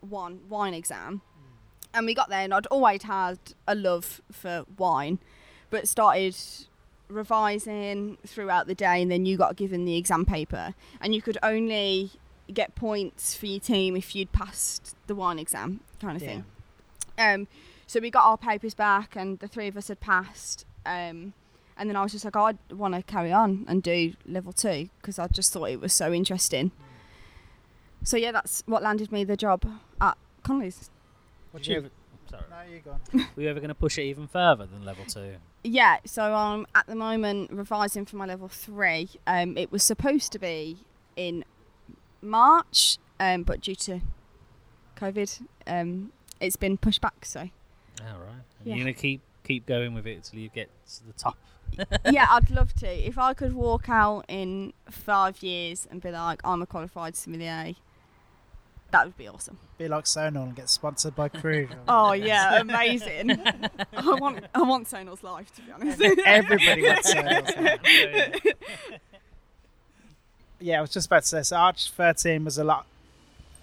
one 0.00 0.40
wine 0.48 0.74
exam, 0.74 1.22
and 1.94 2.06
we 2.06 2.14
got 2.14 2.28
there, 2.28 2.42
and 2.42 2.54
I'd 2.54 2.66
always 2.66 3.02
had 3.02 3.38
a 3.66 3.74
love 3.74 4.20
for 4.30 4.64
wine, 4.78 5.18
but 5.70 5.88
started 5.88 6.36
revising 7.08 8.18
throughout 8.26 8.66
the 8.66 8.74
day 8.74 9.00
and 9.00 9.10
then 9.10 9.24
you 9.24 9.36
got 9.36 9.54
given 9.54 9.84
the 9.84 9.96
exam 9.96 10.24
paper 10.24 10.74
and 11.00 11.14
you 11.14 11.22
could 11.22 11.38
only 11.40 12.10
get 12.52 12.74
points 12.74 13.34
for 13.34 13.46
your 13.46 13.60
team 13.60 13.96
if 13.96 14.14
you'd 14.14 14.32
passed 14.32 14.94
the 15.06 15.14
one 15.14 15.38
exam 15.38 15.80
kind 16.00 16.16
of 16.16 16.22
Yeah. 16.22 16.28
thing 16.28 16.44
um 17.18 17.48
so 17.86 18.00
we 18.00 18.10
got 18.10 18.24
our 18.24 18.36
papers 18.36 18.74
back 18.74 19.16
and 19.16 19.38
the 19.38 19.48
three 19.48 19.66
of 19.68 19.76
us 19.76 19.88
had 19.88 20.00
passed 20.00 20.64
um 20.84 21.32
and 21.78 21.90
then 21.90 21.94
I 21.96 22.02
was 22.02 22.12
just 22.12 22.24
like, 22.24 22.34
oh, 22.36 22.46
I 22.46 22.54
want 22.72 22.94
to 22.94 23.02
carry 23.02 23.30
on 23.32 23.66
and 23.68 23.82
do 23.82 24.14
level 24.24 24.50
two 24.50 24.88
because 24.98 25.18
I 25.18 25.26
just 25.26 25.52
thought 25.52 25.66
it 25.66 25.78
was 25.78 25.92
so 25.92 26.10
interesting. 26.10 26.70
So 28.02 28.16
yeah, 28.16 28.32
that's 28.32 28.62
what 28.64 28.82
landed 28.82 29.12
me 29.12 29.24
the 29.24 29.36
job 29.36 29.62
at 30.00 30.16
Connolly's. 30.42 30.88
What 31.50 31.60
Were 31.60 31.64
you 31.66 31.72
you? 31.72 31.78
ever, 31.80 31.90
sorry. 32.30 32.42
No, 32.48 32.72
you 32.74 32.80
go 32.80 32.92
on. 32.92 33.26
Were 33.36 33.42
you 33.42 33.48
ever 33.50 33.60
going 33.60 33.68
to 33.68 33.74
push 33.74 33.98
it 33.98 34.04
even 34.04 34.26
further 34.26 34.64
than 34.64 34.86
level 34.86 35.04
two? 35.04 35.34
Yeah, 35.64 35.98
so 36.06 36.22
I'm 36.34 36.66
at 36.74 36.86
the 36.86 36.94
moment 36.94 37.50
revising 37.52 38.06
for 38.06 38.16
my 38.16 38.24
level 38.24 38.48
three. 38.48 39.10
Um, 39.26 39.58
it 39.58 39.70
was 39.70 39.82
supposed 39.82 40.32
to 40.32 40.38
be 40.38 40.78
in 41.16 41.44
March, 42.22 42.98
um, 43.20 43.42
but 43.42 43.60
due 43.60 43.74
to 43.76 44.00
COVID, 44.96 45.42
um, 45.66 46.12
it's 46.40 46.56
been 46.56 46.76
pushed 46.76 47.00
back. 47.00 47.24
So 47.24 47.40
All 47.40 48.18
right. 48.20 48.42
Yeah. 48.64 48.74
You're 48.74 48.84
going 48.84 48.94
to 48.94 49.00
keep 49.00 49.20
keep 49.44 49.66
going 49.66 49.94
with 49.94 50.06
it 50.06 50.16
until 50.16 50.40
you 50.40 50.48
get 50.48 50.68
to 50.96 51.06
the 51.06 51.12
top. 51.12 51.38
yeah, 52.10 52.26
I'd 52.30 52.50
love 52.50 52.72
to. 52.74 52.86
If 52.86 53.18
I 53.18 53.32
could 53.34 53.54
walk 53.54 53.88
out 53.88 54.24
in 54.28 54.72
five 54.90 55.42
years 55.42 55.86
and 55.90 56.00
be 56.00 56.10
like, 56.10 56.40
I'm 56.44 56.62
a 56.62 56.66
qualified 56.66 57.14
sommelier, 57.14 57.74
that 58.90 59.04
would 59.04 59.16
be 59.16 59.28
awesome. 59.28 59.58
Be 59.78 59.88
like 59.88 60.04
Sonal 60.04 60.44
and 60.44 60.56
get 60.56 60.68
sponsored 60.68 61.14
by 61.14 61.28
Krug. 61.28 61.68
Oh 61.88 62.12
yeah, 62.12 62.60
amazing. 62.60 63.30
I 63.96 64.14
want 64.14 64.44
I 64.54 64.62
want 64.62 64.88
Sonal's 64.88 65.22
life 65.22 65.54
to 65.56 65.62
be 65.62 65.72
honest. 65.72 66.00
Everybody 66.24 66.82
wants 66.82 67.12
Sonal's. 67.12 67.50
Yeah, 70.60 70.78
I 70.78 70.80
was 70.80 70.90
just 70.90 71.06
about 71.06 71.22
to 71.22 71.28
say. 71.28 71.42
So 71.42 71.56
Arch 71.56 71.90
13 71.90 72.44
was 72.44 72.58
a 72.58 72.64
lot. 72.64 72.86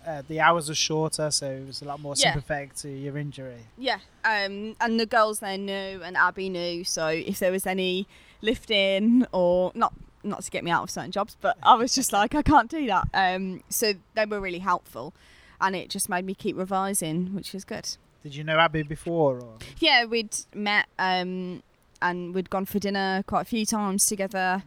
Uh, 0.06 0.22
the 0.28 0.40
hours 0.42 0.68
were 0.68 0.76
shorter, 0.76 1.32
so 1.32 1.50
it 1.50 1.66
was 1.66 1.82
a 1.82 1.86
lot 1.86 2.00
more 2.00 2.14
Yeah. 2.18 2.34
sympathetic 2.34 2.76
to 2.76 2.90
your 2.90 3.18
injury. 3.18 3.62
Yeah, 3.78 4.00
um, 4.26 4.76
and 4.82 5.00
the 5.00 5.06
girls 5.06 5.40
there 5.40 5.58
knew, 5.58 6.02
and 6.04 6.18
Abby 6.18 6.50
knew. 6.50 6.84
So 6.84 7.08
if 7.08 7.40
there 7.40 7.52
was 7.54 7.66
any 7.66 8.06
lifting 8.42 9.26
or 9.32 9.72
not, 9.76 9.94
not 10.24 10.44
to 10.44 10.52
get 10.52 10.64
me 10.64 10.72
out 10.72 10.84
of 10.84 10.90
certain 10.90 11.12
jobs, 11.12 11.38
but 11.40 11.58
I 11.64 11.76
was 11.76 11.96
just 11.96 12.12
like, 12.12 12.36
I 12.36 12.42
can't 12.42 12.70
do 12.70 12.86
that. 12.88 13.08
Um, 13.14 13.64
so 13.70 13.94
they 14.14 14.26
were 14.26 14.42
really 14.42 14.60
helpful, 14.60 15.14
and 15.62 15.74
it 15.76 15.90
just 15.90 16.10
made 16.10 16.26
me 16.26 16.36
keep 16.36 16.58
revising, 16.58 17.34
which 17.34 17.54
was 17.54 17.64
good. 17.64 17.96
Did 18.24 18.36
you 18.36 18.44
know 18.44 18.58
Abby 18.60 18.84
before? 18.84 19.40
Or? 19.40 19.54
Yeah, 19.80 20.04
we'd 20.06 20.36
met, 20.54 20.88
um, 21.00 21.64
and 22.02 22.34
we'd 22.36 22.50
gone 22.50 22.66
for 22.66 22.80
dinner 22.80 23.24
quite 23.26 23.42
a 23.42 23.46
few 23.46 23.66
times 23.66 24.06
together. 24.06 24.64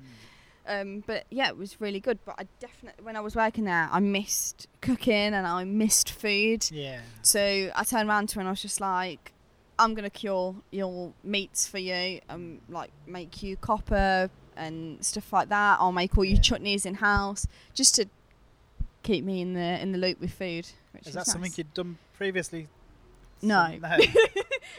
Um, 0.67 1.05
but 1.07 1.25
yeah, 1.31 1.49
it 1.49 1.57
was 1.57 1.81
really 1.81 2.01
good. 2.01 2.19
But 2.25 2.37
I 2.39 2.47
definitely, 2.61 3.05
when 3.05 3.17
I 3.17 3.21
was 3.21 3.37
working 3.37 3.65
there, 3.65 3.89
I 3.91 4.01
missed 4.01 4.67
cooking 4.81 5.15
and 5.35 5.47
I 5.47 5.65
missed 5.65 6.11
food. 6.11 6.69
Yeah. 6.71 7.01
So 7.23 7.71
I 7.75 7.85
turned 7.85 8.09
around 8.09 8.29
to 8.31 8.35
her 8.37 8.41
and 8.41 8.49
I 8.49 8.53
was 8.53 8.63
just 8.63 8.81
like, 8.81 9.33
I'm 9.79 9.95
gonna 9.95 10.11
cure 10.11 10.57
your 10.71 11.13
meats 11.23 11.69
for 11.69 11.79
you 11.79 12.21
and 12.29 12.61
like 12.69 12.91
make 13.07 13.43
you 13.43 13.57
coppa 13.59 14.31
and 14.57 15.05
stuff 15.05 15.33
like 15.33 15.51
that. 15.51 15.79
I'll 15.81 15.93
make 15.93 16.17
all 16.17 16.25
your 16.25 16.37
Yeah. 16.37 16.41
chutneys 16.43 16.87
in 16.87 16.95
house 16.95 17.47
just 17.75 17.95
to 17.97 18.07
keep 19.03 19.23
me 19.25 19.41
in 19.43 19.53
the 19.53 19.81
in 19.81 19.93
the 19.93 19.99
loop 19.99 20.19
with 20.21 20.33
food. 20.33 20.67
Which 20.93 21.07
Is 21.09 21.15
that 21.15 21.27
something 21.27 21.53
you'd 21.57 21.75
done 21.75 21.99
previously? 22.17 22.69
No. 23.43 23.77
No. 23.81 23.97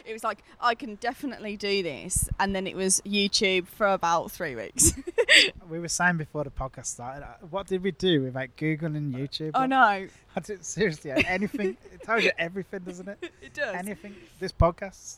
It 0.05 0.13
was 0.13 0.23
like 0.23 0.43
I 0.61 0.75
can 0.75 0.95
definitely 0.95 1.57
do 1.57 1.83
this, 1.83 2.29
and 2.39 2.55
then 2.55 2.65
it 2.67 2.75
was 2.75 3.01
YouTube 3.05 3.67
for 3.67 3.87
about 3.87 4.31
three 4.31 4.55
weeks. 4.55 4.93
we 5.69 5.79
were 5.79 5.87
saying 5.87 6.17
before 6.17 6.43
the 6.43 6.49
podcast 6.49 6.85
started, 6.87 7.23
uh, 7.25 7.45
what 7.49 7.67
did 7.67 7.83
we 7.83 7.91
do 7.91 8.23
without 8.23 8.49
Google 8.55 8.95
and 8.95 9.13
YouTube? 9.13 9.51
I 9.53 9.67
know 9.67 10.07
I 10.35 10.39
did, 10.41 10.63
seriously, 10.63 11.11
anything. 11.11 11.77
it 11.93 12.03
tells 12.03 12.23
you 12.23 12.31
everything, 12.37 12.81
doesn't 12.81 13.07
it? 13.07 13.31
it 13.41 13.53
does. 13.53 13.75
Anything. 13.75 14.15
This 14.39 14.51
podcast, 14.51 15.17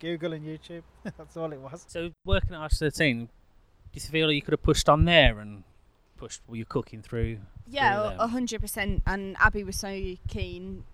Google 0.00 0.34
and 0.34 0.44
YouTube. 0.44 0.82
That's 1.04 1.36
all 1.36 1.52
it 1.52 1.60
was. 1.60 1.84
So 1.88 2.10
working 2.24 2.54
at 2.54 2.60
Arch 2.60 2.74
13, 2.74 3.26
do 3.26 3.30
you 3.94 4.00
feel 4.00 4.30
you 4.30 4.42
could 4.42 4.52
have 4.52 4.62
pushed 4.62 4.88
on 4.88 5.04
there 5.06 5.38
and 5.38 5.64
pushed 6.16 6.42
were 6.46 6.56
you 6.56 6.66
cooking 6.66 7.02
through? 7.02 7.38
Yeah, 7.66 8.10
through 8.10 8.24
a 8.24 8.26
hundred 8.28 8.60
percent. 8.60 9.02
And 9.06 9.36
Abby 9.38 9.64
was 9.64 9.76
so 9.76 10.16
keen 10.28 10.84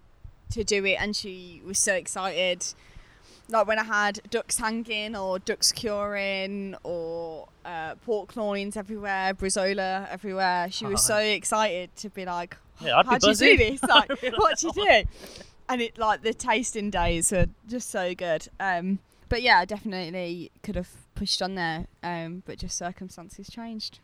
to 0.53 0.65
do 0.65 0.85
it, 0.85 0.97
and 1.01 1.15
she 1.15 1.61
was 1.65 1.79
so 1.79 1.95
excited. 1.95 2.65
Like 3.49 3.67
when 3.67 3.79
I 3.79 3.85
had 3.85 4.21
ducks 4.31 4.59
hanging, 4.59 5.17
or 5.17 5.39
ducks 5.39 5.73
curing, 5.73 6.75
or 6.85 7.49
uh, 7.65 7.97
pork 7.97 8.37
loins 8.37 8.77
everywhere, 8.77 9.35
bresaola 9.35 10.09
everywhere. 10.11 10.71
She 10.71 10.87
was 10.87 11.03
so 11.05 11.17
excited 11.39 11.95
to 11.97 12.09
be 12.09 12.25
like, 12.25 12.57
Yeah, 12.81 12.99
I'd 12.99 13.07
"How'd 13.07 13.23
you 13.23 13.29
buzzing." 13.31 13.57
do 13.57 13.71
this? 13.71 13.83
Like, 13.89 14.11
what'd 14.37 14.63
you 14.63 14.73
do?" 14.73 15.03
And 15.69 15.81
it 15.83 15.99
like 15.99 16.23
the 16.23 16.33
tasting 16.35 16.91
days 16.91 17.33
were 17.33 17.47
just 17.69 17.91
so 17.91 18.15
good. 18.15 18.49
Um, 18.61 18.99
but 19.29 19.43
yeah, 19.43 19.59
I 19.59 19.65
definitely 19.65 20.51
could 20.63 20.77
have 20.77 20.89
pushed 21.15 21.41
on 21.43 21.55
there, 21.55 21.87
um, 22.03 22.43
but 22.47 22.59
just 22.59 22.77
circumstances 22.77 23.49
changed. 23.49 24.01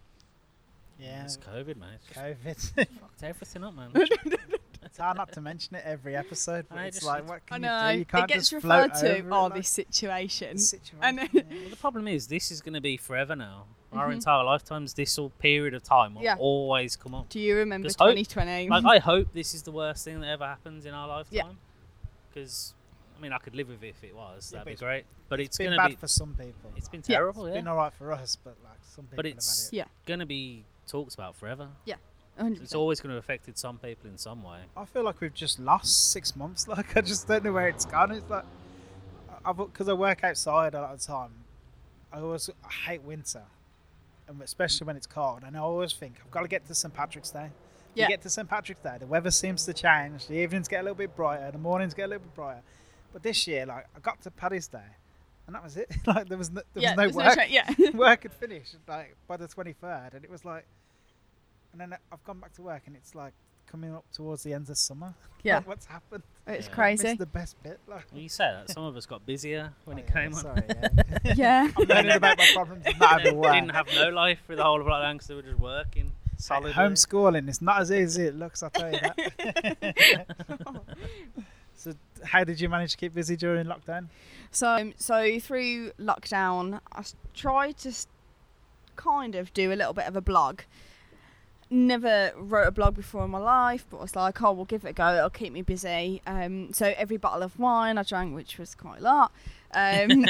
Yeah. 0.99 1.23
It's 1.25 1.37
COVID, 1.37 1.77
man. 1.77 1.91
It's 1.95 2.07
just 2.55 2.77
COVID. 2.77 2.89
fucked 3.01 3.23
everything 3.23 3.65
up, 3.65 3.75
man. 3.75 3.93
it's 4.89 4.99
hard 4.99 5.17
not 5.17 5.33
to 5.33 5.41
mention 5.41 5.77
it 5.77 5.83
every 5.85 6.17
episode, 6.17 6.67
but 6.69 6.79
I 6.79 6.87
it's 6.87 7.03
like, 7.05 7.29
what 7.29 7.45
can 7.47 7.65
I 7.65 7.69
know 7.69 7.89
you 7.89 7.93
do? 7.95 7.99
You 8.01 8.05
can't 8.07 8.25
it 8.31 8.35
gets 8.35 8.51
just 8.51 8.53
referred 8.65 8.95
to. 8.95 9.19
over 9.19 9.29
it 9.29 9.33
Oh, 9.33 9.45
like 9.45 9.55
this 9.55 9.69
situation. 9.69 10.57
the 10.57 10.63
situation. 10.63 10.99
I 11.03 11.11
know. 11.13 11.27
yeah. 11.33 11.43
well, 11.51 11.71
the 11.71 11.77
problem 11.77 12.09
is, 12.09 12.27
this 12.27 12.51
is 12.51 12.61
going 12.61 12.75
to 12.75 12.81
be 12.81 12.97
forever 12.97 13.37
now. 13.37 13.67
Our 13.93 14.09
Mhm. 14.11 14.15
entire 14.15 14.45
lifetimes, 14.45 14.95
this 14.95 15.17
whole 15.17 15.31
period 15.31 15.73
of 15.75 15.83
time 15.83 16.15
will 16.15 16.23
Yeah. 16.23 16.37
always 16.39 16.95
come 16.97 17.15
up. 17.15 17.29
Do 17.31 17.41
you 17.41 17.57
remember 17.57 17.89
Just 17.89 17.99
hope- 17.99 18.09
2020? 18.17 18.69
Like, 18.69 18.85
I 18.85 18.99
hope 18.99 19.33
this 19.33 19.55
is 19.55 19.63
the 19.63 19.73
worst 19.73 20.05
thing 20.05 20.21
that 20.21 20.29
ever 20.29 20.47
happens 20.47 20.85
in 20.87 20.93
our 20.95 21.09
lifetime. 21.09 21.59
Because, 22.29 22.75
I 23.17 23.21
mean, 23.21 23.33
I 23.33 23.39
could 23.39 23.55
live 23.55 23.69
with 23.69 23.83
it 23.83 23.89
if 23.89 24.05
it 24.05 24.15
was. 24.15 24.53
Yeah, 24.53 24.59
That'd 24.59 24.75
be 24.75 24.79
great. 24.85 25.05
But 25.29 25.41
it's, 25.41 25.49
It's 25.49 25.59
been 25.59 25.67
going 25.69 25.79
to 25.79 25.83
bad 25.85 25.89
be. 25.91 25.97
for 25.97 26.07
some 26.09 26.35
people. 26.35 26.73
It's 26.77 26.89
been 26.89 27.03
Yeah. 27.07 27.17
terrible, 27.17 27.47
It's 27.47 27.55
yeah. 27.55 27.61
been 27.61 27.69
alright 27.69 27.93
for 27.95 28.13
us, 28.13 28.37
but 28.37 28.57
like 28.65 28.79
some 28.83 29.05
people 29.07 29.17
But 29.17 29.27
it's 29.27 29.69
it. 29.69 29.77
Yeah. 29.77 29.85
going 30.07 30.21
to 30.21 30.27
be 30.27 30.65
talked 30.87 31.15
about 31.15 31.35
forever. 31.37 31.69
100%. 32.39 32.63
It's 32.63 32.75
always 32.75 33.01
going 33.01 33.11
to 33.11 33.15
have 33.17 33.25
affected 33.25 33.59
some 33.59 33.79
people 33.79 34.09
in 34.11 34.17
some 34.19 34.43
way. 34.43 34.59
I 34.77 34.85
feel 34.85 35.03
like 35.03 35.21
we've 35.21 35.35
just 35.35 35.59
lost 35.59 36.11
six 36.13 36.35
months. 36.37 36.67
Like 36.77 36.97
I 36.97 37.01
just 37.01 37.27
don't 37.29 37.45
know 37.45 37.53
where 37.53 37.69
it's 37.69 37.85
gone. 37.85 38.13
It's 38.13 38.29
like 38.31 38.45
because 39.57 39.89
I 39.89 39.93
work 39.95 40.25
outside 40.25 40.75
a 40.75 40.81
lot 40.81 40.93
of 40.93 41.01
the 41.01 41.07
time. 41.07 41.31
I 42.13 42.21
always 42.21 42.49
I 42.65 42.91
hate 42.91 43.03
winter, 43.03 43.43
and 44.29 44.41
especially 44.43 44.87
when 44.87 44.97
it's 44.97 45.07
cold. 45.07 45.43
And 45.47 45.57
I 45.57 45.61
always 45.61 45.93
think 45.93 46.17
I've 46.25 46.31
got 46.31 46.43
to 46.43 46.49
get 46.49 46.67
to 46.67 46.75
St 46.75 46.93
Patrick's 46.93 47.31
Day. 47.31 47.51
You 47.95 48.03
Yeah. 48.03 48.09
get 48.09 48.23
to 48.23 48.31
St 48.31 48.49
Patrick's 48.49 48.81
Day, 48.83 48.97
the 49.01 49.07
weather 49.07 49.31
seems 49.31 49.65
to 49.65 49.73
change. 49.73 50.27
The 50.27 50.35
evenings 50.35 50.69
get 50.69 50.81
a 50.81 50.83
little 50.85 50.95
bit 50.97 51.17
brighter. 51.17 51.51
The 51.51 51.59
mornings 51.59 51.95
get 51.95 52.05
a 52.05 52.09
little 52.09 52.23
bit 52.25 52.35
brighter. 52.35 52.63
But 53.13 53.23
this 53.23 53.47
year, 53.47 53.67
like 53.67 53.87
I 53.97 54.01
got 54.01 54.21
to 54.23 54.31
Paddy's 54.31 54.69
Day, 54.69 54.79
and 55.47 55.55
that 55.57 55.63
was 55.65 55.77
it. 55.77 55.91
like 56.07 56.29
there 56.29 56.39
was 56.39 56.51
no, 56.51 56.61
there 56.75 56.83
yeah, 56.83 56.91
was 56.91 57.17
no 57.17 57.23
there's 57.23 57.37
work. 57.37 57.47
tra- 57.47 57.49
yeah. 57.49 57.91
work 57.95 58.23
had 58.25 58.33
finished 58.35 58.77
like 58.87 59.17
by 59.27 59.37
the 59.37 59.49
23rd 59.49 60.15
and 60.15 60.25
it 60.25 60.31
was 60.31 60.45
like 60.45 60.67
and 61.81 61.93
then 61.93 61.99
i've 62.13 62.25
gone 62.25 62.39
back 62.41 62.53
to 62.55 62.63
work 62.63 62.83
and 62.87 62.97
it's 62.97 63.15
like 63.15 63.33
coming 63.71 63.95
up 63.95 64.05
towards 64.15 64.43
the 64.45 64.55
end 64.55 64.71
of 64.71 64.79
summer. 64.79 65.13
Yeah, 65.43 65.57
Like, 65.57 65.69
what's 65.69 65.85
happened? 65.85 66.23
it's 66.47 66.69
Yeah. 66.69 66.73
crazy. 66.75 67.05
Missed 67.09 67.19
the 67.19 67.27
best 67.27 67.63
bit. 67.63 67.79
Like, 67.87 68.07
Well, 68.11 68.23
you 68.23 68.29
say 68.31 68.45
that 68.51 68.71
some 68.71 68.83
of 68.85 68.97
us 68.97 69.05
got 69.05 69.27
busier 69.27 69.75
when 69.85 69.99
Oh, 69.99 70.01
it 70.01 70.07
yeah, 70.09 70.13
came 70.23 70.33
on. 70.35 70.41
Sorry, 70.41 70.63
yeah. 70.71 70.89
yeah. 71.37 71.71
I'm 71.77 71.85
learning 71.87 72.13
about 72.13 72.39
my 72.39 72.49
problems 72.55 72.87
not 72.99 73.21
having 73.21 73.37
work. 73.37 73.53
Didn't 73.53 73.73
have 73.73 73.87
no 73.95 74.09
life 74.09 74.39
for 74.47 74.57
the 74.57 74.63
whole 74.65 74.81
of 74.81 74.87
lockdown 74.87 75.13
because 75.17 75.27
they 75.29 75.35
were 75.35 75.43
just 75.43 75.59
working 75.59 76.13
solidly. 76.39 76.73
Homeschooling 76.73 77.47
is 77.47 77.61
not 77.61 77.83
as 77.83 77.93
easy 77.93 78.23
as 78.23 78.29
it 78.31 78.37
looks. 78.37 78.63
I'll 78.63 78.71
tell 78.71 78.91
you 78.91 79.01
that. 79.01 80.27
so, 81.77 81.93
how 82.25 82.45
did 82.45 82.61
you 82.61 82.71
manage 82.71 82.93
to 82.93 82.97
keep 82.97 83.15
busy 83.15 83.37
during 83.37 83.67
lockdown? 83.67 84.07
So, 84.51 84.67
um, 84.69 84.95
so 84.97 85.39
through 85.41 85.93
lockdown, 86.01 86.81
I 86.93 87.05
tried 87.35 87.77
to 87.79 87.93
kind 88.97 89.35
of 89.35 89.53
do 89.53 89.73
a 89.73 89.77
little 89.77 89.93
bit 89.93 90.07
of 90.07 90.17
a 90.17 90.21
blog. 90.23 90.61
Never 91.71 92.33
wrote 92.37 92.67
a 92.67 92.71
blog 92.71 92.95
before 92.95 93.25
in 93.25 93.31
my 93.31 93.39
life, 93.39 93.85
but 93.91 94.01
was 94.01 94.17
like, 94.17 94.41
oh, 94.43 94.53
we'll 94.53 94.65
give 94.65 94.85
it 94.85 94.91
a 94.91 94.93
go. 94.95 95.15
It'll 95.15 95.29
keep 95.29 95.53
me 95.53 95.61
busy. 95.61 96.23
Um, 96.27 96.73
so 96.73 96.95
every 96.97 97.19
bottle 97.19 97.43
of 97.43 97.59
wine 97.59 97.99
I 97.99 98.03
drank, 98.05 98.35
which 98.35 98.59
was 98.59 98.75
quite 98.75 99.01
a 99.01 99.03
lot, 99.03 99.33
um, 99.75 100.25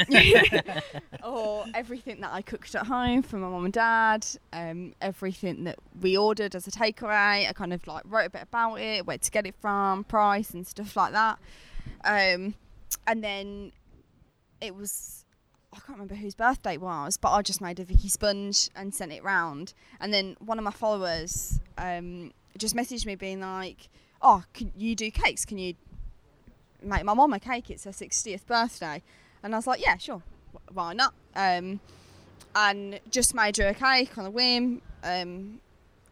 or 1.23 1.65
everything 1.73 2.19
that 2.21 2.33
I 2.33 2.41
cooked 2.41 2.75
at 2.75 2.87
home 2.87 3.21
for 3.21 3.37
my 3.37 3.47
mum 3.47 3.63
and 3.63 3.73
dad, 3.73 4.27
um, 4.51 4.93
everything 5.01 5.63
that 5.63 5.79
we 6.01 6.17
ordered 6.17 6.55
as 6.55 6.67
a 6.67 6.71
takeaway. 6.71 7.47
I 7.47 7.53
kind 7.53 7.71
of 7.71 7.87
like 7.87 8.03
wrote 8.05 8.25
a 8.25 8.29
bit 8.31 8.43
about 8.43 8.75
it, 8.75 9.07
where 9.07 9.17
to 9.17 9.31
get 9.31 9.45
it 9.45 9.55
from, 9.61 10.03
price, 10.03 10.51
and 10.51 10.67
stuff 10.67 10.97
like 10.97 11.13
that. 11.13 11.39
Um, 12.03 12.55
and 13.07 13.23
then 13.23 13.71
it 14.59 14.75
was 14.75 15.18
I 15.71 15.77
can't 15.77 15.99
remember 15.99 16.15
whose 16.15 16.33
birthday 16.33 16.73
it 16.73 16.81
was, 16.81 17.17
but 17.17 17.31
I 17.31 17.41
just 17.41 17.61
made 17.61 17.79
a 17.79 17.83
Vicky 17.83 18.09
sponge 18.09 18.69
and 18.75 18.93
sent 18.93 19.11
it 19.11 19.23
round. 19.23 19.73
And 19.99 20.13
then 20.13 20.35
one 20.39 20.57
of 20.57 20.63
my 20.63 20.71
followers 20.71 21.59
um, 21.77 22.31
just 22.57 22.75
messaged 22.75 23.05
me 23.05 23.15
being 23.15 23.39
like, 23.39 23.89
"Oh, 24.21 24.43
can 24.53 24.71
you 24.75 24.95
do 24.95 25.11
cakes? 25.11 25.45
Can 25.45 25.59
you 25.59 25.75
make 26.81 27.03
my 27.03 27.13
mum 27.13 27.33
a 27.33 27.39
cake? 27.39 27.69
It's 27.69 27.83
her 27.83 27.93
sixtieth 27.93 28.47
birthday." 28.47 29.03
And 29.43 29.53
I 29.53 29.57
was 29.57 29.67
like, 29.67 29.81
"Yeah, 29.81 29.97
sure, 29.97 30.23
why 30.73 30.93
not?" 30.93 31.13
Um, 31.35 31.79
and 32.55 32.99
just 33.11 33.35
made 33.35 33.57
her 33.57 33.67
a 33.67 33.73
cake 33.75 34.17
on 34.17 34.25
a 34.25 34.31
whim, 34.31 34.81
um, 35.03 35.61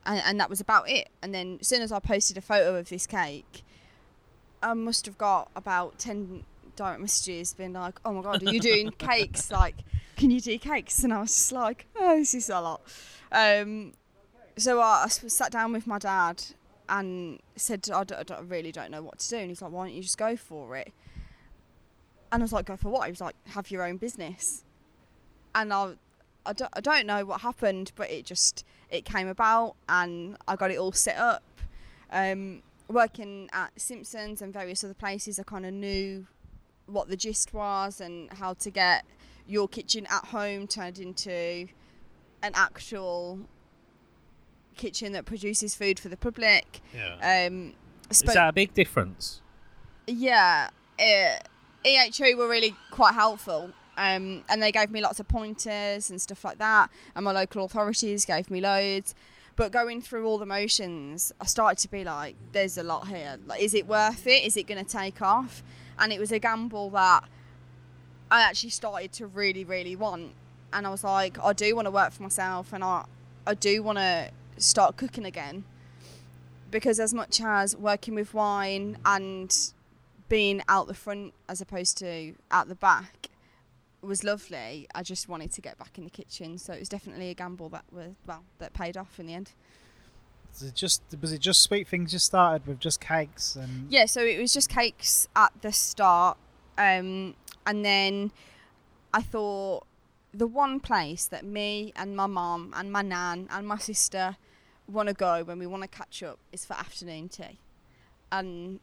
and, 0.06 0.22
and 0.24 0.40
that 0.40 0.52
was 0.52 0.62
about 0.62 0.88
it. 0.88 1.10
And 1.24 1.34
then 1.34 1.58
as 1.62 1.68
soon 1.68 1.82
as 1.82 1.92
I 1.92 2.00
posted 2.00 2.38
a 2.38 2.42
photo 2.42 2.76
of 2.76 2.90
this 2.90 3.08
cake, 3.08 3.64
I 4.62 4.76
must 4.76 5.08
have 5.08 5.18
got 5.18 5.50
about 5.56 5.98
ten 5.98 6.44
direct 6.78 7.02
messages 7.02 7.54
being 7.54 7.74
like, 7.74 8.00
"Oh 8.06 8.14
my 8.14 8.22
god, 8.22 8.42
are 8.48 8.54
you 8.54 8.60
doing 8.62 8.92
cakes? 8.98 9.52
Like, 9.52 9.76
can 10.16 10.32
you 10.32 10.40
do 10.40 10.58
cakes?" 10.58 11.04
And 11.04 11.14
I 11.14 11.20
was 11.20 11.36
just 11.36 11.52
like, 11.52 11.88
"Oh, 11.98 12.18
this 12.18 12.34
is 12.34 12.50
a 12.50 12.62
lot." 12.62 12.82
Um, 13.32 13.94
so 14.58 14.80
I 14.82 15.08
sat 15.10 15.52
down 15.52 15.74
with 15.74 15.86
my 15.86 16.00
dad 16.00 16.44
and 16.90 17.40
said, 17.58 17.90
I, 17.94 18.04
d- 18.06 18.16
I 18.16 18.24
d- 18.24 18.34
I 18.34 18.40
really 18.40 18.72
don't 18.72 18.92
know 18.92 19.02
what 19.04 19.20
to 19.20 19.30
do." 19.30 19.38
And 19.38 19.50
he's 19.50 19.62
like, 19.62 19.72
"Why 19.72 19.88
don't 19.88 19.96
you 19.96 20.02
just 20.02 20.18
go 20.18 20.36
for 20.38 20.78
it?" 20.78 20.94
And 22.32 22.42
I 22.42 22.44
was 22.44 22.54
like, 22.54 22.66
"Go 22.66 22.78
for 22.78 22.90
what?" 22.90 23.06
He 23.06 23.12
was 23.12 23.22
like, 23.22 23.36
"Have 23.50 23.70
your 23.72 23.84
own 23.84 23.98
business." 23.98 24.64
And 25.56 25.74
I, 25.74 25.94
I 26.46 26.54
don't, 26.54 26.72
I 26.74 26.82
don't 26.82 27.08
know 27.08 27.26
what 27.26 27.42
happened, 27.42 27.92
but 27.96 28.10
it 28.10 28.26
just 28.26 28.64
it 28.90 29.06
came 29.06 29.28
about, 29.28 29.76
and 29.90 30.38
I 30.48 30.56
got 30.56 30.72
it 30.72 30.78
all 30.78 30.92
set 30.92 31.18
up. 31.18 31.44
Um, 32.12 32.62
working 32.90 33.50
at 33.52 33.72
Simpsons 33.80 34.42
and 34.42 34.54
various 34.54 34.84
other 34.84 34.94
places, 34.94 35.40
I 35.40 35.44
kind 35.44 35.66
of 35.66 35.74
knew 35.74 36.26
what 36.88 37.10
the 37.10 37.18
gist 37.18 37.54
was 37.54 38.02
and 38.02 38.32
how 38.34 38.54
to 38.56 38.70
get 38.70 39.06
your 39.48 39.68
kitchen 39.68 40.06
at 40.10 40.26
home 40.26 40.68
turned 40.68 41.00
into 41.00 41.68
an 42.44 42.52
actual 42.54 43.40
kitchen 44.76 45.12
that 45.14 45.26
produces 45.26 45.76
food 45.76 46.00
for 46.00 46.10
the 46.10 46.18
public. 46.18 46.82
Yeah. 46.94 47.48
Um, 47.48 47.74
Is 48.10 48.22
that 48.22 48.50
a 48.50 48.54
big 48.54 48.74
difference? 48.74 49.42
yeah, 50.06 50.70
uh, 51.00 51.38
EHU 51.86 52.38
were 52.38 52.48
really 52.48 52.76
quite 52.92 53.14
helpful. 53.14 53.72
Um, 53.98 54.44
and 54.48 54.62
they 54.62 54.72
gave 54.72 54.92
me 54.92 55.02
lots 55.02 55.20
of 55.20 55.28
pointers 55.28 56.12
and 56.12 56.22
stuff 56.22 56.46
like 56.46 56.60
that. 56.60 56.90
And 57.16 57.26
my 57.26 57.32
local 57.32 57.66
authorities 57.66 58.26
gave 58.26 58.52
me 58.52 58.62
loads. 58.62 59.16
But 59.56 59.72
going 59.72 60.02
through 60.04 60.28
all 60.28 60.38
the 60.38 60.46
motions, 60.46 61.34
I 61.42 61.46
started 61.46 61.80
to 61.80 61.90
be 61.90 62.04
like, 62.04 62.36
there's 62.52 62.78
a 62.78 62.84
lot 62.84 63.08
here. 63.08 63.40
Like, 63.48 63.60
is 63.60 63.74
it 63.74 63.88
worth 63.88 64.28
it? 64.28 64.44
Is 64.44 64.56
it 64.56 64.68
going 64.68 64.84
to 64.84 64.90
take 64.90 65.20
off? 65.22 65.64
And 66.00 66.14
it 66.14 66.20
was 66.20 66.32
a 66.32 66.40
gamble 66.40 66.90
that 66.92 67.24
I 68.30 68.42
actually 68.42 68.70
started 68.70 69.12
to 69.14 69.28
really, 69.28 69.64
really 69.64 69.96
want. 69.96 70.32
And 70.74 70.86
I 70.86 70.90
was 70.90 71.04
like, 71.04 71.40
I 71.44 71.54
do 71.54 71.76
want 71.76 71.86
to 71.86 71.92
work 71.92 72.12
for 72.12 72.24
myself 72.24 72.74
and 72.74 72.84
I, 72.84 73.06
I 73.46 73.54
do 73.54 73.82
want 73.82 73.98
to 73.98 74.32
start 74.58 74.98
cooking 74.98 75.26
again. 75.26 75.64
Because 76.70 77.00
as 77.00 77.14
much 77.14 77.40
as 77.42 77.76
working 77.78 78.16
with 78.16 78.34
wine 78.34 78.98
and 79.06 79.56
being 80.30 80.62
out 80.68 80.88
the 80.88 80.94
front 80.94 81.34
as 81.48 81.62
opposed 81.62 81.98
to 82.00 82.34
out 82.52 82.68
the 82.68 82.76
back 82.76 83.30
was 84.02 84.24
lovely. 84.24 84.88
I 84.94 85.04
just 85.04 85.28
wanted 85.28 85.52
to 85.54 85.62
get 85.62 85.78
back 85.78 85.98
in 85.98 86.04
the 86.04 86.10
kitchen, 86.10 86.58
so 86.58 86.74
it 86.74 86.80
was 86.80 86.90
definitely 86.90 87.30
a 87.30 87.34
gamble 87.34 87.70
that 87.70 87.86
was 87.92 88.14
well 88.26 88.44
that 88.60 88.74
paid 88.74 88.98
off 88.98 89.20
in 89.20 89.28
the 89.28 89.34
end. 89.34 89.52
It 90.62 90.76
just 90.76 91.02
was 91.22 91.32
it 91.32 91.40
just 91.40 91.62
sweet 91.62 91.88
things 91.88 92.14
you 92.14 92.20
started 92.20 92.68
with 92.68 92.80
just 92.80 93.00
cakes 93.00 93.56
and 93.56 93.92
Yeah, 93.92 94.06
so 94.06 94.22
it 94.22 94.40
was 94.40 94.54
just 94.54 94.70
cakes 94.70 95.28
at 95.36 95.52
the 95.62 95.72
start, 95.72 96.38
um, 96.78 97.36
and 97.66 97.86
then 97.86 98.32
I 99.14 99.22
thought 99.22 99.86
the 100.34 100.48
one 100.48 100.80
place 100.80 101.26
that 101.28 101.46
me 101.46 101.94
and 101.96 102.16
my 102.16 102.28
mum 102.28 102.74
and 102.76 102.92
my 102.92 103.02
nan 103.02 103.48
and 103.52 103.68
my 103.68 103.78
sister 103.78 104.38
want 104.88 105.08
to 105.10 105.14
go 105.14 105.44
when 105.44 105.60
we 105.60 105.68
want 105.68 105.84
to 105.84 105.90
catch 105.90 106.22
up 106.24 106.40
is 106.52 106.66
for 106.66 106.74
afternoon 106.74 107.30
tea, 107.30 107.60
and 108.32 108.80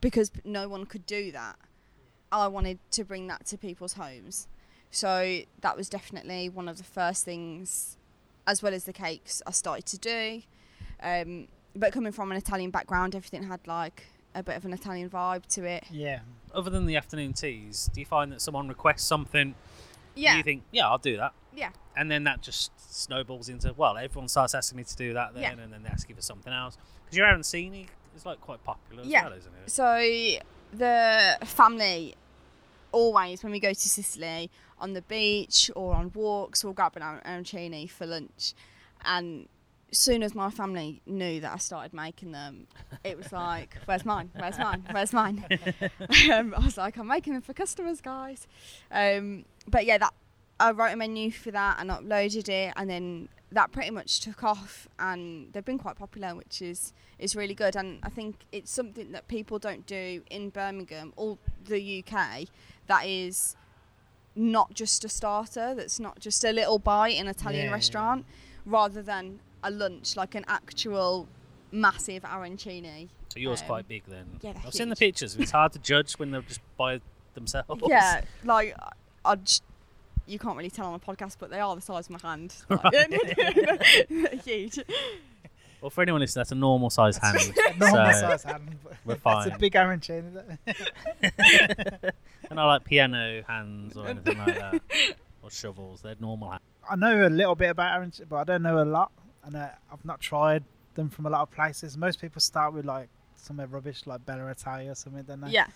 because 0.00 0.30
no 0.44 0.68
one 0.68 0.86
could 0.86 1.06
do 1.06 1.32
that, 1.32 1.56
I 2.30 2.46
wanted 2.46 2.78
to 2.92 3.04
bring 3.04 3.26
that 3.28 3.46
to 3.46 3.58
people's 3.58 3.94
homes. 3.94 4.48
So 4.90 5.40
that 5.60 5.76
was 5.76 5.88
definitely 5.88 6.48
one 6.48 6.68
of 6.68 6.78
the 6.78 6.84
first 6.84 7.24
things, 7.24 7.96
as 8.46 8.62
well 8.62 8.72
as 8.72 8.84
the 8.84 8.92
cakes, 8.92 9.42
I 9.46 9.50
started 9.50 9.86
to 9.86 9.98
do. 9.98 10.42
Um, 11.02 11.48
but 11.76 11.92
coming 11.92 12.12
from 12.12 12.30
an 12.32 12.36
Italian 12.38 12.70
background, 12.70 13.14
everything 13.14 13.42
had 13.44 13.66
like 13.66 14.06
a 14.34 14.42
bit 14.42 14.56
of 14.56 14.64
an 14.64 14.72
Italian 14.72 15.08
vibe 15.10 15.46
to 15.54 15.64
it. 15.64 15.84
yeah. 15.90 16.20
Other 16.54 16.70
than 16.70 16.86
the 16.86 16.96
afternoon 16.96 17.34
teas, 17.34 17.90
do 17.92 18.00
you 18.00 18.06
find 18.06 18.32
that 18.32 18.40
someone 18.40 18.68
requests 18.68 19.04
something? 19.04 19.54
Yeah, 20.14 20.36
You 20.38 20.42
think, 20.42 20.62
yeah, 20.72 20.88
I'll 20.88 20.98
do 20.98 21.16
that. 21.18 21.32
yeah, 21.54 21.70
And 21.96 22.10
then 22.10 22.24
that 22.24 22.40
just 22.40 22.72
snowballs 22.92 23.48
into, 23.50 23.72
well, 23.76 23.96
everyone 23.98 24.28
starts 24.28 24.54
asking 24.54 24.78
me 24.78 24.84
to 24.84 24.96
do 24.96 25.12
that 25.12 25.34
then, 25.34 25.42
Yeah. 25.42 25.50
and 25.62 25.72
then 25.72 25.82
they 25.82 25.88
ask 25.90 26.08
you 26.08 26.14
for 26.14 26.22
something 26.22 26.52
else. 26.52 26.76
Because 27.04 27.18
your 27.18 27.26
arancini 27.26 27.86
is 28.16 28.24
like 28.26 28.40
quite 28.40 28.64
popular 28.64 29.02
as 29.02 29.08
Yeah. 29.08 29.24
well, 29.24 29.34
isn't 29.34 29.52
it? 29.54 29.70
So 29.70 29.98
the 30.76 31.38
family 31.46 32.14
always, 32.92 33.42
when 33.42 33.52
we 33.52 33.60
go 33.60 33.72
to 33.72 33.88
Sicily 33.88 34.50
on 34.78 34.94
the 34.94 35.02
beach 35.02 35.70
or 35.76 35.94
on 35.94 36.10
walks, 36.14 36.64
we'll 36.64 36.72
grab 36.72 36.96
an 36.96 37.02
ar- 37.02 37.22
arancini 37.24 37.88
for 37.90 38.06
lunch. 38.06 38.54
And 39.04 39.48
soon 39.92 40.22
as 40.22 40.34
my 40.34 40.50
family 40.50 41.00
knew 41.06 41.40
that 41.40 41.52
I 41.52 41.58
started 41.58 41.92
making 41.94 42.32
them, 42.32 42.66
it 43.04 43.16
was 43.16 43.32
like, 43.32 43.76
"Where's 43.86 44.04
mine? 44.04 44.30
Where's 44.36 44.58
mine? 44.58 44.84
Where's 44.90 45.12
mine?" 45.12 45.44
um, 46.32 46.54
I 46.56 46.64
was 46.64 46.76
like, 46.76 46.96
"I'm 46.98 47.06
making 47.06 47.32
them 47.32 47.42
for 47.42 47.52
customers, 47.54 48.00
guys." 48.00 48.46
Um, 48.90 49.44
but 49.66 49.86
yeah, 49.86 49.98
that 49.98 50.12
I 50.60 50.72
wrote 50.72 50.92
a 50.92 50.96
menu 50.96 51.30
for 51.30 51.50
that 51.52 51.76
and 51.80 51.90
uploaded 51.90 52.48
it, 52.48 52.72
and 52.76 52.90
then 52.90 53.28
that 53.50 53.72
pretty 53.72 53.90
much 53.90 54.20
took 54.20 54.44
off, 54.44 54.86
and 54.98 55.52
they've 55.52 55.64
been 55.64 55.78
quite 55.78 55.96
popular, 55.96 56.34
which 56.34 56.60
is 56.60 56.92
is 57.18 57.34
really 57.34 57.54
good. 57.54 57.74
And 57.76 57.98
I 58.02 58.10
think 58.10 58.36
it's 58.52 58.70
something 58.70 59.12
that 59.12 59.26
people 59.28 59.58
don't 59.58 59.86
do 59.86 60.22
in 60.30 60.50
Birmingham 60.50 61.12
or 61.16 61.38
the 61.64 62.04
UK. 62.06 62.46
That 62.88 63.06
is 63.06 63.56
not 64.36 64.72
just 64.74 65.04
a 65.04 65.08
starter. 65.08 65.74
That's 65.74 65.98
not 65.98 66.20
just 66.20 66.44
a 66.44 66.52
little 66.52 66.78
bite 66.78 67.14
in 67.16 67.22
an 67.22 67.28
Italian 67.28 67.66
Yeah. 67.66 67.72
restaurant, 67.72 68.24
rather 68.66 69.02
than 69.02 69.40
a 69.62 69.70
lunch, 69.70 70.16
like 70.16 70.34
an 70.34 70.44
actual 70.48 71.28
massive 71.72 72.22
arancini. 72.22 73.08
So 73.28 73.40
yours 73.40 73.60
Um, 73.62 73.66
quite 73.66 73.88
big 73.88 74.04
then. 74.06 74.38
yeah, 74.40 74.54
I've 74.64 74.72
seen 74.72 74.88
the 74.88 74.96
pictures. 74.96 75.36
It's 75.36 75.50
hard 75.50 75.72
to 75.72 75.78
judge 75.78 76.14
when 76.14 76.30
they're 76.30 76.42
just 76.42 76.60
by 76.76 77.00
themselves. 77.34 77.68
Yeah, 77.86 78.22
like 78.44 78.74
I 79.24 79.34
just, 79.36 79.62
you 80.26 80.38
can't 80.38 80.56
really 80.56 80.70
tell 80.70 80.86
on 80.86 80.94
a 80.94 80.98
podcast, 80.98 81.36
but 81.38 81.50
they 81.50 81.60
are 81.60 81.74
the 81.76 81.82
size 81.82 82.08
of 82.08 82.22
my 82.22 82.28
hand. 82.28 82.54
Like, 82.70 84.44
huge. 84.44 84.78
Well, 85.80 85.90
for 85.90 86.02
anyone 86.02 86.20
listening, 86.20 86.40
that's 86.40 86.50
a 86.52 86.56
normal 86.56 86.90
size 86.90 87.18
hand. 87.18 87.38
A 87.38 87.76
normal 87.78 88.12
so- 88.12 88.20
size 88.20 88.42
hand. 88.42 88.76
we're 89.04 89.14
fine. 89.16 89.46
It's 89.48 89.56
a 89.56 89.58
big 89.58 89.74
arancini. 89.74 90.58
and 92.50 92.58
I 92.60 92.64
like 92.64 92.84
piano 92.84 93.42
hands 93.46 93.96
or 93.96 94.08
anything 94.08 94.38
like 94.38 94.54
that, 94.58 94.80
or 95.42 95.50
shovels. 95.50 96.02
They're 96.02 96.16
normal 96.18 96.50
hands. 96.50 96.62
I 96.90 96.96
know 96.96 97.26
a 97.26 97.28
little 97.28 97.54
bit 97.54 97.70
about 97.70 98.00
arancini, 98.00 98.28
but 98.28 98.36
I 98.36 98.44
don't 98.44 98.62
know 98.62 98.82
a 98.82 98.84
lot, 98.84 99.12
and 99.44 99.56
uh, 99.56 99.68
I've 99.92 100.04
not 100.04 100.20
tried 100.20 100.64
them 100.94 101.08
from 101.08 101.26
a 101.26 101.30
lot 101.30 101.42
of 101.42 101.50
places. 101.50 101.96
Most 101.96 102.20
people 102.20 102.40
start 102.40 102.74
with 102.74 102.84
like 102.84 103.08
somewhere 103.36 103.66
rubbish, 103.66 104.06
like 104.06 104.24
Bella 104.26 104.46
Italia 104.46 104.92
or 104.92 104.94
something. 104.94 105.22
Don't 105.22 105.40
they? 105.40 105.50
Yeah. 105.50 105.66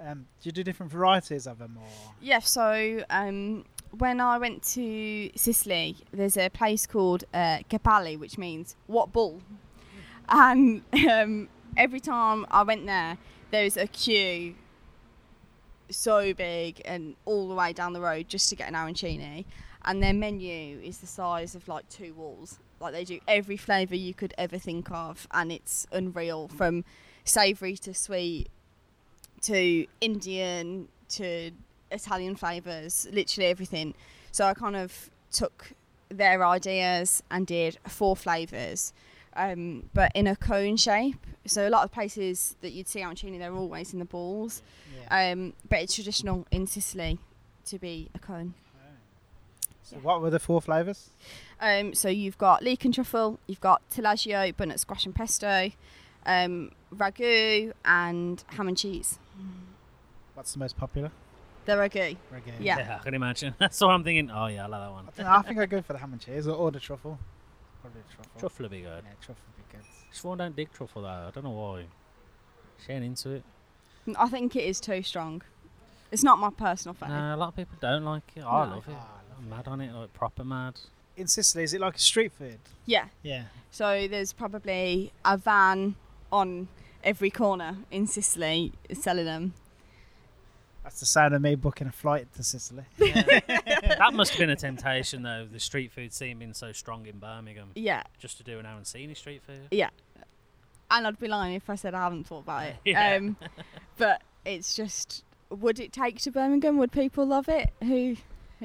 Um, 0.00 0.26
do 0.40 0.48
you 0.48 0.52
do 0.52 0.64
different 0.64 0.90
varieties 0.90 1.46
of 1.46 1.58
them, 1.58 1.78
or 1.80 1.88
Yeah, 2.20 2.40
so 2.40 3.04
um, 3.10 3.64
when 3.96 4.20
I 4.20 4.38
went 4.38 4.64
to 4.74 5.30
Sicily, 5.36 5.96
there's 6.12 6.36
a 6.36 6.48
place 6.48 6.84
called 6.86 7.24
uh, 7.32 7.58
Ke 7.70 7.80
Palle, 7.80 8.16
which 8.16 8.36
means 8.36 8.74
what 8.86 9.12
bull. 9.12 9.40
and 10.28 10.82
um, 11.08 11.48
every 11.76 12.00
time 12.00 12.44
I 12.50 12.62
went 12.62 12.86
there, 12.86 13.18
there 13.50 13.64
was 13.64 13.76
a 13.76 13.86
queue 13.86 14.56
so 15.90 16.34
big 16.34 16.80
and 16.84 17.14
all 17.24 17.48
the 17.48 17.54
way 17.54 17.72
down 17.72 17.92
the 17.92 18.00
road 18.00 18.28
just 18.28 18.48
to 18.48 18.56
get 18.56 18.68
an 18.68 18.74
arancini. 18.74 19.44
And 19.84 20.02
their 20.02 20.14
menu 20.14 20.80
is 20.80 20.98
the 20.98 21.06
size 21.06 21.54
of 21.54 21.68
like 21.68 21.88
two 21.88 22.14
walls. 22.14 22.58
Like 22.80 22.92
they 22.92 23.04
do 23.04 23.20
every 23.26 23.56
flavour 23.56 23.94
you 23.94 24.14
could 24.14 24.34
ever 24.36 24.58
think 24.58 24.90
of, 24.90 25.26
and 25.32 25.50
it's 25.52 25.86
unreal 25.92 26.48
from 26.48 26.84
savoury 27.24 27.76
to 27.78 27.94
sweet 27.94 28.48
to 29.42 29.86
Indian 30.00 30.88
to 31.10 31.50
Italian 31.90 32.34
flavours, 32.36 33.06
literally 33.12 33.48
everything. 33.48 33.94
So 34.32 34.44
I 34.46 34.54
kind 34.54 34.76
of 34.76 35.10
took 35.30 35.72
their 36.08 36.44
ideas 36.44 37.22
and 37.30 37.46
did 37.46 37.78
four 37.86 38.16
flavours, 38.16 38.92
um, 39.36 39.88
but 39.94 40.12
in 40.14 40.26
a 40.26 40.36
cone 40.36 40.76
shape. 40.76 41.26
So 41.46 41.68
a 41.68 41.70
lot 41.70 41.84
of 41.84 41.92
places 41.92 42.56
that 42.62 42.72
you'd 42.72 42.88
see 42.88 43.00
arancini, 43.00 43.38
they're 43.38 43.54
always 43.54 43.92
in 43.92 43.98
the 43.98 44.04
balls, 44.06 44.62
Yeah. 44.98 45.32
um, 45.32 45.52
but 45.68 45.80
it's 45.80 45.94
traditional 45.94 46.46
in 46.50 46.66
Sicily 46.66 47.18
to 47.66 47.78
be 47.78 48.08
a 48.14 48.18
cone. 48.18 48.54
So 49.84 49.96
what 49.98 50.20
were 50.22 50.30
the 50.30 50.38
four 50.40 50.60
flavours? 50.62 51.10
Um, 51.60 51.92
so 51.94 52.08
you've 52.08 52.38
got 52.38 52.62
leek 52.62 52.84
and 52.86 52.94
truffle, 52.94 53.38
you've 53.46 53.60
got 53.60 53.82
taleggio, 53.90 54.56
butternut 54.56 54.80
squash 54.80 55.04
and 55.04 55.14
pesto, 55.14 55.70
um, 56.26 56.70
ragu, 56.94 57.72
and 57.84 58.42
ham 58.48 58.68
and 58.68 58.76
cheese. 58.78 59.18
What's 60.34 60.52
the 60.54 60.58
most 60.58 60.76
popular? 60.76 61.10
The 61.66 61.72
ragu. 61.72 62.16
Reggae. 62.32 62.52
Yeah. 62.60 62.98
I 63.00 63.04
can 63.04 63.14
imagine. 63.14 63.54
That's 63.58 63.80
what 63.80 63.90
I'm 63.90 64.02
thinking. 64.04 64.30
Oh 64.30 64.46
yeah, 64.46 64.64
I 64.64 64.68
like 64.68 64.80
that 64.82 64.90
one. 64.92 65.04
I, 65.06 65.22
don't 65.22 65.26
I 65.26 65.42
think 65.42 65.58
I'd 65.58 65.70
go 65.70 65.82
for 65.82 65.92
the 65.92 65.98
ham 65.98 66.12
and 66.12 66.20
cheese 66.20 66.46
or, 66.48 66.54
or 66.54 66.70
the 66.70 66.80
truffle. 66.80 67.18
Probably 67.82 68.00
the 68.08 68.14
truffle. 68.14 68.40
Truffle 68.40 68.64
would 68.64 68.70
be 68.70 68.80
good. 68.80 69.02
Yeah, 69.04 69.12
truffle 69.20 69.42
would 69.56 69.68
be 69.70 69.76
good. 69.76 69.86
Siobhan 70.12 70.38
don't 70.38 70.56
dig 70.56 70.72
truffle 70.72 71.02
though. 71.02 71.08
I 71.08 71.30
don't 71.32 71.44
know 71.44 71.50
why. 71.50 71.84
She 72.84 72.92
ain't 72.92 73.04
into 73.04 73.30
it. 73.30 73.44
I 74.18 74.28
think 74.28 74.56
it 74.56 74.64
is 74.64 74.80
too 74.80 75.02
strong. 75.02 75.42
It's 76.12 76.22
not 76.22 76.38
my 76.38 76.50
personal 76.50 76.94
favourite. 76.94 77.18
Nah, 77.18 77.34
a 77.34 77.38
lot 77.38 77.48
of 77.48 77.56
people 77.56 77.76
don't 77.80 78.04
like 78.04 78.22
it. 78.36 78.44
I 78.44 78.66
No. 78.66 78.74
love 78.74 78.88
it. 78.88 78.92
I 78.92 78.94
love 78.94 79.23
I'm 79.38 79.48
mad 79.50 79.68
on 79.68 79.80
it, 79.80 79.92
like 79.94 80.12
proper 80.12 80.44
mad. 80.44 80.74
In 81.16 81.26
Sicily, 81.28 81.62
is 81.64 81.74
it 81.74 81.80
like 81.80 81.96
a 81.96 82.00
street 82.00 82.32
food? 82.32 82.58
Yeah. 82.86 83.06
Yeah. 83.22 83.44
So 83.70 84.06
there's 84.08 84.32
probably 84.32 85.12
a 85.24 85.36
van 85.36 85.94
on 86.32 86.68
every 87.04 87.30
corner 87.30 87.76
in 87.90 88.06
Sicily 88.06 88.72
selling 88.92 89.24
them. 89.26 89.54
That's 90.82 91.00
the 91.00 91.06
sound 91.06 91.34
of 91.34 91.40
me 91.40 91.54
booking 91.54 91.86
a 91.86 91.92
flight 91.92 92.26
to 92.34 92.42
Sicily. 92.42 92.84
that 92.98 94.10
must 94.12 94.32
have 94.32 94.38
been 94.38 94.50
a 94.50 94.56
temptation 94.56 95.22
though. 95.22 95.46
The 95.50 95.60
street 95.60 95.92
food 95.92 96.12
scene 96.12 96.38
being 96.38 96.52
so 96.52 96.72
strong 96.72 97.06
in 97.06 97.18
Birmingham, 97.18 97.70
Yeah. 97.74 98.02
just 98.18 98.36
to 98.38 98.42
do 98.42 98.58
an 98.58 98.66
Arancini 98.66 99.16
street 99.16 99.42
food. 99.46 99.68
Yeah. 99.70 99.90
And 100.90 101.06
I'd 101.06 101.18
be 101.18 101.28
lying 101.28 101.54
if 101.54 101.70
I 101.70 101.76
said 101.76 101.94
I 101.94 102.02
haven't 102.02 102.24
thought 102.24 102.40
about 102.40 102.64
it. 102.66 102.76
Yeah. 102.84 103.14
Um, 103.16 103.36
but 103.96 104.20
it's 104.44 104.74
just, 104.74 105.24
would 105.48 105.80
it 105.80 105.92
take 105.92 106.18
to 106.20 106.30
Birmingham? 106.30 106.76
Would 106.76 106.92
people 106.92 107.24
love 107.24 107.48
it? 107.48 107.70
Who? 107.82 108.16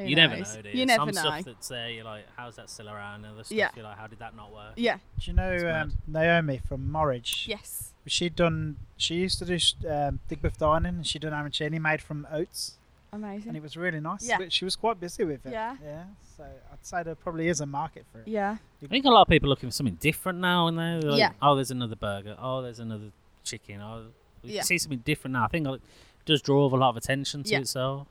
Who 0.03 0.09
you 0.09 0.15
never 0.15 0.37
know, 0.37 0.43
do 0.63 0.69
you? 0.69 0.79
You 0.79 0.85
never 0.85 0.99
Some 1.11 1.23
know. 1.23 1.31
stuff 1.31 1.45
that's 1.45 1.67
there, 1.67 1.89
you're 1.89 2.03
like, 2.05 2.25
how's 2.35 2.55
that 2.57 2.69
still 2.69 2.89
around? 2.89 3.25
And 3.25 3.33
other 3.33 3.43
stuff, 3.43 3.57
Yeah. 3.57 3.69
you're 3.75 3.83
like, 3.85 3.97
how 3.97 4.07
did 4.07 4.19
that 4.19 4.35
not 4.35 4.51
work? 4.53 4.73
Yeah. 4.75 4.97
Do 5.19 5.31
you 5.31 5.33
know 5.33 5.57
um, 5.81 5.93
Naomi 6.07 6.59
from 6.67 6.91
Morridge? 6.91 7.45
Yes. 7.47 7.93
She 8.07 8.29
done. 8.29 8.77
She 8.97 9.15
used 9.15 9.37
to 9.39 9.45
do 9.45 9.53
um, 9.87 10.19
Digbeth 10.29 10.57
dining, 10.57 10.95
and 10.95 11.05
she 11.07 11.19
done 11.19 11.31
arancini 11.33 11.79
made 11.79 12.01
from 12.01 12.27
oats, 12.31 12.77
Amazing. 13.13 13.49
and 13.49 13.57
it 13.57 13.61
was 13.61 13.77
really 13.77 13.99
nice. 13.99 14.27
Yeah. 14.27 14.37
But 14.39 14.51
she 14.51 14.65
was 14.65 14.75
quite 14.75 14.99
busy 14.99 15.23
with 15.25 15.45
it. 15.45 15.51
Yeah. 15.51 15.75
Yeah. 15.83 16.03
So 16.35 16.43
I'd 16.43 16.83
say 16.85 17.03
there 17.03 17.13
probably 17.15 17.49
is 17.49 17.61
a 17.61 17.65
market 17.67 18.05
for 18.11 18.19
it. 18.21 18.27
Yeah. 18.27 18.57
I 18.83 18.87
think 18.87 19.05
a 19.05 19.09
lot 19.09 19.23
of 19.23 19.27
people 19.27 19.47
are 19.47 19.51
looking 19.51 19.69
for 19.69 19.73
something 19.73 19.95
different 19.99 20.39
now, 20.39 20.67
and 20.67 20.79
they're 20.79 21.01
like, 21.01 21.19
Yeah. 21.19 21.31
oh, 21.41 21.55
there's 21.55 21.69
another 21.71 21.95
burger. 21.95 22.35
Oh, 22.39 22.61
there's 22.63 22.79
another 22.79 23.11
chicken. 23.43 23.79
Oh, 23.81 24.05
we 24.43 24.53
Yeah. 24.53 24.61
see 24.63 24.77
something 24.79 24.99
different 24.99 25.33
now. 25.33 25.43
I 25.43 25.47
think 25.49 25.67
it 25.67 25.81
does 26.25 26.41
draw 26.41 26.65
a 26.65 26.69
lot 26.75 26.89
of 26.89 26.97
attention 26.97 27.43
to 27.43 27.49
Yeah. 27.51 27.59
itself. 27.59 28.07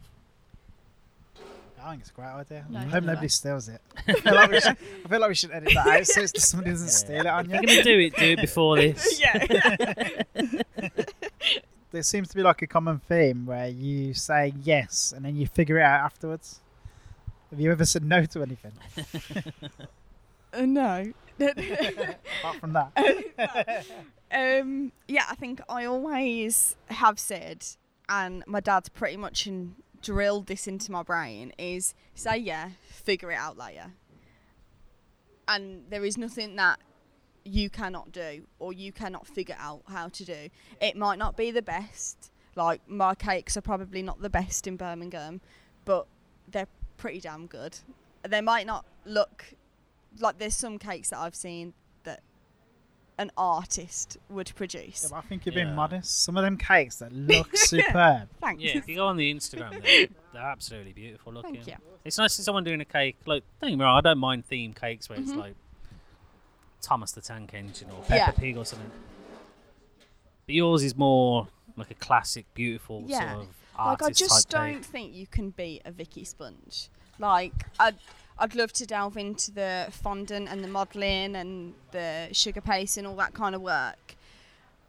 I 1.83 1.91
think 1.91 2.01
it's 2.03 2.11
a 2.11 2.15
great 2.15 2.27
idea. 2.27 2.67
No, 2.69 2.79
I 2.79 2.83
hope 2.85 3.05
nobody 3.05 3.25
I. 3.25 3.29
steals 3.29 3.69
it. 3.69 3.81
I 4.09 4.13
feel, 4.15 4.35
like 4.35 4.51
we 4.51 4.61
should, 4.61 4.77
I 5.05 5.09
feel 5.09 5.21
like 5.21 5.29
we 5.29 5.35
should 5.35 5.51
edit 5.53 5.71
that 5.75 5.87
out 5.87 6.07
so 6.07 6.21
it's- 6.23 6.49
somebody 6.49 6.71
doesn't 6.73 6.87
Yeah. 6.89 6.93
steal 6.93 7.21
it 7.21 7.27
on 7.27 7.45
If 7.47 7.51
you're 7.53 7.61
you. 7.63 7.67
gonna 7.69 7.83
do 7.85 7.99
it, 8.01 8.17
do 8.17 8.25
it 8.33 8.41
before 8.41 8.77
this. 8.81 9.21
yeah. 9.21 10.23
There 11.91 12.03
seems 12.03 12.29
to 12.29 12.37
be 12.37 12.43
like 12.43 12.61
a 12.61 12.67
common 12.67 12.99
theme 12.99 13.47
where 13.47 13.67
you 13.69 14.13
say 14.13 14.53
yes 14.63 15.15
and 15.17 15.25
then 15.25 15.37
you 15.37 15.47
figure 15.47 15.79
it 15.79 15.83
out 15.83 16.01
afterwards. 16.05 16.61
Have 17.51 17.59
you 17.61 17.73
ever 17.73 17.87
said 17.87 18.05
no 18.05 18.27
to 18.27 18.43
anything 18.43 18.73
Uh, 20.53 20.67
no. 20.67 21.13
apart 21.41 22.57
from 22.61 22.75
that? 22.75 23.87
um, 24.31 24.93
yeah, 25.09 25.25
I 25.31 25.35
think 25.35 25.63
I 25.69 25.87
always 25.87 26.77
have 26.89 27.19
said, 27.19 27.65
and 28.09 28.45
my 28.47 28.61
dad's 28.61 28.91
pretty 28.91 29.17
much 29.17 29.47
in, 29.47 29.75
drilled 30.03 30.47
this 30.47 30.67
into 30.67 30.93
my 30.93 31.03
brain, 31.03 31.53
is 31.59 31.95
say 32.15 32.37
yeah, 32.39 32.71
figure 32.89 33.31
it 33.31 33.37
out 33.37 33.57
later. 33.57 33.93
And 35.47 35.85
there 35.89 36.05
is 36.05 36.19
nothing 36.19 36.57
that 36.57 36.79
you 37.45 37.71
cannot 37.71 38.13
do 38.13 38.47
or 38.59 38.73
you 38.73 38.93
cannot 38.93 39.27
figure 39.27 39.57
out 39.59 39.83
how 39.89 40.09
to 40.09 40.25
do. 40.25 40.49
It 40.81 40.97
might 40.97 41.19
not 41.19 41.37
be 41.37 41.51
the 41.51 41.63
best. 41.63 42.31
Like 42.55 42.81
my 42.89 43.15
cakes 43.15 43.57
are 43.57 43.63
probably 43.63 44.03
not 44.03 44.21
the 44.21 44.31
best 44.31 44.67
in 44.67 44.77
Birmingham, 44.77 45.41
but 45.85 46.07
they're 46.47 46.69
pretty 46.97 47.21
damn 47.21 47.47
good. 47.47 47.79
They 48.29 48.41
might 48.41 48.67
not 48.67 48.85
look 49.05 49.55
like 50.19 50.39
there's 50.39 50.57
some 50.57 50.79
cakes 50.79 51.11
that 51.11 51.19
I've 51.19 51.35
seen 51.35 51.73
an 53.19 53.31
artist 53.37 54.17
would 54.31 54.53
produce. 54.55 55.03
Yeah, 55.03 55.09
but 55.11 55.17
I 55.17 55.21
think 55.23 55.45
you're 55.45 55.55
being 55.55 55.69
Yeah. 55.69 55.75
modest. 55.75 56.23
Some 56.25 56.37
of 56.37 56.45
them 56.45 56.57
cakes 56.57 56.97
that 56.97 57.13
look 57.13 57.57
superb. 57.57 58.29
Thanks. 58.41 58.63
Yeah, 58.63 58.77
if 58.79 58.89
you 58.89 58.95
go 58.97 59.07
on 59.09 59.17
the 59.17 59.35
Instagram, 59.35 59.71
they're, 59.83 60.07
they're 60.33 60.43
absolutely 60.43 60.93
beautiful 60.93 61.33
looking. 61.33 61.55
Thank 61.57 61.67
you. 61.67 61.75
It's 62.05 62.17
nice 62.17 62.33
to 62.37 62.43
see 62.43 62.45
someone 62.45 62.65
doing 62.65 62.81
a 62.81 62.85
cake. 62.85 63.17
Like, 63.27 63.43
don't 63.61 63.71
get 63.71 63.77
me 63.79 63.85
wrong, 63.85 63.99
I 63.99 64.01
don't 64.01 64.19
mind 64.19 64.47
theme 64.47 64.73
cakes 64.73 65.09
where 65.09 65.19
it's 65.19 65.33
Mhm. 65.33 65.37
like 65.37 65.55
Thomas 66.81 67.11
the 67.13 67.21
Tank 67.21 67.53
Engine 67.55 67.91
or 67.91 68.03
Yeah. 68.09 68.27
Peppa 68.27 68.41
Pig 68.41 68.57
or 68.57 68.65
something. 68.65 68.91
But 70.47 70.55
yours 70.55 70.83
is 70.83 70.97
more 70.97 71.49
like 71.77 71.91
a 71.91 71.95
classic, 71.95 72.47
beautiful 72.55 73.05
Yeah. 73.07 73.33
sort 73.35 73.43
of 73.43 73.55
Like 73.79 74.03
artist 74.03 74.09
I 74.09 74.11
just 74.27 74.51
type 74.51 74.61
don't 74.73 74.75
cake. 74.83 74.85
think 74.91 75.15
you 75.15 75.27
can 75.27 75.51
beat 75.51 75.83
a 75.85 75.91
Vicky 75.93 76.25
Sponge. 76.25 76.89
Like 77.19 77.53
I'd 77.81 77.97
I'd 78.39 78.55
love 78.55 78.73
to 78.75 78.87
delve 78.87 79.17
into 79.17 79.51
the 79.51 79.89
fondant 79.91 80.49
and 80.49 80.63
the 80.63 80.69
modelling 80.69 81.35
and 81.35 81.75
the 81.91 82.29
sugar 82.33 82.61
paste 82.61 82.97
and 82.97 83.07
all 83.07 83.17
that 83.17 83.35
kind 83.35 83.55
of 83.55 83.61
work. 83.63 84.15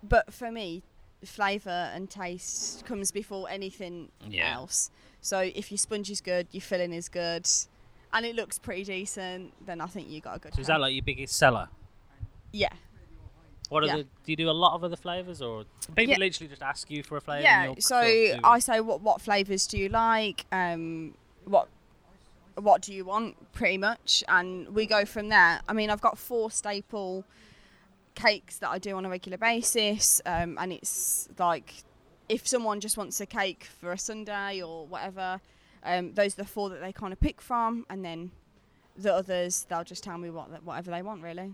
But 0.03 0.31
for 0.33 0.51
me, 0.51 0.83
flavour 1.25 1.89
and 1.93 2.09
taste 2.09 2.85
comes 2.85 3.11
before 3.11 3.49
anything 3.49 4.09
Yeah. 4.27 4.53
else. 4.55 4.91
So 5.21 5.39
if 5.39 5.71
your 5.71 5.77
sponge 5.77 6.09
is 6.09 6.21
good, 6.21 6.47
your 6.51 6.61
filling 6.61 6.93
is 6.93 7.09
good, 7.09 7.47
and 8.13 8.25
it 8.25 8.35
looks 8.35 8.57
pretty 8.59 8.83
decent, 8.85 9.53
then 9.65 9.81
I 9.81 9.87
think 9.87 10.09
you 10.09 10.21
got 10.21 10.37
a 10.37 10.39
good. 10.39 10.53
So 10.55 10.61
is 10.61 10.67
that 10.67 10.79
like 10.79 10.93
your 10.93 11.03
biggest 11.03 11.35
seller? 11.37 11.69
yeah, 12.51 12.69
What 13.69 13.83
are 13.83 13.87
Yeah. 13.87 13.97
the? 13.97 14.03
Do 14.03 14.31
you 14.31 14.35
do 14.35 14.49
a 14.49 14.51
lot 14.51 14.73
of 14.73 14.83
other 14.83 14.95
flavors, 14.95 15.41
or 15.43 15.63
people 15.95 16.05
Yeah. 16.05 16.17
literally 16.17 16.47
just 16.49 16.63
ask 16.63 16.89
you 16.89 17.03
for 17.03 17.17
a 17.17 17.21
flavor? 17.21 17.43
yeah. 17.43 17.63
and 17.65 17.83
So 17.83 17.89
sort 17.89 18.05
of 18.05 18.37
do 18.37 18.39
I 18.43 18.57
say, 18.59 18.79
what 18.79 19.01
what 19.01 19.21
flavors 19.21 19.67
do 19.67 19.77
you 19.77 19.89
like? 19.89 20.45
Um, 20.51 21.13
what 21.45 21.67
what 22.63 22.81
do 22.81 22.93
you 22.93 23.05
want? 23.05 23.51
Pretty 23.53 23.77
much, 23.77 24.23
and 24.27 24.69
we 24.69 24.85
go 24.85 25.05
from 25.05 25.29
there. 25.29 25.61
I 25.67 25.73
mean, 25.73 25.89
I've 25.89 26.01
got 26.01 26.17
four 26.17 26.51
staple 26.51 27.25
cakes 28.15 28.57
that 28.57 28.69
I 28.69 28.79
do 28.79 28.95
on 28.97 29.05
a 29.05 29.09
regular 29.09 29.37
basis, 29.37 30.21
um, 30.25 30.57
and 30.59 30.73
it's 30.73 31.29
like 31.37 31.83
if 32.27 32.47
someone 32.47 32.79
just 32.79 32.97
wants 32.97 33.19
a 33.21 33.25
cake 33.25 33.63
for 33.79 33.91
a 33.91 33.97
Sunday 33.97 34.61
or 34.61 34.85
whatever, 34.85 35.41
um, 35.83 36.13
those 36.13 36.33
are 36.33 36.43
the 36.43 36.47
four 36.47 36.69
that 36.69 36.81
they 36.81 36.91
kind 36.91 37.13
of 37.13 37.19
pick 37.19 37.41
from, 37.41 37.85
and 37.89 38.05
then 38.05 38.31
the 38.97 39.13
others 39.13 39.65
they'll 39.69 39.83
just 39.83 40.03
tell 40.03 40.17
me 40.17 40.29
what 40.29 40.63
whatever 40.63 40.91
they 40.91 41.01
want 41.01 41.23
really. 41.23 41.53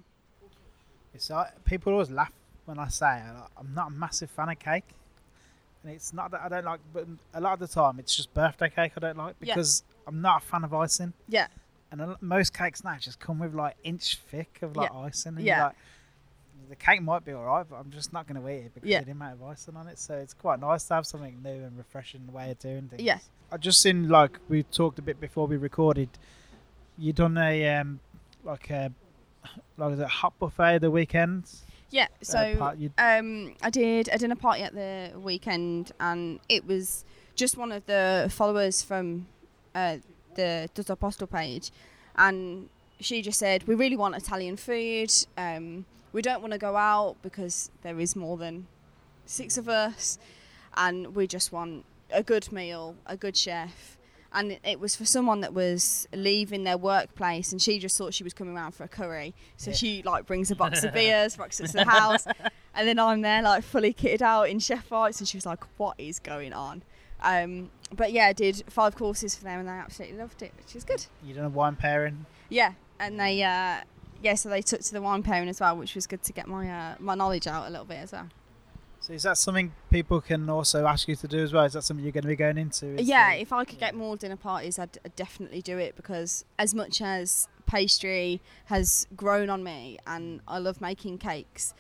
It's 1.14 1.30
like, 1.30 1.64
people 1.64 1.94
always 1.94 2.10
laugh 2.10 2.34
when 2.66 2.80
I 2.80 2.88
say 2.88 3.06
I'm 3.06 3.74
not 3.74 3.88
a 3.88 3.92
massive 3.92 4.30
fan 4.30 4.50
of 4.50 4.60
cake, 4.60 4.90
and 5.84 5.94
it's 5.94 6.14
not 6.14 6.32
that 6.32 6.42
I 6.42 6.50
don't 6.50 6.66
like, 6.66 6.82
but 6.94 7.08
a 7.34 7.40
lot 7.40 7.54
of 7.54 7.60
the 7.60 7.68
time 7.68 8.00
it's 8.00 8.16
just 8.16 8.34
birthday 8.34 8.70
cake 8.70 8.94
I 8.98 9.00
don't 9.00 9.18
like 9.18 9.40
because 9.40 9.84
I'm 10.08 10.22
not 10.22 10.44
a 10.44 10.46
fan 10.46 10.64
of 10.64 10.74
icing. 10.74 11.14
Yeah. 11.28 11.48
And 11.92 12.02
a, 12.02 12.18
most 12.22 12.54
cakes 12.54 12.84
now 12.84 12.96
just 13.00 13.20
come 13.20 13.40
with 13.40 13.54
like 13.54 13.76
inch 13.84 14.18
thick 14.30 14.60
of 14.62 14.76
like 14.76 14.90
Yeah. 14.92 15.00
icing. 15.00 15.36
And 15.38 15.46
Yeah. 15.46 15.64
Like, 15.66 15.76
the 16.70 16.76
cake 16.76 17.02
might 17.04 17.24
be 17.24 17.32
alright, 17.32 17.66
but 17.70 17.76
I'm 17.76 17.92
just 17.92 18.12
not 18.12 18.28
going 18.28 18.42
to 18.42 18.50
eat 18.50 18.66
it 18.66 18.74
because 18.74 18.90
Yeah. 18.90 19.00
of 19.00 19.06
the 19.06 19.12
amount 19.12 19.34
of 19.34 19.44
icing 19.44 19.76
on 19.78 19.88
it. 19.88 20.00
So 20.00 20.16
it's 20.16 20.34
quite 20.34 20.60
nice 20.60 20.84
to 20.86 20.96
have 20.96 21.06
something 21.06 21.42
new 21.44 21.64
and 21.64 21.78
refreshing 21.78 22.32
way 22.34 22.52
of 22.52 22.60
doing 22.60 22.88
things. 22.90 23.02
Yeah. 23.04 23.20
I 23.52 23.58
just 23.58 23.82
seen 23.82 24.10
like 24.10 24.40
we 24.50 24.64
talked 24.64 24.98
a 24.98 25.04
bit 25.04 25.20
before 25.20 25.46
we 25.48 25.58
recorded. 25.58 26.10
You 26.98 27.14
done 27.14 27.38
a 27.38 27.78
um 27.78 28.00
like 28.44 28.70
a 28.72 28.92
like 29.78 29.98
a 30.00 30.08
hot 30.08 30.34
buffet 30.40 30.80
the 30.80 30.90
weekend. 30.92 31.44
Yeah. 31.92 32.06
uh, 32.06 32.08
So 32.24 32.56
part- 32.58 32.78
Um, 32.98 33.54
I 33.62 33.70
did 33.70 34.10
a 34.12 34.18
dinner 34.18 34.36
party 34.36 34.64
at 34.64 34.74
the 34.74 35.12
weekend, 35.20 35.92
and 36.00 36.40
it 36.50 36.66
was 36.66 37.06
just 37.36 37.58
one 37.58 37.72
of 37.72 37.86
the 37.86 38.28
followers 38.34 38.82
from 38.82 39.28
uh, 39.76 39.98
the 40.36 40.70
Tutto 40.74 40.94
a 40.94 40.96
Posto 40.96 41.26
page, 41.28 41.72
and 42.16 42.70
she 43.00 43.22
just 43.22 43.38
said, 43.40 43.68
"We 43.68 43.76
really 43.76 43.98
want 43.98 44.16
Italian 44.16 44.56
food. 44.58 45.12
Um, 45.38 45.86
we 46.14 46.22
don't 46.22 46.42
want 46.42 46.54
to 46.54 46.60
go 46.60 46.76
out 46.78 47.18
because 47.22 47.70
there 47.84 48.00
is 48.00 48.16
more 48.16 48.38
than 48.38 48.68
six 49.26 49.58
of 49.58 49.68
us, 49.70 50.18
and 50.78 51.16
we 51.16 51.28
just 51.28 51.52
want 51.52 51.84
a 52.12 52.24
good 52.24 52.52
meal, 52.52 52.96
a 53.06 53.16
good 53.18 53.36
chef." 53.38 53.98
And 54.38 54.60
it- 54.66 54.82
was 54.82 54.98
for 54.98 55.06
someone 55.06 55.40
that 55.42 55.54
was 55.54 56.10
leaving 56.14 56.66
their 56.66 56.78
workplace, 56.78 57.54
and 57.54 57.62
she 57.62 57.80
just 57.80 57.98
thought 57.98 58.14
she 58.14 58.24
was 58.26 58.34
coming 58.34 58.54
around 58.54 58.74
for 58.74 58.84
a 58.84 58.88
curry. 58.90 59.34
So 59.56 59.72
Yeah. 59.72 59.78
she 59.78 60.04
like 60.04 60.26
brings 60.26 60.52
a 60.52 60.56
box 60.56 60.84
of 60.84 60.92
beers, 61.00 61.38
rocks 61.40 61.62
it 61.62 61.68
to 61.68 61.74
the 61.74 61.86
house, 61.86 62.26
and 62.76 62.86
then 62.88 63.00
I'm 63.00 63.22
there 63.22 63.42
like 63.42 63.64
fully 63.64 63.94
kitted 63.94 64.22
out 64.22 64.50
in 64.50 64.60
chef 64.60 64.92
whites, 64.92 65.20
and 65.22 65.28
she 65.28 65.38
was 65.38 65.46
like, 65.46 65.64
"What 65.78 65.98
is 65.98 66.20
going 66.20 66.52
on?" 66.52 66.82
Um, 67.22 67.72
but 67.96 68.12
yeah, 68.12 68.26
I 68.28 68.34
did 68.34 68.64
five 68.68 68.96
courses 68.96 69.36
for 69.36 69.44
them, 69.44 69.60
and 69.60 69.68
they 69.68 69.74
absolutely 69.74 70.18
loved 70.18 70.42
it, 70.42 70.52
which 70.58 70.76
is 70.76 70.84
good. 70.84 71.06
You 71.24 71.34
done 71.34 71.46
a 71.46 71.50
wine 71.50 71.76
pairing? 71.76 72.26
Yeah, 72.50 72.74
and 73.00 73.20
they 73.20 73.42
uh, 73.44 73.82
yeah, 74.22 74.36
so 74.36 74.50
they 74.50 74.62
took 74.62 74.82
to 74.82 74.94
the 74.94 75.02
wine 75.02 75.24
pairing 75.24 75.50
as 75.50 75.60
well, 75.60 75.78
which 75.78 75.96
was 75.96 76.08
good 76.08 76.24
to 76.24 76.34
get 76.34 76.48
my 76.48 76.70
uh, 76.70 76.96
my 77.00 77.16
knowledge 77.16 77.48
out 77.48 77.68
a 77.68 77.70
little 77.70 77.86
bit 77.86 77.98
as 78.00 78.12
well. 78.12 78.28
So 79.00 79.14
is 79.14 79.22
that 79.24 79.38
something 79.38 79.72
people 79.92 80.20
can 80.20 80.50
also 80.50 80.88
ask 80.88 81.08
you 81.08 81.16
to 81.18 81.28
do 81.28 81.44
as 81.44 81.54
well? 81.54 81.64
Is 81.66 81.74
that 81.74 81.84
something 81.84 82.04
you're 82.04 82.12
going 82.12 82.24
to 82.24 82.28
be 82.28 82.36
going 82.36 82.58
into? 82.58 83.00
Yeah, 83.00 83.36
the- 83.36 83.42
if 83.42 83.54
I 83.54 83.64
could 83.64 83.78
get 83.80 83.94
more 83.94 84.18
dinner 84.18 84.36
parties, 84.36 84.80
I'd, 84.80 84.98
I'd 85.06 85.16
definitely 85.16 85.62
do 85.62 85.78
it 85.78 85.96
because 85.96 86.44
as 86.58 86.74
much 86.74 87.04
as 87.04 87.48
pastry 87.68 88.42
has 88.66 89.06
grown 89.16 89.50
on 89.52 89.64
me, 89.64 90.00
and 90.08 90.42
I 90.48 90.58
love 90.58 90.82
making 90.82 91.20
cakes, 91.20 91.76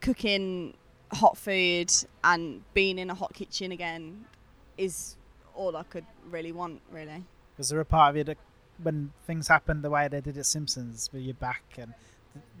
cooking 0.00 0.74
hot 1.12 1.36
food 1.36 1.92
and 2.24 2.62
being 2.74 2.98
in 2.98 3.10
a 3.10 3.14
hot 3.14 3.34
kitchen 3.34 3.70
again 3.72 4.24
is 4.76 5.16
all 5.54 5.76
I 5.76 5.82
could 5.82 6.06
really 6.30 6.52
want, 6.52 6.80
really. 6.90 7.24
Was 7.58 7.68
there 7.68 7.80
a 7.80 7.84
part 7.84 8.10
of 8.10 8.16
you 8.16 8.24
that, 8.24 8.38
when 8.82 9.12
things 9.26 9.48
happened 9.48 9.84
the 9.84 9.90
way 9.90 10.08
they 10.08 10.20
did 10.20 10.36
at 10.38 10.46
Simpsons, 10.46 11.10
were 11.12 11.18
you 11.18 11.34
back 11.34 11.62
and 11.76 11.94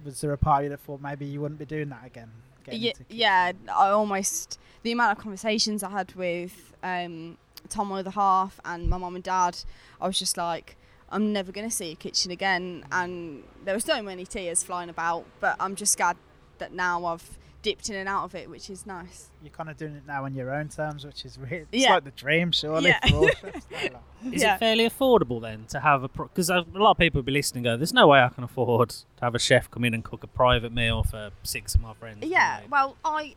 was 0.04 0.20
there 0.20 0.32
a 0.32 0.38
part 0.38 0.60
of 0.60 0.64
you 0.64 0.70
that 0.70 0.80
thought 0.80 1.00
maybe 1.00 1.24
you 1.24 1.40
wouldn't 1.40 1.58
be 1.58 1.64
doing 1.64 1.88
that 1.88 2.04
again? 2.04 2.30
Yeah, 2.70 2.92
yeah, 3.08 3.52
I 3.74 3.88
almost 3.88 4.60
the 4.82 4.92
amount 4.92 5.18
of 5.18 5.22
conversations 5.22 5.82
I 5.82 5.90
had 5.90 6.14
with 6.14 6.72
um, 6.82 7.36
Tom 7.68 7.88
my 7.88 8.00
other 8.00 8.10
half 8.10 8.60
and 8.64 8.88
my 8.88 8.98
mum 8.98 9.16
and 9.16 9.24
dad, 9.24 9.58
I 10.00 10.06
was 10.06 10.18
just 10.18 10.36
like, 10.36 10.76
I'm 11.10 11.32
never 11.32 11.50
gonna 11.50 11.70
see 11.70 11.92
a 11.92 11.94
kitchen 11.96 12.30
again, 12.30 12.84
and 12.92 13.42
there 13.64 13.74
were 13.74 13.80
so 13.80 14.02
many 14.02 14.24
tears 14.24 14.62
flying 14.62 14.90
about. 14.90 15.24
But 15.40 15.56
I'm 15.58 15.74
just 15.74 15.96
glad 15.96 16.16
that 16.58 16.72
now 16.72 17.04
I've 17.04 17.38
dipped 17.62 17.88
in 17.88 17.96
and 17.96 18.08
out 18.08 18.24
of 18.24 18.34
it, 18.34 18.50
which 18.50 18.68
is 18.68 18.86
nice. 18.86 19.30
You're 19.42 19.50
kind 19.52 19.70
of 19.70 19.76
doing 19.76 19.94
it 19.94 20.02
now 20.06 20.24
on 20.24 20.34
your 20.34 20.52
own 20.52 20.68
terms, 20.68 21.04
which 21.04 21.24
is 21.24 21.38
really, 21.38 21.66
it's 21.72 21.82
Yeah. 21.84 21.94
like 21.94 22.04
the 22.04 22.10
dream, 22.10 22.50
surely. 22.52 22.90
Yeah. 22.90 23.08
For 23.08 23.14
all 23.16 23.28
chefs 23.28 23.66
now, 23.70 23.78
like. 24.24 24.34
Is 24.34 24.42
Yeah. 24.42 24.54
it 24.54 24.58
fairly 24.58 24.88
affordable 24.88 25.40
then 25.40 25.66
to 25.66 25.80
have 25.80 26.02
a 26.04 26.08
because 26.08 26.50
a 26.50 26.64
lot 26.72 26.92
of 26.92 26.98
people 26.98 27.18
will 27.20 27.24
be 27.24 27.32
listening 27.32 27.66
and 27.66 27.74
go, 27.74 27.76
"There's 27.78 27.92
no 27.92 28.08
way 28.08 28.20
I 28.20 28.28
can 28.28 28.44
afford 28.44 28.90
to 28.90 29.04
have 29.20 29.34
a 29.34 29.38
chef 29.38 29.70
come 29.70 29.84
in 29.84 29.94
and 29.94 30.04
cook 30.04 30.22
a 30.24 30.26
private 30.26 30.72
meal 30.72 31.02
for 31.04 31.30
six 31.42 31.74
of 31.74 31.80
my 31.80 31.94
friends." 31.94 32.24
Yeah, 32.26 32.58
Like, 32.62 32.70
well, 32.70 32.96
I 33.04 33.36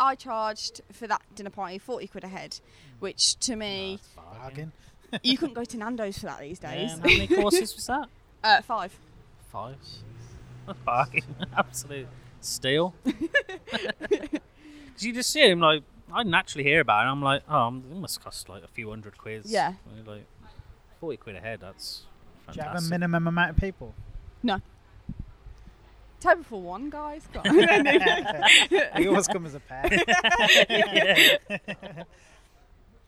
I 0.00 0.14
charged 0.16 0.80
for 0.92 1.06
that 1.06 1.22
dinner 1.34 1.50
party 1.50 1.78
forty 1.78 2.06
quid 2.06 2.24
a 2.24 2.28
head, 2.28 2.58
which 3.00 3.36
to 3.40 3.54
me 3.56 4.00
that's 4.16 4.26
bargain. 4.26 4.72
Bargain. 5.10 5.20
you 5.22 5.38
couldn't 5.38 5.54
go 5.54 5.64
to 5.64 5.76
Nando's 5.76 6.18
for 6.18 6.26
that 6.26 6.40
these 6.40 6.60
Yeah, 6.62 6.74
days. 6.74 6.92
and 6.94 7.02
how 7.02 7.08
many 7.08 7.26
courses 7.28 7.74
was 7.76 7.86
that? 7.86 8.08
Uh, 8.42 8.60
five. 8.62 8.98
Five. 9.52 9.76
Bargain. 10.84 11.24
Absolute 11.56 12.08
steal. 12.44 12.94
Because 13.04 14.40
you 14.98 15.12
just 15.12 15.30
see 15.30 15.48
him 15.48 15.60
like 15.60 15.82
I 16.12 16.22
naturally 16.22 16.64
hear 16.64 16.80
about 16.80 17.00
it. 17.00 17.02
and 17.02 17.10
I'm 17.10 17.22
like, 17.22 17.42
oh, 17.48 17.68
it 17.68 17.96
must 17.96 18.22
cost 18.22 18.48
like 18.48 18.62
a 18.62 18.68
few 18.68 18.90
hundred 18.90 19.18
quid. 19.18 19.42
Yeah. 19.46 19.74
Like 20.06 20.26
forty 21.00 21.16
quid 21.16 21.36
a 21.36 21.40
head. 21.40 21.60
That's 21.60 22.02
fantastic. 22.46 22.62
Do 22.62 22.68
you 22.68 22.74
have 22.74 22.84
a 22.84 22.88
minimum 22.88 23.26
amount 23.26 23.50
of 23.50 23.56
people? 23.56 23.94
No. 24.42 24.60
Table 26.20 26.44
for 26.44 26.60
one, 26.62 26.88
guys. 26.90 27.26
Go 27.32 27.40
on. 27.40 27.56
they 27.56 29.06
always 29.06 29.26
come 29.26 29.44
as 29.44 29.54
a 29.54 29.60
pair. 29.60 29.90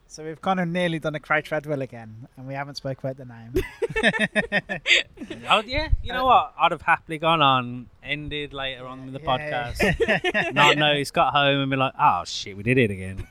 So 0.08 0.24
we've 0.24 0.40
kind 0.40 0.60
of 0.60 0.68
nearly 0.68 0.98
done 0.98 1.14
a 1.14 1.20
Craig 1.20 1.44
Treadwell 1.44 1.82
again, 1.82 2.28
and 2.36 2.46
we 2.46 2.54
haven't 2.54 2.76
spoke 2.76 2.98
about 2.98 3.16
the 3.16 3.24
name. 3.24 3.54
Oh 5.48 5.62
yeah, 5.66 5.88
you 6.02 6.12
know 6.12 6.24
what? 6.24 6.54
I'd 6.58 6.72
have 6.72 6.82
happily 6.82 7.18
gone 7.18 7.40
on, 7.42 7.88
ended 8.02 8.52
later 8.52 8.86
on 8.86 9.00
in 9.00 9.12
the 9.12 9.20
Yeah. 9.20 9.72
podcast. 9.72 10.54
Not 10.54 10.76
know 10.76 10.94
he's 10.94 11.10
got 11.10 11.32
home 11.32 11.60
and 11.60 11.70
be 11.70 11.76
like, 11.76 11.92
oh 11.98 12.22
shit, 12.24 12.56
we 12.56 12.62
did 12.62 12.78
it 12.78 12.90
again. 12.90 13.26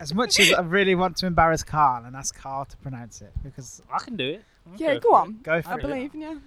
As 0.00 0.14
much 0.14 0.38
as 0.40 0.52
I 0.52 0.60
really 0.62 0.94
want 0.94 1.16
to 1.18 1.26
embarrass 1.26 1.62
Carl 1.62 2.04
and 2.04 2.14
ask 2.16 2.34
Carl 2.36 2.64
to 2.66 2.76
pronounce 2.78 3.20
it, 3.22 3.32
because 3.42 3.82
I 3.92 3.98
can 3.98 4.16
do 4.16 4.28
it. 4.30 4.44
I'll 4.70 4.76
yeah, 4.78 4.94
for 4.94 5.00
go 5.00 5.16
it. 5.16 5.20
on. 5.20 5.38
go 5.42 5.62
for 5.62 5.68
I 5.70 5.72
it. 5.72 5.78
I 5.78 5.80
believe 5.80 6.14
in 6.14 6.20
you. 6.22 6.42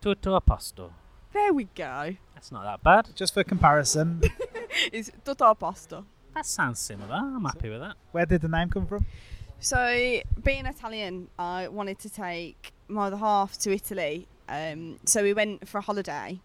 Tutto 0.00 0.34
a 0.34 0.40
posto. 0.40 0.92
There 1.32 1.52
we 1.52 1.64
go. 1.74 2.16
That's 2.34 2.52
not 2.52 2.64
that 2.64 2.82
bad. 2.82 3.14
Just 3.16 3.34
for 3.34 3.42
comparison, 3.44 4.22
It's 4.92 5.10
tutto 5.24 5.46
a 5.50 5.54
posto. 5.54 6.04
That 6.36 6.44
sounds 6.44 6.80
similar. 6.80 7.14
I'm 7.14 7.46
happy 7.46 7.70
with 7.70 7.80
that. 7.80 7.96
where 8.12 8.26
did 8.26 8.42
the 8.42 8.48
name 8.48 8.68
come 8.68 8.86
from? 8.86 9.06
So, 9.58 10.20
being 10.44 10.66
Italian, 10.66 11.28
I 11.38 11.68
wanted 11.68 11.98
to 12.00 12.10
take 12.10 12.74
my 12.88 13.06
other 13.06 13.16
half 13.16 13.56
to 13.60 13.72
Italy. 13.72 14.28
Um, 14.46 14.98
so 15.06 15.22
we 15.22 15.32
went 15.32 15.66
for 15.66 15.78
a 15.78 15.80
holiday, 15.80 16.38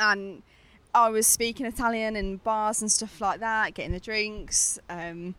and 0.00 0.42
I 0.92 1.10
was 1.10 1.28
speaking 1.28 1.66
Italian 1.66 2.16
in 2.16 2.38
bars 2.38 2.82
and 2.82 2.90
stuff 2.90 3.20
like 3.20 3.38
that, 3.38 3.74
getting 3.74 3.92
the 3.92 4.00
drinks, 4.00 4.80
um, 4.90 5.36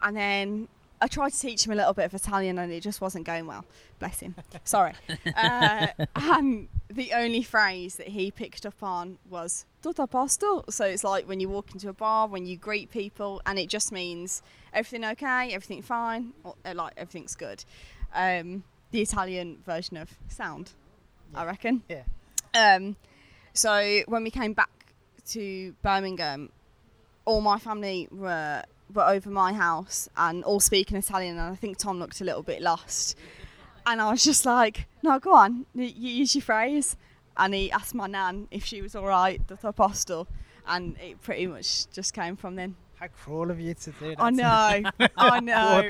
and 0.00 0.16
then 0.16 0.68
I 1.02 1.06
tried 1.06 1.34
to 1.34 1.38
teach 1.38 1.66
him 1.66 1.72
a 1.72 1.76
little 1.76 1.92
bit 1.92 2.06
of 2.06 2.14
Italian, 2.14 2.58
and 2.58 2.72
it 2.72 2.80
just 2.80 3.02
wasn't 3.02 3.26
going 3.26 3.46
well. 3.46 3.66
Bless 3.98 4.20
him. 4.20 4.36
Sorry. 4.64 4.94
uh, 5.36 5.88
and 6.16 6.68
the 6.88 7.12
only 7.12 7.42
phrase 7.42 7.96
that 7.96 8.08
he 8.08 8.30
picked 8.30 8.64
up 8.64 8.82
on 8.82 9.18
was 9.28 9.66
"tutto 9.82 10.04
a 10.04 10.06
posto." 10.06 10.64
So 10.70 10.84
it's 10.84 11.04
like 11.04 11.28
when 11.28 11.40
you 11.40 11.48
walk 11.48 11.72
into 11.72 11.88
a 11.88 11.92
bar, 11.92 12.28
when 12.28 12.46
you 12.46 12.56
greet 12.56 12.90
people, 12.90 13.42
and 13.44 13.58
it 13.58 13.68
just 13.68 13.92
means 13.92 14.42
everything 14.72 15.04
okay, 15.04 15.52
everything 15.52 15.82
fine, 15.82 16.32
or, 16.44 16.54
uh, 16.64 16.74
like 16.74 16.94
everything's 16.96 17.34
good. 17.34 17.64
Um, 18.14 18.64
the 18.90 19.00
Italian 19.00 19.58
version 19.64 19.96
of 19.96 20.10
sound, 20.28 20.72
I 21.34 21.44
reckon. 21.44 21.82
Yeah. 21.88 22.04
Um, 22.54 22.96
so 23.54 24.02
when 24.06 24.22
we 24.24 24.30
came 24.30 24.52
back 24.52 24.70
to 25.28 25.74
Birmingham, 25.82 26.50
all 27.24 27.40
my 27.40 27.58
family 27.58 28.08
were 28.10 28.62
were 28.92 29.08
over 29.08 29.30
my 29.30 29.52
house 29.52 30.08
and 30.16 30.44
all 30.44 30.60
speaking 30.60 30.96
Italian, 30.98 31.38
and 31.38 31.52
I 31.52 31.54
think 31.54 31.78
Tom 31.78 31.98
looked 31.98 32.20
a 32.20 32.24
little 32.24 32.42
bit 32.42 32.60
lost. 32.60 33.16
And 33.86 34.00
I 34.00 34.10
was 34.10 34.22
just 34.22 34.46
like, 34.46 34.86
"No, 35.02 35.18
go 35.18 35.34
on, 35.34 35.66
you 35.74 35.86
use 35.86 36.34
your 36.34 36.42
phrase." 36.42 36.96
And 37.36 37.54
he 37.54 37.70
asked 37.70 37.94
my 37.94 38.06
nan 38.06 38.48
if 38.50 38.64
she 38.64 38.82
was 38.82 38.94
all 38.94 39.06
right, 39.06 39.46
tutto 39.46 39.68
a 39.68 39.72
posto, 39.72 40.26
and 40.66 40.96
it 40.98 41.20
pretty 41.22 41.46
much 41.46 41.90
just 41.90 42.12
came 42.12 42.36
from 42.36 42.56
then. 42.56 42.76
How 42.94 43.08
cruel 43.08 43.50
of 43.50 43.58
you 43.58 43.74
to 43.74 43.90
do 43.90 44.10
that. 44.10 44.20
I 44.20 44.30
know, 44.30 44.82
I 45.16 45.40
know. 45.40 45.88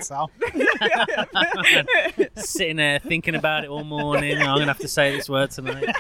Sitting 2.37 2.77
there 2.77 2.99
thinking 3.01 3.35
about 3.35 3.65
it 3.65 3.71
all 3.71 3.85
morning. 3.85 4.39
I'm 4.39 4.57
gonna 4.59 4.67
have 4.67 4.79
to 4.79 4.89
say 4.89 5.15
this 5.15 5.29
word 5.29 5.51
tonight. 5.51 5.95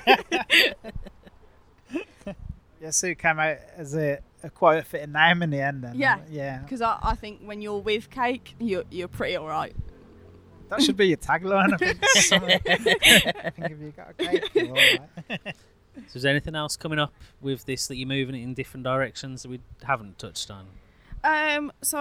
Yeah, 2.82 2.90
so 2.90 3.07
it 3.07 3.18
came 3.20 3.38
out 3.38 3.59
as 3.76 3.95
a, 3.95 4.18
a 4.43 4.51
quite 4.51 4.78
a 4.78 4.82
fitting 4.82 5.12
name 5.12 5.43
in 5.43 5.51
the 5.51 5.61
end. 5.61 5.84
Then. 5.84 5.95
Yeah. 5.95 6.18
Yeah. 6.28 6.59
Because 6.59 6.82
I, 6.82 6.99
I 7.01 7.14
think 7.14 7.40
when 7.43 7.62
you're 7.62 7.78
with 7.78 8.11
cake, 8.11 8.57
you're, 8.59 8.82
you're 8.90 9.07
pretty 9.07 9.36
all 9.36 9.47
right. 9.47 9.72
That 10.73 10.83
should 10.83 10.97
be 10.97 11.09
your 11.09 11.18
tagline. 11.18 11.75
I 11.75 11.77
think. 11.77 11.99
I 12.33 13.51
think 13.51 13.70
if 13.73 13.79
you 13.79 13.93
got 13.95 14.11
a 14.11 14.14
cake, 14.14 14.51
you're. 14.55 14.75
So 16.07 16.16
is 16.16 16.23
there 16.23 16.31
anything 16.31 16.55
else 16.55 16.77
coming 16.77 16.99
up 16.99 17.12
with 17.43 17.66
this 17.66 17.87
that 17.89 17.97
you're 17.97 18.09
moving 18.09 18.35
it 18.35 18.43
in 18.43 18.55
different 18.55 18.85
directions 18.85 19.43
that 19.43 19.51
we 19.51 19.61
haven't 19.83 20.18
touched 20.18 20.51
on? 20.51 20.66
Um, 21.23 21.70
so 21.83 21.99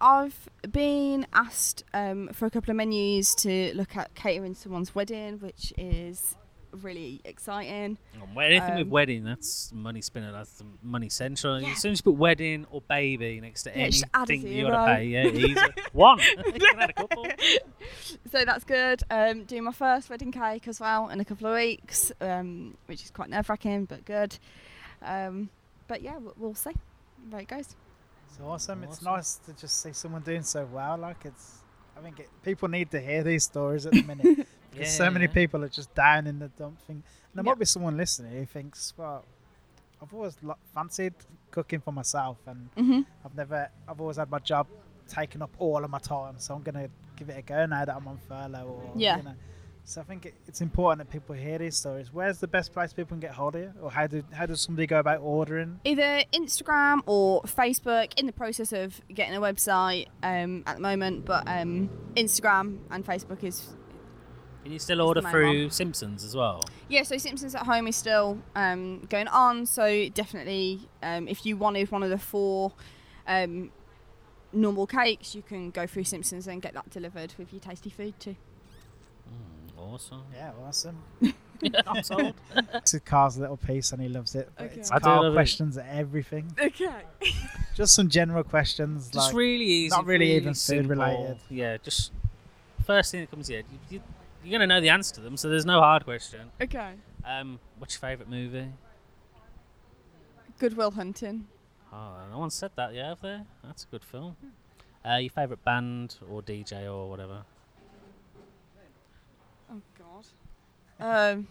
I've 0.00 0.48
been 0.68 1.28
asked 1.32 1.84
um, 1.94 2.30
for 2.32 2.46
a 2.46 2.50
couple 2.50 2.72
of 2.72 2.76
menus 2.76 3.36
to 3.36 3.72
look 3.76 3.96
at 3.96 4.16
catering 4.16 4.56
someone's 4.56 4.96
wedding, 4.96 5.38
which 5.38 5.72
is 5.78 6.34
really 6.72 7.20
exciting. 7.24 7.98
Um, 8.22 8.38
anything 8.38 8.74
with 8.76 8.82
Um, 8.86 8.90
wedding, 8.90 9.24
that's 9.24 9.72
money 9.72 10.00
spinner. 10.00 10.32
That's 10.32 10.52
the 10.52 10.64
money 10.82 11.08
central. 11.08 11.60
Yeah. 11.60 11.68
As 11.70 11.78
soon 11.78 11.92
as 11.92 11.98
you 12.00 12.04
put 12.04 12.14
wedding 12.18 12.66
or 12.70 12.80
baby 12.82 13.40
next 13.40 13.64
to 13.64 13.70
Yeah, 13.76 13.88
just 13.88 14.04
add 14.14 14.28
a 14.30 14.32
anything 14.34 14.52
you 14.52 14.66
gotta 14.68 14.94
pay, 14.96 15.04
yeah, 15.06 15.26
easy. 15.26 15.56
One. 15.92 16.18
you 16.18 16.52
can 16.52 16.80
add 16.80 16.90
a 16.90 16.92
couple. 16.92 17.26
So 18.30 18.44
that's 18.44 18.64
good. 18.64 19.02
Um, 19.10 19.44
doing 19.44 19.64
my 19.64 19.72
first 19.72 20.10
wedding 20.10 20.30
cake 20.32 20.68
as 20.68 20.78
well 20.80 21.08
in 21.08 21.20
a 21.20 21.24
couple 21.24 21.46
of 21.46 21.54
weeks, 21.54 22.12
um, 22.20 22.76
which 22.86 23.02
is 23.02 23.10
quite 23.10 23.30
nerve 23.30 23.48
wracking 23.48 23.86
but 23.86 24.04
good. 24.04 24.38
Um, 25.02 25.48
but 25.86 26.02
yeah, 26.02 26.18
we'll, 26.18 26.34
we'll 26.36 26.54
see 26.54 26.72
where 27.30 27.40
it 27.40 27.48
goes. 27.48 27.74
It's 28.28 28.38
awesome. 28.44 28.84
It's 28.84 29.00
nice 29.02 29.36
to 29.46 29.54
just 29.54 29.82
see 29.82 29.92
someone 29.92 30.20
doing 30.22 30.42
so 30.42 30.66
well. 30.70 30.98
Like 30.98 31.24
it's, 31.24 31.58
I 31.96 32.00
think 32.02 32.20
it, 32.20 32.28
people 32.42 32.68
need 32.68 32.90
to 32.90 33.00
hear 33.00 33.22
these 33.22 33.44
stories 33.44 33.86
at 33.86 33.92
the 33.92 34.02
minute. 34.02 34.46
Because 34.70 34.96
so 34.96 35.10
many 35.10 35.26
Yeah. 35.26 35.32
people 35.32 35.64
are 35.64 35.68
just 35.68 35.94
down 35.94 36.26
in 36.26 36.38
the 36.38 36.48
dump 36.48 36.80
thing. 36.82 36.96
And 36.96 37.04
there 37.34 37.44
Yeah. 37.44 37.50
might 37.52 37.58
be 37.58 37.64
someone 37.64 37.96
listening 37.96 38.32
who 38.32 38.46
thinks, 38.46 38.94
well, 38.96 39.24
I've 40.02 40.12
always 40.14 40.36
lo- 40.42 40.56
fancied 40.74 41.14
cooking 41.50 41.80
for 41.80 41.92
myself, 41.92 42.38
and 42.46 42.68
hmm 42.76 43.00
I've 43.24 43.34
never, 43.34 43.68
I've 43.88 44.00
always 44.00 44.16
had 44.16 44.30
my 44.30 44.38
job 44.38 44.66
taking 45.08 45.42
up 45.42 45.50
all 45.58 45.82
of 45.82 45.90
my 45.90 45.98
time, 45.98 46.34
so 46.38 46.54
I'm 46.54 46.62
gonna 46.62 46.88
give 47.16 47.28
it 47.30 47.38
a 47.38 47.42
go 47.42 47.66
now 47.66 47.84
that 47.84 47.96
I'm 47.96 48.06
on 48.06 48.18
furlough. 48.18 48.66
Or, 48.66 48.92
Yeah. 48.94 49.16
You 49.16 49.22
know. 49.24 49.34
So 49.84 50.02
I 50.02 50.04
think 50.04 50.26
it- 50.26 50.34
it's 50.46 50.60
important 50.60 50.98
that 51.08 51.10
people 51.10 51.34
hear 51.34 51.56
these 51.56 51.74
stories. 51.74 52.12
Where's 52.12 52.40
the 52.40 52.46
best 52.46 52.74
place 52.74 52.92
people 52.92 53.08
can 53.16 53.20
get 53.20 53.30
hold 53.32 53.54
of 53.56 53.62
you, 53.62 53.72
or 53.80 53.90
how 53.90 54.06
do 54.06 54.22
how 54.32 54.44
does 54.44 54.60
somebody 54.60 54.86
go 54.86 54.98
about 54.98 55.20
ordering? 55.22 55.80
Either 55.84 56.22
Instagram 56.34 57.00
or 57.06 57.40
Facebook. 57.44 58.12
In 58.20 58.26
the 58.26 58.32
process 58.34 58.72
of 58.74 59.00
getting 59.08 59.34
a 59.34 59.40
website 59.40 60.08
um, 60.22 60.62
at 60.66 60.76
the 60.76 60.82
moment, 60.82 61.24
but 61.24 61.48
um, 61.48 61.88
Instagram 62.14 62.80
and 62.90 63.02
Facebook 63.04 63.42
is 63.42 63.74
Can 64.62 64.72
you 64.72 64.78
still 64.78 65.00
order 65.00 65.22
main 65.22 65.30
through 65.30 65.70
Simpsons 65.70 66.24
as 66.24 66.36
well? 66.36 66.62
Yeah, 66.88 67.02
so 67.02 67.16
Simpsons 67.16 67.54
at 67.54 67.62
Home 67.64 67.86
is 67.86 67.96
still 67.96 68.38
um, 68.54 69.06
going 69.08 69.28
on. 69.28 69.66
So 69.66 70.08
definitely, 70.10 70.80
um, 71.02 71.28
if 71.28 71.46
you 71.46 71.56
wanted 71.56 71.90
one 71.90 72.02
of 72.02 72.10
the 72.10 72.18
four 72.18 72.72
um, 73.26 73.70
normal 74.52 74.86
cakes, 74.86 75.34
you 75.34 75.42
can 75.42 75.70
go 75.70 75.86
through 75.86 76.04
Simpsons 76.04 76.46
and 76.46 76.60
get 76.60 76.74
that 76.74 76.90
delivered 76.90 77.34
with 77.38 77.52
your 77.52 77.60
tasty 77.60 77.88
food 77.90 78.18
too. 78.20 78.36
Mm, 79.28 79.78
awesome. 79.94 80.22
Yeah, 80.34 80.50
awesome. 80.66 81.02
I'm 81.86 82.02
sold. 82.04 82.34
It's 82.74 82.94
a 82.94 83.00
Carl's 83.00 83.36
little 83.36 83.56
piece, 83.56 83.90
and 83.92 84.00
he 84.00 84.08
loves 84.08 84.34
it. 84.34 84.48
But 84.56 84.66
Okay. 84.66 84.80
It's 84.80 84.90
I 84.92 84.98
Carl 85.00 85.22
love 85.24 85.32
it. 85.32 85.36
questions 85.36 85.76
at 85.76 85.86
everything. 85.88 86.52
Okay. 86.60 87.02
Just 87.74 87.94
some 87.94 88.08
general 88.08 88.44
questions, 88.44 89.08
Just 89.08 89.28
like 89.28 89.34
really 89.34 89.64
easy. 89.64 89.90
not 89.96 90.04
really 90.06 90.32
even 90.36 90.54
food 90.54 90.86
related. 90.86 91.38
Yeah, 91.48 91.76
just 91.82 92.10
first 92.84 93.12
thing 93.12 93.20
that 93.20 93.30
comes 93.30 93.46
to 93.46 93.52
your 93.52 93.62
head. 93.62 93.70
You, 93.70 93.78
you, 93.98 94.02
you're 94.44 94.58
going 94.58 94.68
to 94.68 94.74
know 94.74 94.80
the 94.80 94.88
answer 94.90 95.14
to 95.16 95.20
them, 95.20 95.36
so 95.36 95.48
there's 95.48 95.66
no 95.66 95.80
hard 95.80 96.04
question. 96.04 96.50
Okay. 96.60 96.92
Um, 97.24 97.58
what's 97.78 97.94
your 97.94 98.00
favourite 98.00 98.30
movie? 98.30 98.68
Good 100.58 100.76
Will 100.76 100.90
Hunting. 100.92 101.46
Oh, 101.92 102.12
no 102.30 102.38
one 102.38 102.50
said 102.50 102.72
that 102.76 102.94
yet, 102.94 103.06
have 103.06 103.20
they? 103.20 103.40
That's 103.64 103.84
a 103.84 103.86
good 103.86 104.04
film. 104.04 104.36
Uh, 105.08 105.16
your 105.16 105.30
favourite 105.30 105.64
band 105.64 106.16
or 106.30 106.42
DJ 106.42 106.84
or 106.92 107.08
whatever? 107.08 107.42
Oh 109.70 109.80
God. 109.98 111.34
Um. 111.34 111.46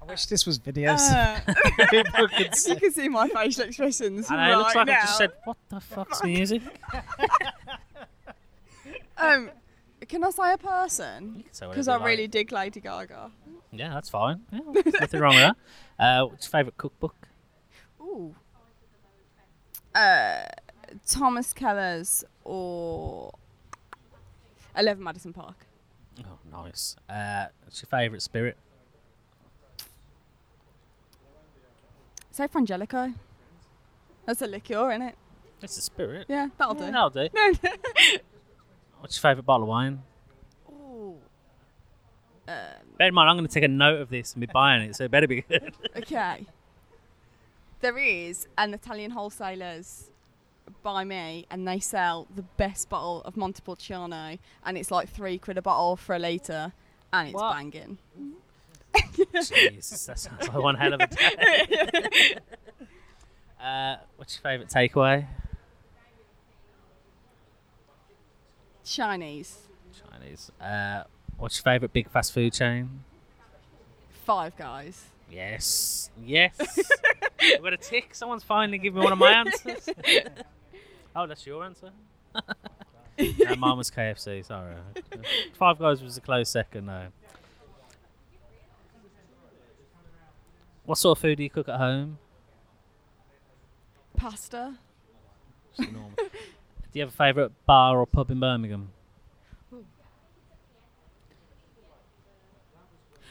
I 0.00 0.04
wish 0.04 0.26
this 0.26 0.46
was 0.46 0.58
videos. 0.58 1.00
uh, 1.10 1.40
people 1.90 2.28
could 2.28 2.46
if 2.46 2.54
see. 2.54 2.70
you 2.72 2.76
can 2.76 2.92
see 2.92 3.08
my 3.08 3.28
facial 3.28 3.64
expressions 3.64 4.28
And 4.30 4.38
right 4.38 4.52
it 4.52 4.56
looks 4.56 4.74
like 4.74 4.86
now. 4.86 4.92
I 4.92 5.00
just 5.00 5.18
said, 5.18 5.32
what 5.44 5.56
the 5.68 5.80
fuck's 5.80 6.22
music? 6.24 6.62
Um, 9.20 9.50
can 10.08 10.24
I 10.24 10.30
say 10.30 10.52
a 10.52 10.58
person? 10.58 11.34
You 11.36 11.42
can 11.44 11.52
say 11.52 11.66
whatever 11.66 11.74
Because 11.74 11.88
I 11.88 11.96
like. 11.96 12.06
really 12.06 12.26
dig 12.28 12.50
Lady 12.52 12.80
Gaga. 12.80 13.30
Yeah, 13.72 13.90
that's 13.94 14.08
fine. 14.08 14.40
Yeah, 14.52 14.60
nothing 15.00 15.20
wrong 15.20 15.34
with 15.34 15.42
that. 15.44 15.56
Uh, 16.00 16.24
what's 16.26 16.46
your 16.46 16.50
favourite 16.52 16.76
cookbook? 16.78 17.28
Ooh. 18.00 18.34
Uh, 19.92 20.44
Thomas 21.08 21.52
Keller's 21.52 22.24
or 22.44 23.32
Eleven 24.76 25.02
Madison 25.02 25.32
Park. 25.32 25.66
Oh, 26.20 26.38
nice. 26.52 26.94
Uh, 27.10 27.46
what's 27.64 27.82
your 27.82 27.88
favourite 27.88 28.22
spirit? 28.22 28.56
Say 32.30 32.46
Frangelico. 32.46 33.12
That's 34.24 34.40
a 34.42 34.46
liqueur, 34.46 34.90
isn't 34.92 35.02
it? 35.02 35.14
It's 35.62 35.76
a 35.78 35.82
spirit. 35.82 36.26
Yeah, 36.28 36.48
that'll 36.58 36.76
Yeah, 36.76 36.86
do. 36.86 37.28
That'll 37.32 37.52
do. 37.54 38.18
What's 39.00 39.16
your 39.16 39.22
favourite 39.22 39.46
bottle 39.46 39.64
of 39.64 39.68
wine? 39.68 40.02
Ooh. 40.70 41.16
Um, 42.46 42.54
Bear 42.98 43.08
in 43.08 43.14
mind, 43.14 43.30
I'm 43.30 43.36
going 43.36 43.46
to 43.46 43.52
take 43.52 43.64
a 43.64 43.68
note 43.68 44.00
of 44.00 44.08
this 44.10 44.32
and 44.34 44.40
be 44.40 44.48
buying 44.52 44.82
it, 44.82 44.96
so 44.96 45.04
it 45.04 45.10
better 45.10 45.26
be 45.28 45.42
good. 45.42 45.74
okay. 45.96 46.46
There 47.80 47.96
is 47.98 48.48
an 48.56 48.74
Italian 48.74 49.12
wholesalers 49.12 50.10
by 50.82 51.04
me, 51.04 51.46
and 51.50 51.66
they 51.66 51.78
sell 51.78 52.26
the 52.34 52.42
best 52.42 52.88
bottle 52.88 53.22
of 53.24 53.36
Montepulciano, 53.36 54.38
and 54.64 54.76
it's 54.78 54.90
like 54.90 55.08
three 55.08 55.38
quid 55.38 55.58
a 55.58 55.62
bottle 55.62 55.96
for 55.96 56.14
a 56.16 56.18
litre, 56.18 56.72
and 57.12 57.28
it's 57.28 57.34
What? 57.34 57.54
banging. 57.54 57.98
Jesus, 59.34 60.06
that 60.06 60.18
sounds 60.18 60.48
like 60.48 60.58
one 60.58 60.74
hell 60.74 60.94
of 60.94 61.00
a 61.00 61.06
day. 61.06 62.36
uh, 63.62 63.96
what's 64.16 64.36
your 64.36 64.42
favourite 64.42 64.70
takeaway? 64.70 65.26
Chinese. 68.88 69.58
Chinese. 70.10 70.50
Uh, 70.60 71.04
what's 71.36 71.58
your 71.58 71.64
favourite 71.64 71.92
big 71.92 72.10
fast 72.10 72.32
food 72.32 72.52
chain? 72.52 73.04
Five 74.24 74.56
guys. 74.56 75.06
Yes. 75.30 76.10
Yes. 76.24 76.56
I've 77.40 77.62
got 77.62 77.72
a 77.72 77.76
tick. 77.76 78.14
Someone's 78.14 78.42
finally 78.42 78.78
given 78.78 79.00
me 79.00 79.04
one 79.04 79.12
of 79.12 79.18
my 79.18 79.30
answers. 79.30 79.88
oh, 81.16 81.26
that's 81.26 81.46
your 81.46 81.64
answer? 81.64 81.90
no, 83.18 83.56
mine 83.56 83.76
was 83.76 83.90
KFC, 83.90 84.44
sorry. 84.44 84.74
Five 85.54 85.78
Guys 85.78 86.02
was 86.02 86.16
a 86.16 86.20
close 86.20 86.48
second, 86.50 86.86
though. 86.86 87.08
What 90.84 90.98
sort 90.98 91.18
of 91.18 91.22
food 91.22 91.36
do 91.36 91.42
you 91.42 91.50
cook 91.50 91.68
at 91.68 91.76
home? 91.76 92.18
Pasta. 94.16 94.78
Just 97.06 97.18
normal. 97.18 97.32
do 97.32 97.34
you 97.34 97.40
have 97.42 97.48
a 97.48 97.52
favourite 97.52 97.66
bar 97.66 97.98
or 97.98 98.06
pub 98.06 98.30
in 98.30 98.40
Birmingham? 98.40 98.90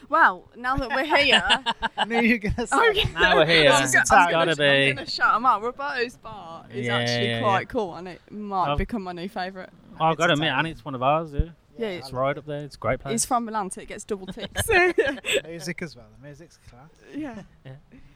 Well, 0.10 0.48
now 0.56 0.78
that 0.78 0.90
we're 0.90 1.04
here, 1.18 1.44
I 1.98 2.06
knew 2.06 2.22
you 2.22 2.36
were 2.36 2.50
gonna 2.50 2.66
say. 2.68 2.90
Okay. 2.92 3.12
Now 3.14 3.36
we're 3.36 3.46
here. 3.46 3.72
I 3.72 3.82
was 3.82 3.94
It's 3.94 4.10
go- 4.10 4.16
I 4.16 4.26
was 4.26 4.32
gotta 4.32 4.56
gonna- 4.56 4.72
I'm 4.72 4.96
gonna 4.96 5.10
shut 5.10 5.36
'em 5.36 5.46
up. 5.46 5.62
Roberto's 5.62 6.16
bar 6.18 6.66
is 6.72 6.86
Yeah, 6.86 6.96
actually 6.98 7.28
yeah, 7.28 7.42
quite 7.42 7.60
yeah. 7.62 7.66
cool, 7.66 7.96
and 7.96 8.08
it 8.08 8.22
might 8.32 8.72
I've- 8.72 8.78
become 8.78 9.04
my 9.04 9.12
new 9.12 9.28
favourite. 9.28 9.70
Oh, 10.00 10.06
I've 10.06 10.12
It's 10.14 10.18
got 10.20 10.28
to 10.28 10.34
admit, 10.34 10.52
and 10.54 10.68
it's 10.68 10.86
one 10.86 10.96
of 10.96 11.04
ours, 11.04 11.34
yeah. 11.34 11.50
Yeah, 11.78 11.88
It's 11.90 12.12
right 12.14 12.38
up 12.38 12.46
there. 12.46 12.64
It's 12.64 12.76
a 12.76 12.80
great 12.80 13.00
place. 13.02 13.12
He's 13.12 13.26
from 13.26 13.46
Milan, 13.46 13.70
so 13.70 13.82
it 13.82 13.88
gets 13.88 14.04
double 14.06 14.28
ticks. 14.34 14.62
Music 15.46 15.82
as 15.82 15.96
well. 15.96 16.06
The 16.20 16.26
music's 16.26 16.58
class. 16.70 16.90
yeah. 17.14 17.42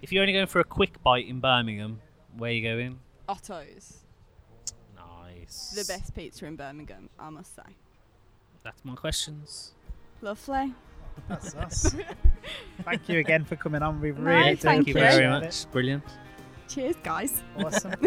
If 0.01 0.11
you're 0.11 0.21
only 0.21 0.33
going 0.33 0.47
for 0.47 0.59
a 0.61 0.63
quick 0.63 1.01
bite 1.03 1.27
in 1.27 1.39
Birmingham, 1.41 1.99
where 2.37 2.49
are 2.51 2.53
you 2.53 2.61
going? 2.63 2.99
Otto's, 3.27 3.99
Nice. 5.51 5.87
the 5.87 5.93
best 5.93 6.15
pizza 6.15 6.45
in 6.45 6.55
Birmingham, 6.55 7.09
I 7.19 7.29
must 7.29 7.55
say. 7.55 7.63
That's 8.63 8.83
my 8.85 8.95
questions. 8.95 9.71
Lovely. 10.21 10.73
That's 11.27 11.55
us. 11.65 11.95
Thank 12.83 13.09
you 13.09 13.19
again 13.19 13.43
for 13.43 13.55
coming 13.57 13.81
on. 13.83 13.99
We 13.99 14.11
No, 14.11 14.21
really 14.21 14.51
do 14.51 14.55
thank 14.57 14.61
Thank 14.61 14.87
you 14.87 14.93
you. 14.93 14.99
very 14.99 15.25
appreciate 15.25 15.45
much. 15.65 15.71
Brilliant. 15.71 16.03
Cheers, 16.69 16.95
guys. 17.03 17.41
Awesome. 17.57 17.93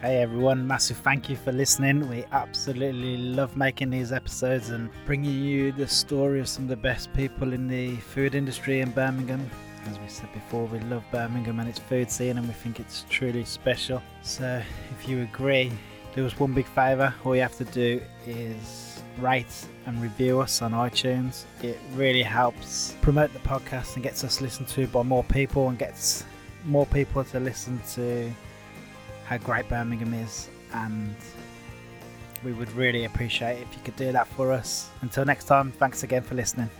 Hey 0.00 0.20
everyone, 0.20 0.66
massive 0.66 0.96
thank 0.96 1.30
you 1.30 1.36
for 1.36 1.52
listening. 1.52 2.08
We 2.08 2.24
absolutely 2.32 3.18
love 3.18 3.56
making 3.56 3.90
these 3.90 4.10
episodes 4.10 4.70
and 4.70 4.90
bringing 5.06 5.44
you 5.44 5.70
the 5.70 5.86
story 5.86 6.40
of 6.40 6.48
some 6.48 6.64
of 6.64 6.68
the 6.70 6.76
best 6.76 7.12
people 7.14 7.52
in 7.52 7.68
the 7.68 7.94
food 7.98 8.34
industry 8.34 8.80
in 8.80 8.90
Birmingham. 8.90 9.48
As 9.88 9.98
we 9.98 10.08
said 10.08 10.32
before, 10.32 10.66
we 10.66 10.78
love 10.80 11.04
Birmingham 11.10 11.60
and 11.60 11.68
its 11.68 11.78
food 11.78 12.10
scene 12.10 12.38
and 12.38 12.46
we 12.46 12.54
think 12.54 12.80
it's 12.80 13.04
truly 13.10 13.44
special. 13.44 14.02
So 14.22 14.62
if 14.90 15.08
you 15.08 15.22
agree, 15.22 15.72
do 16.14 16.26
us 16.26 16.38
one 16.38 16.52
big 16.52 16.66
favour. 16.66 17.14
All 17.24 17.34
you 17.34 17.42
have 17.42 17.56
to 17.56 17.64
do 17.64 18.00
is 18.26 19.02
rate 19.18 19.66
and 19.86 20.00
review 20.00 20.40
us 20.40 20.62
on 20.62 20.72
iTunes. 20.72 21.44
It 21.62 21.78
really 21.94 22.22
helps 22.22 22.96
promote 23.00 23.32
the 23.32 23.38
podcast 23.40 23.94
and 23.94 24.02
gets 24.02 24.24
us 24.24 24.40
listened 24.40 24.68
to 24.68 24.86
by 24.86 25.02
more 25.02 25.24
people 25.24 25.68
and 25.68 25.78
gets 25.78 26.24
more 26.64 26.86
people 26.86 27.24
to 27.24 27.40
listen 27.40 27.80
to 27.94 28.30
how 29.24 29.38
great 29.38 29.68
Birmingham 29.68 30.14
is, 30.14 30.48
and 30.74 31.14
we 32.44 32.52
would 32.52 32.70
really 32.72 33.04
appreciate 33.04 33.58
it 33.58 33.62
if 33.62 33.76
you 33.76 33.82
could 33.84 33.96
do 33.96 34.12
that 34.12 34.26
for 34.28 34.52
us. 34.52 34.90
Until 35.00 35.24
next 35.24 35.44
time, 35.44 35.72
thanks 35.72 36.02
again 36.02 36.22
for 36.22 36.34
listening. 36.34 36.70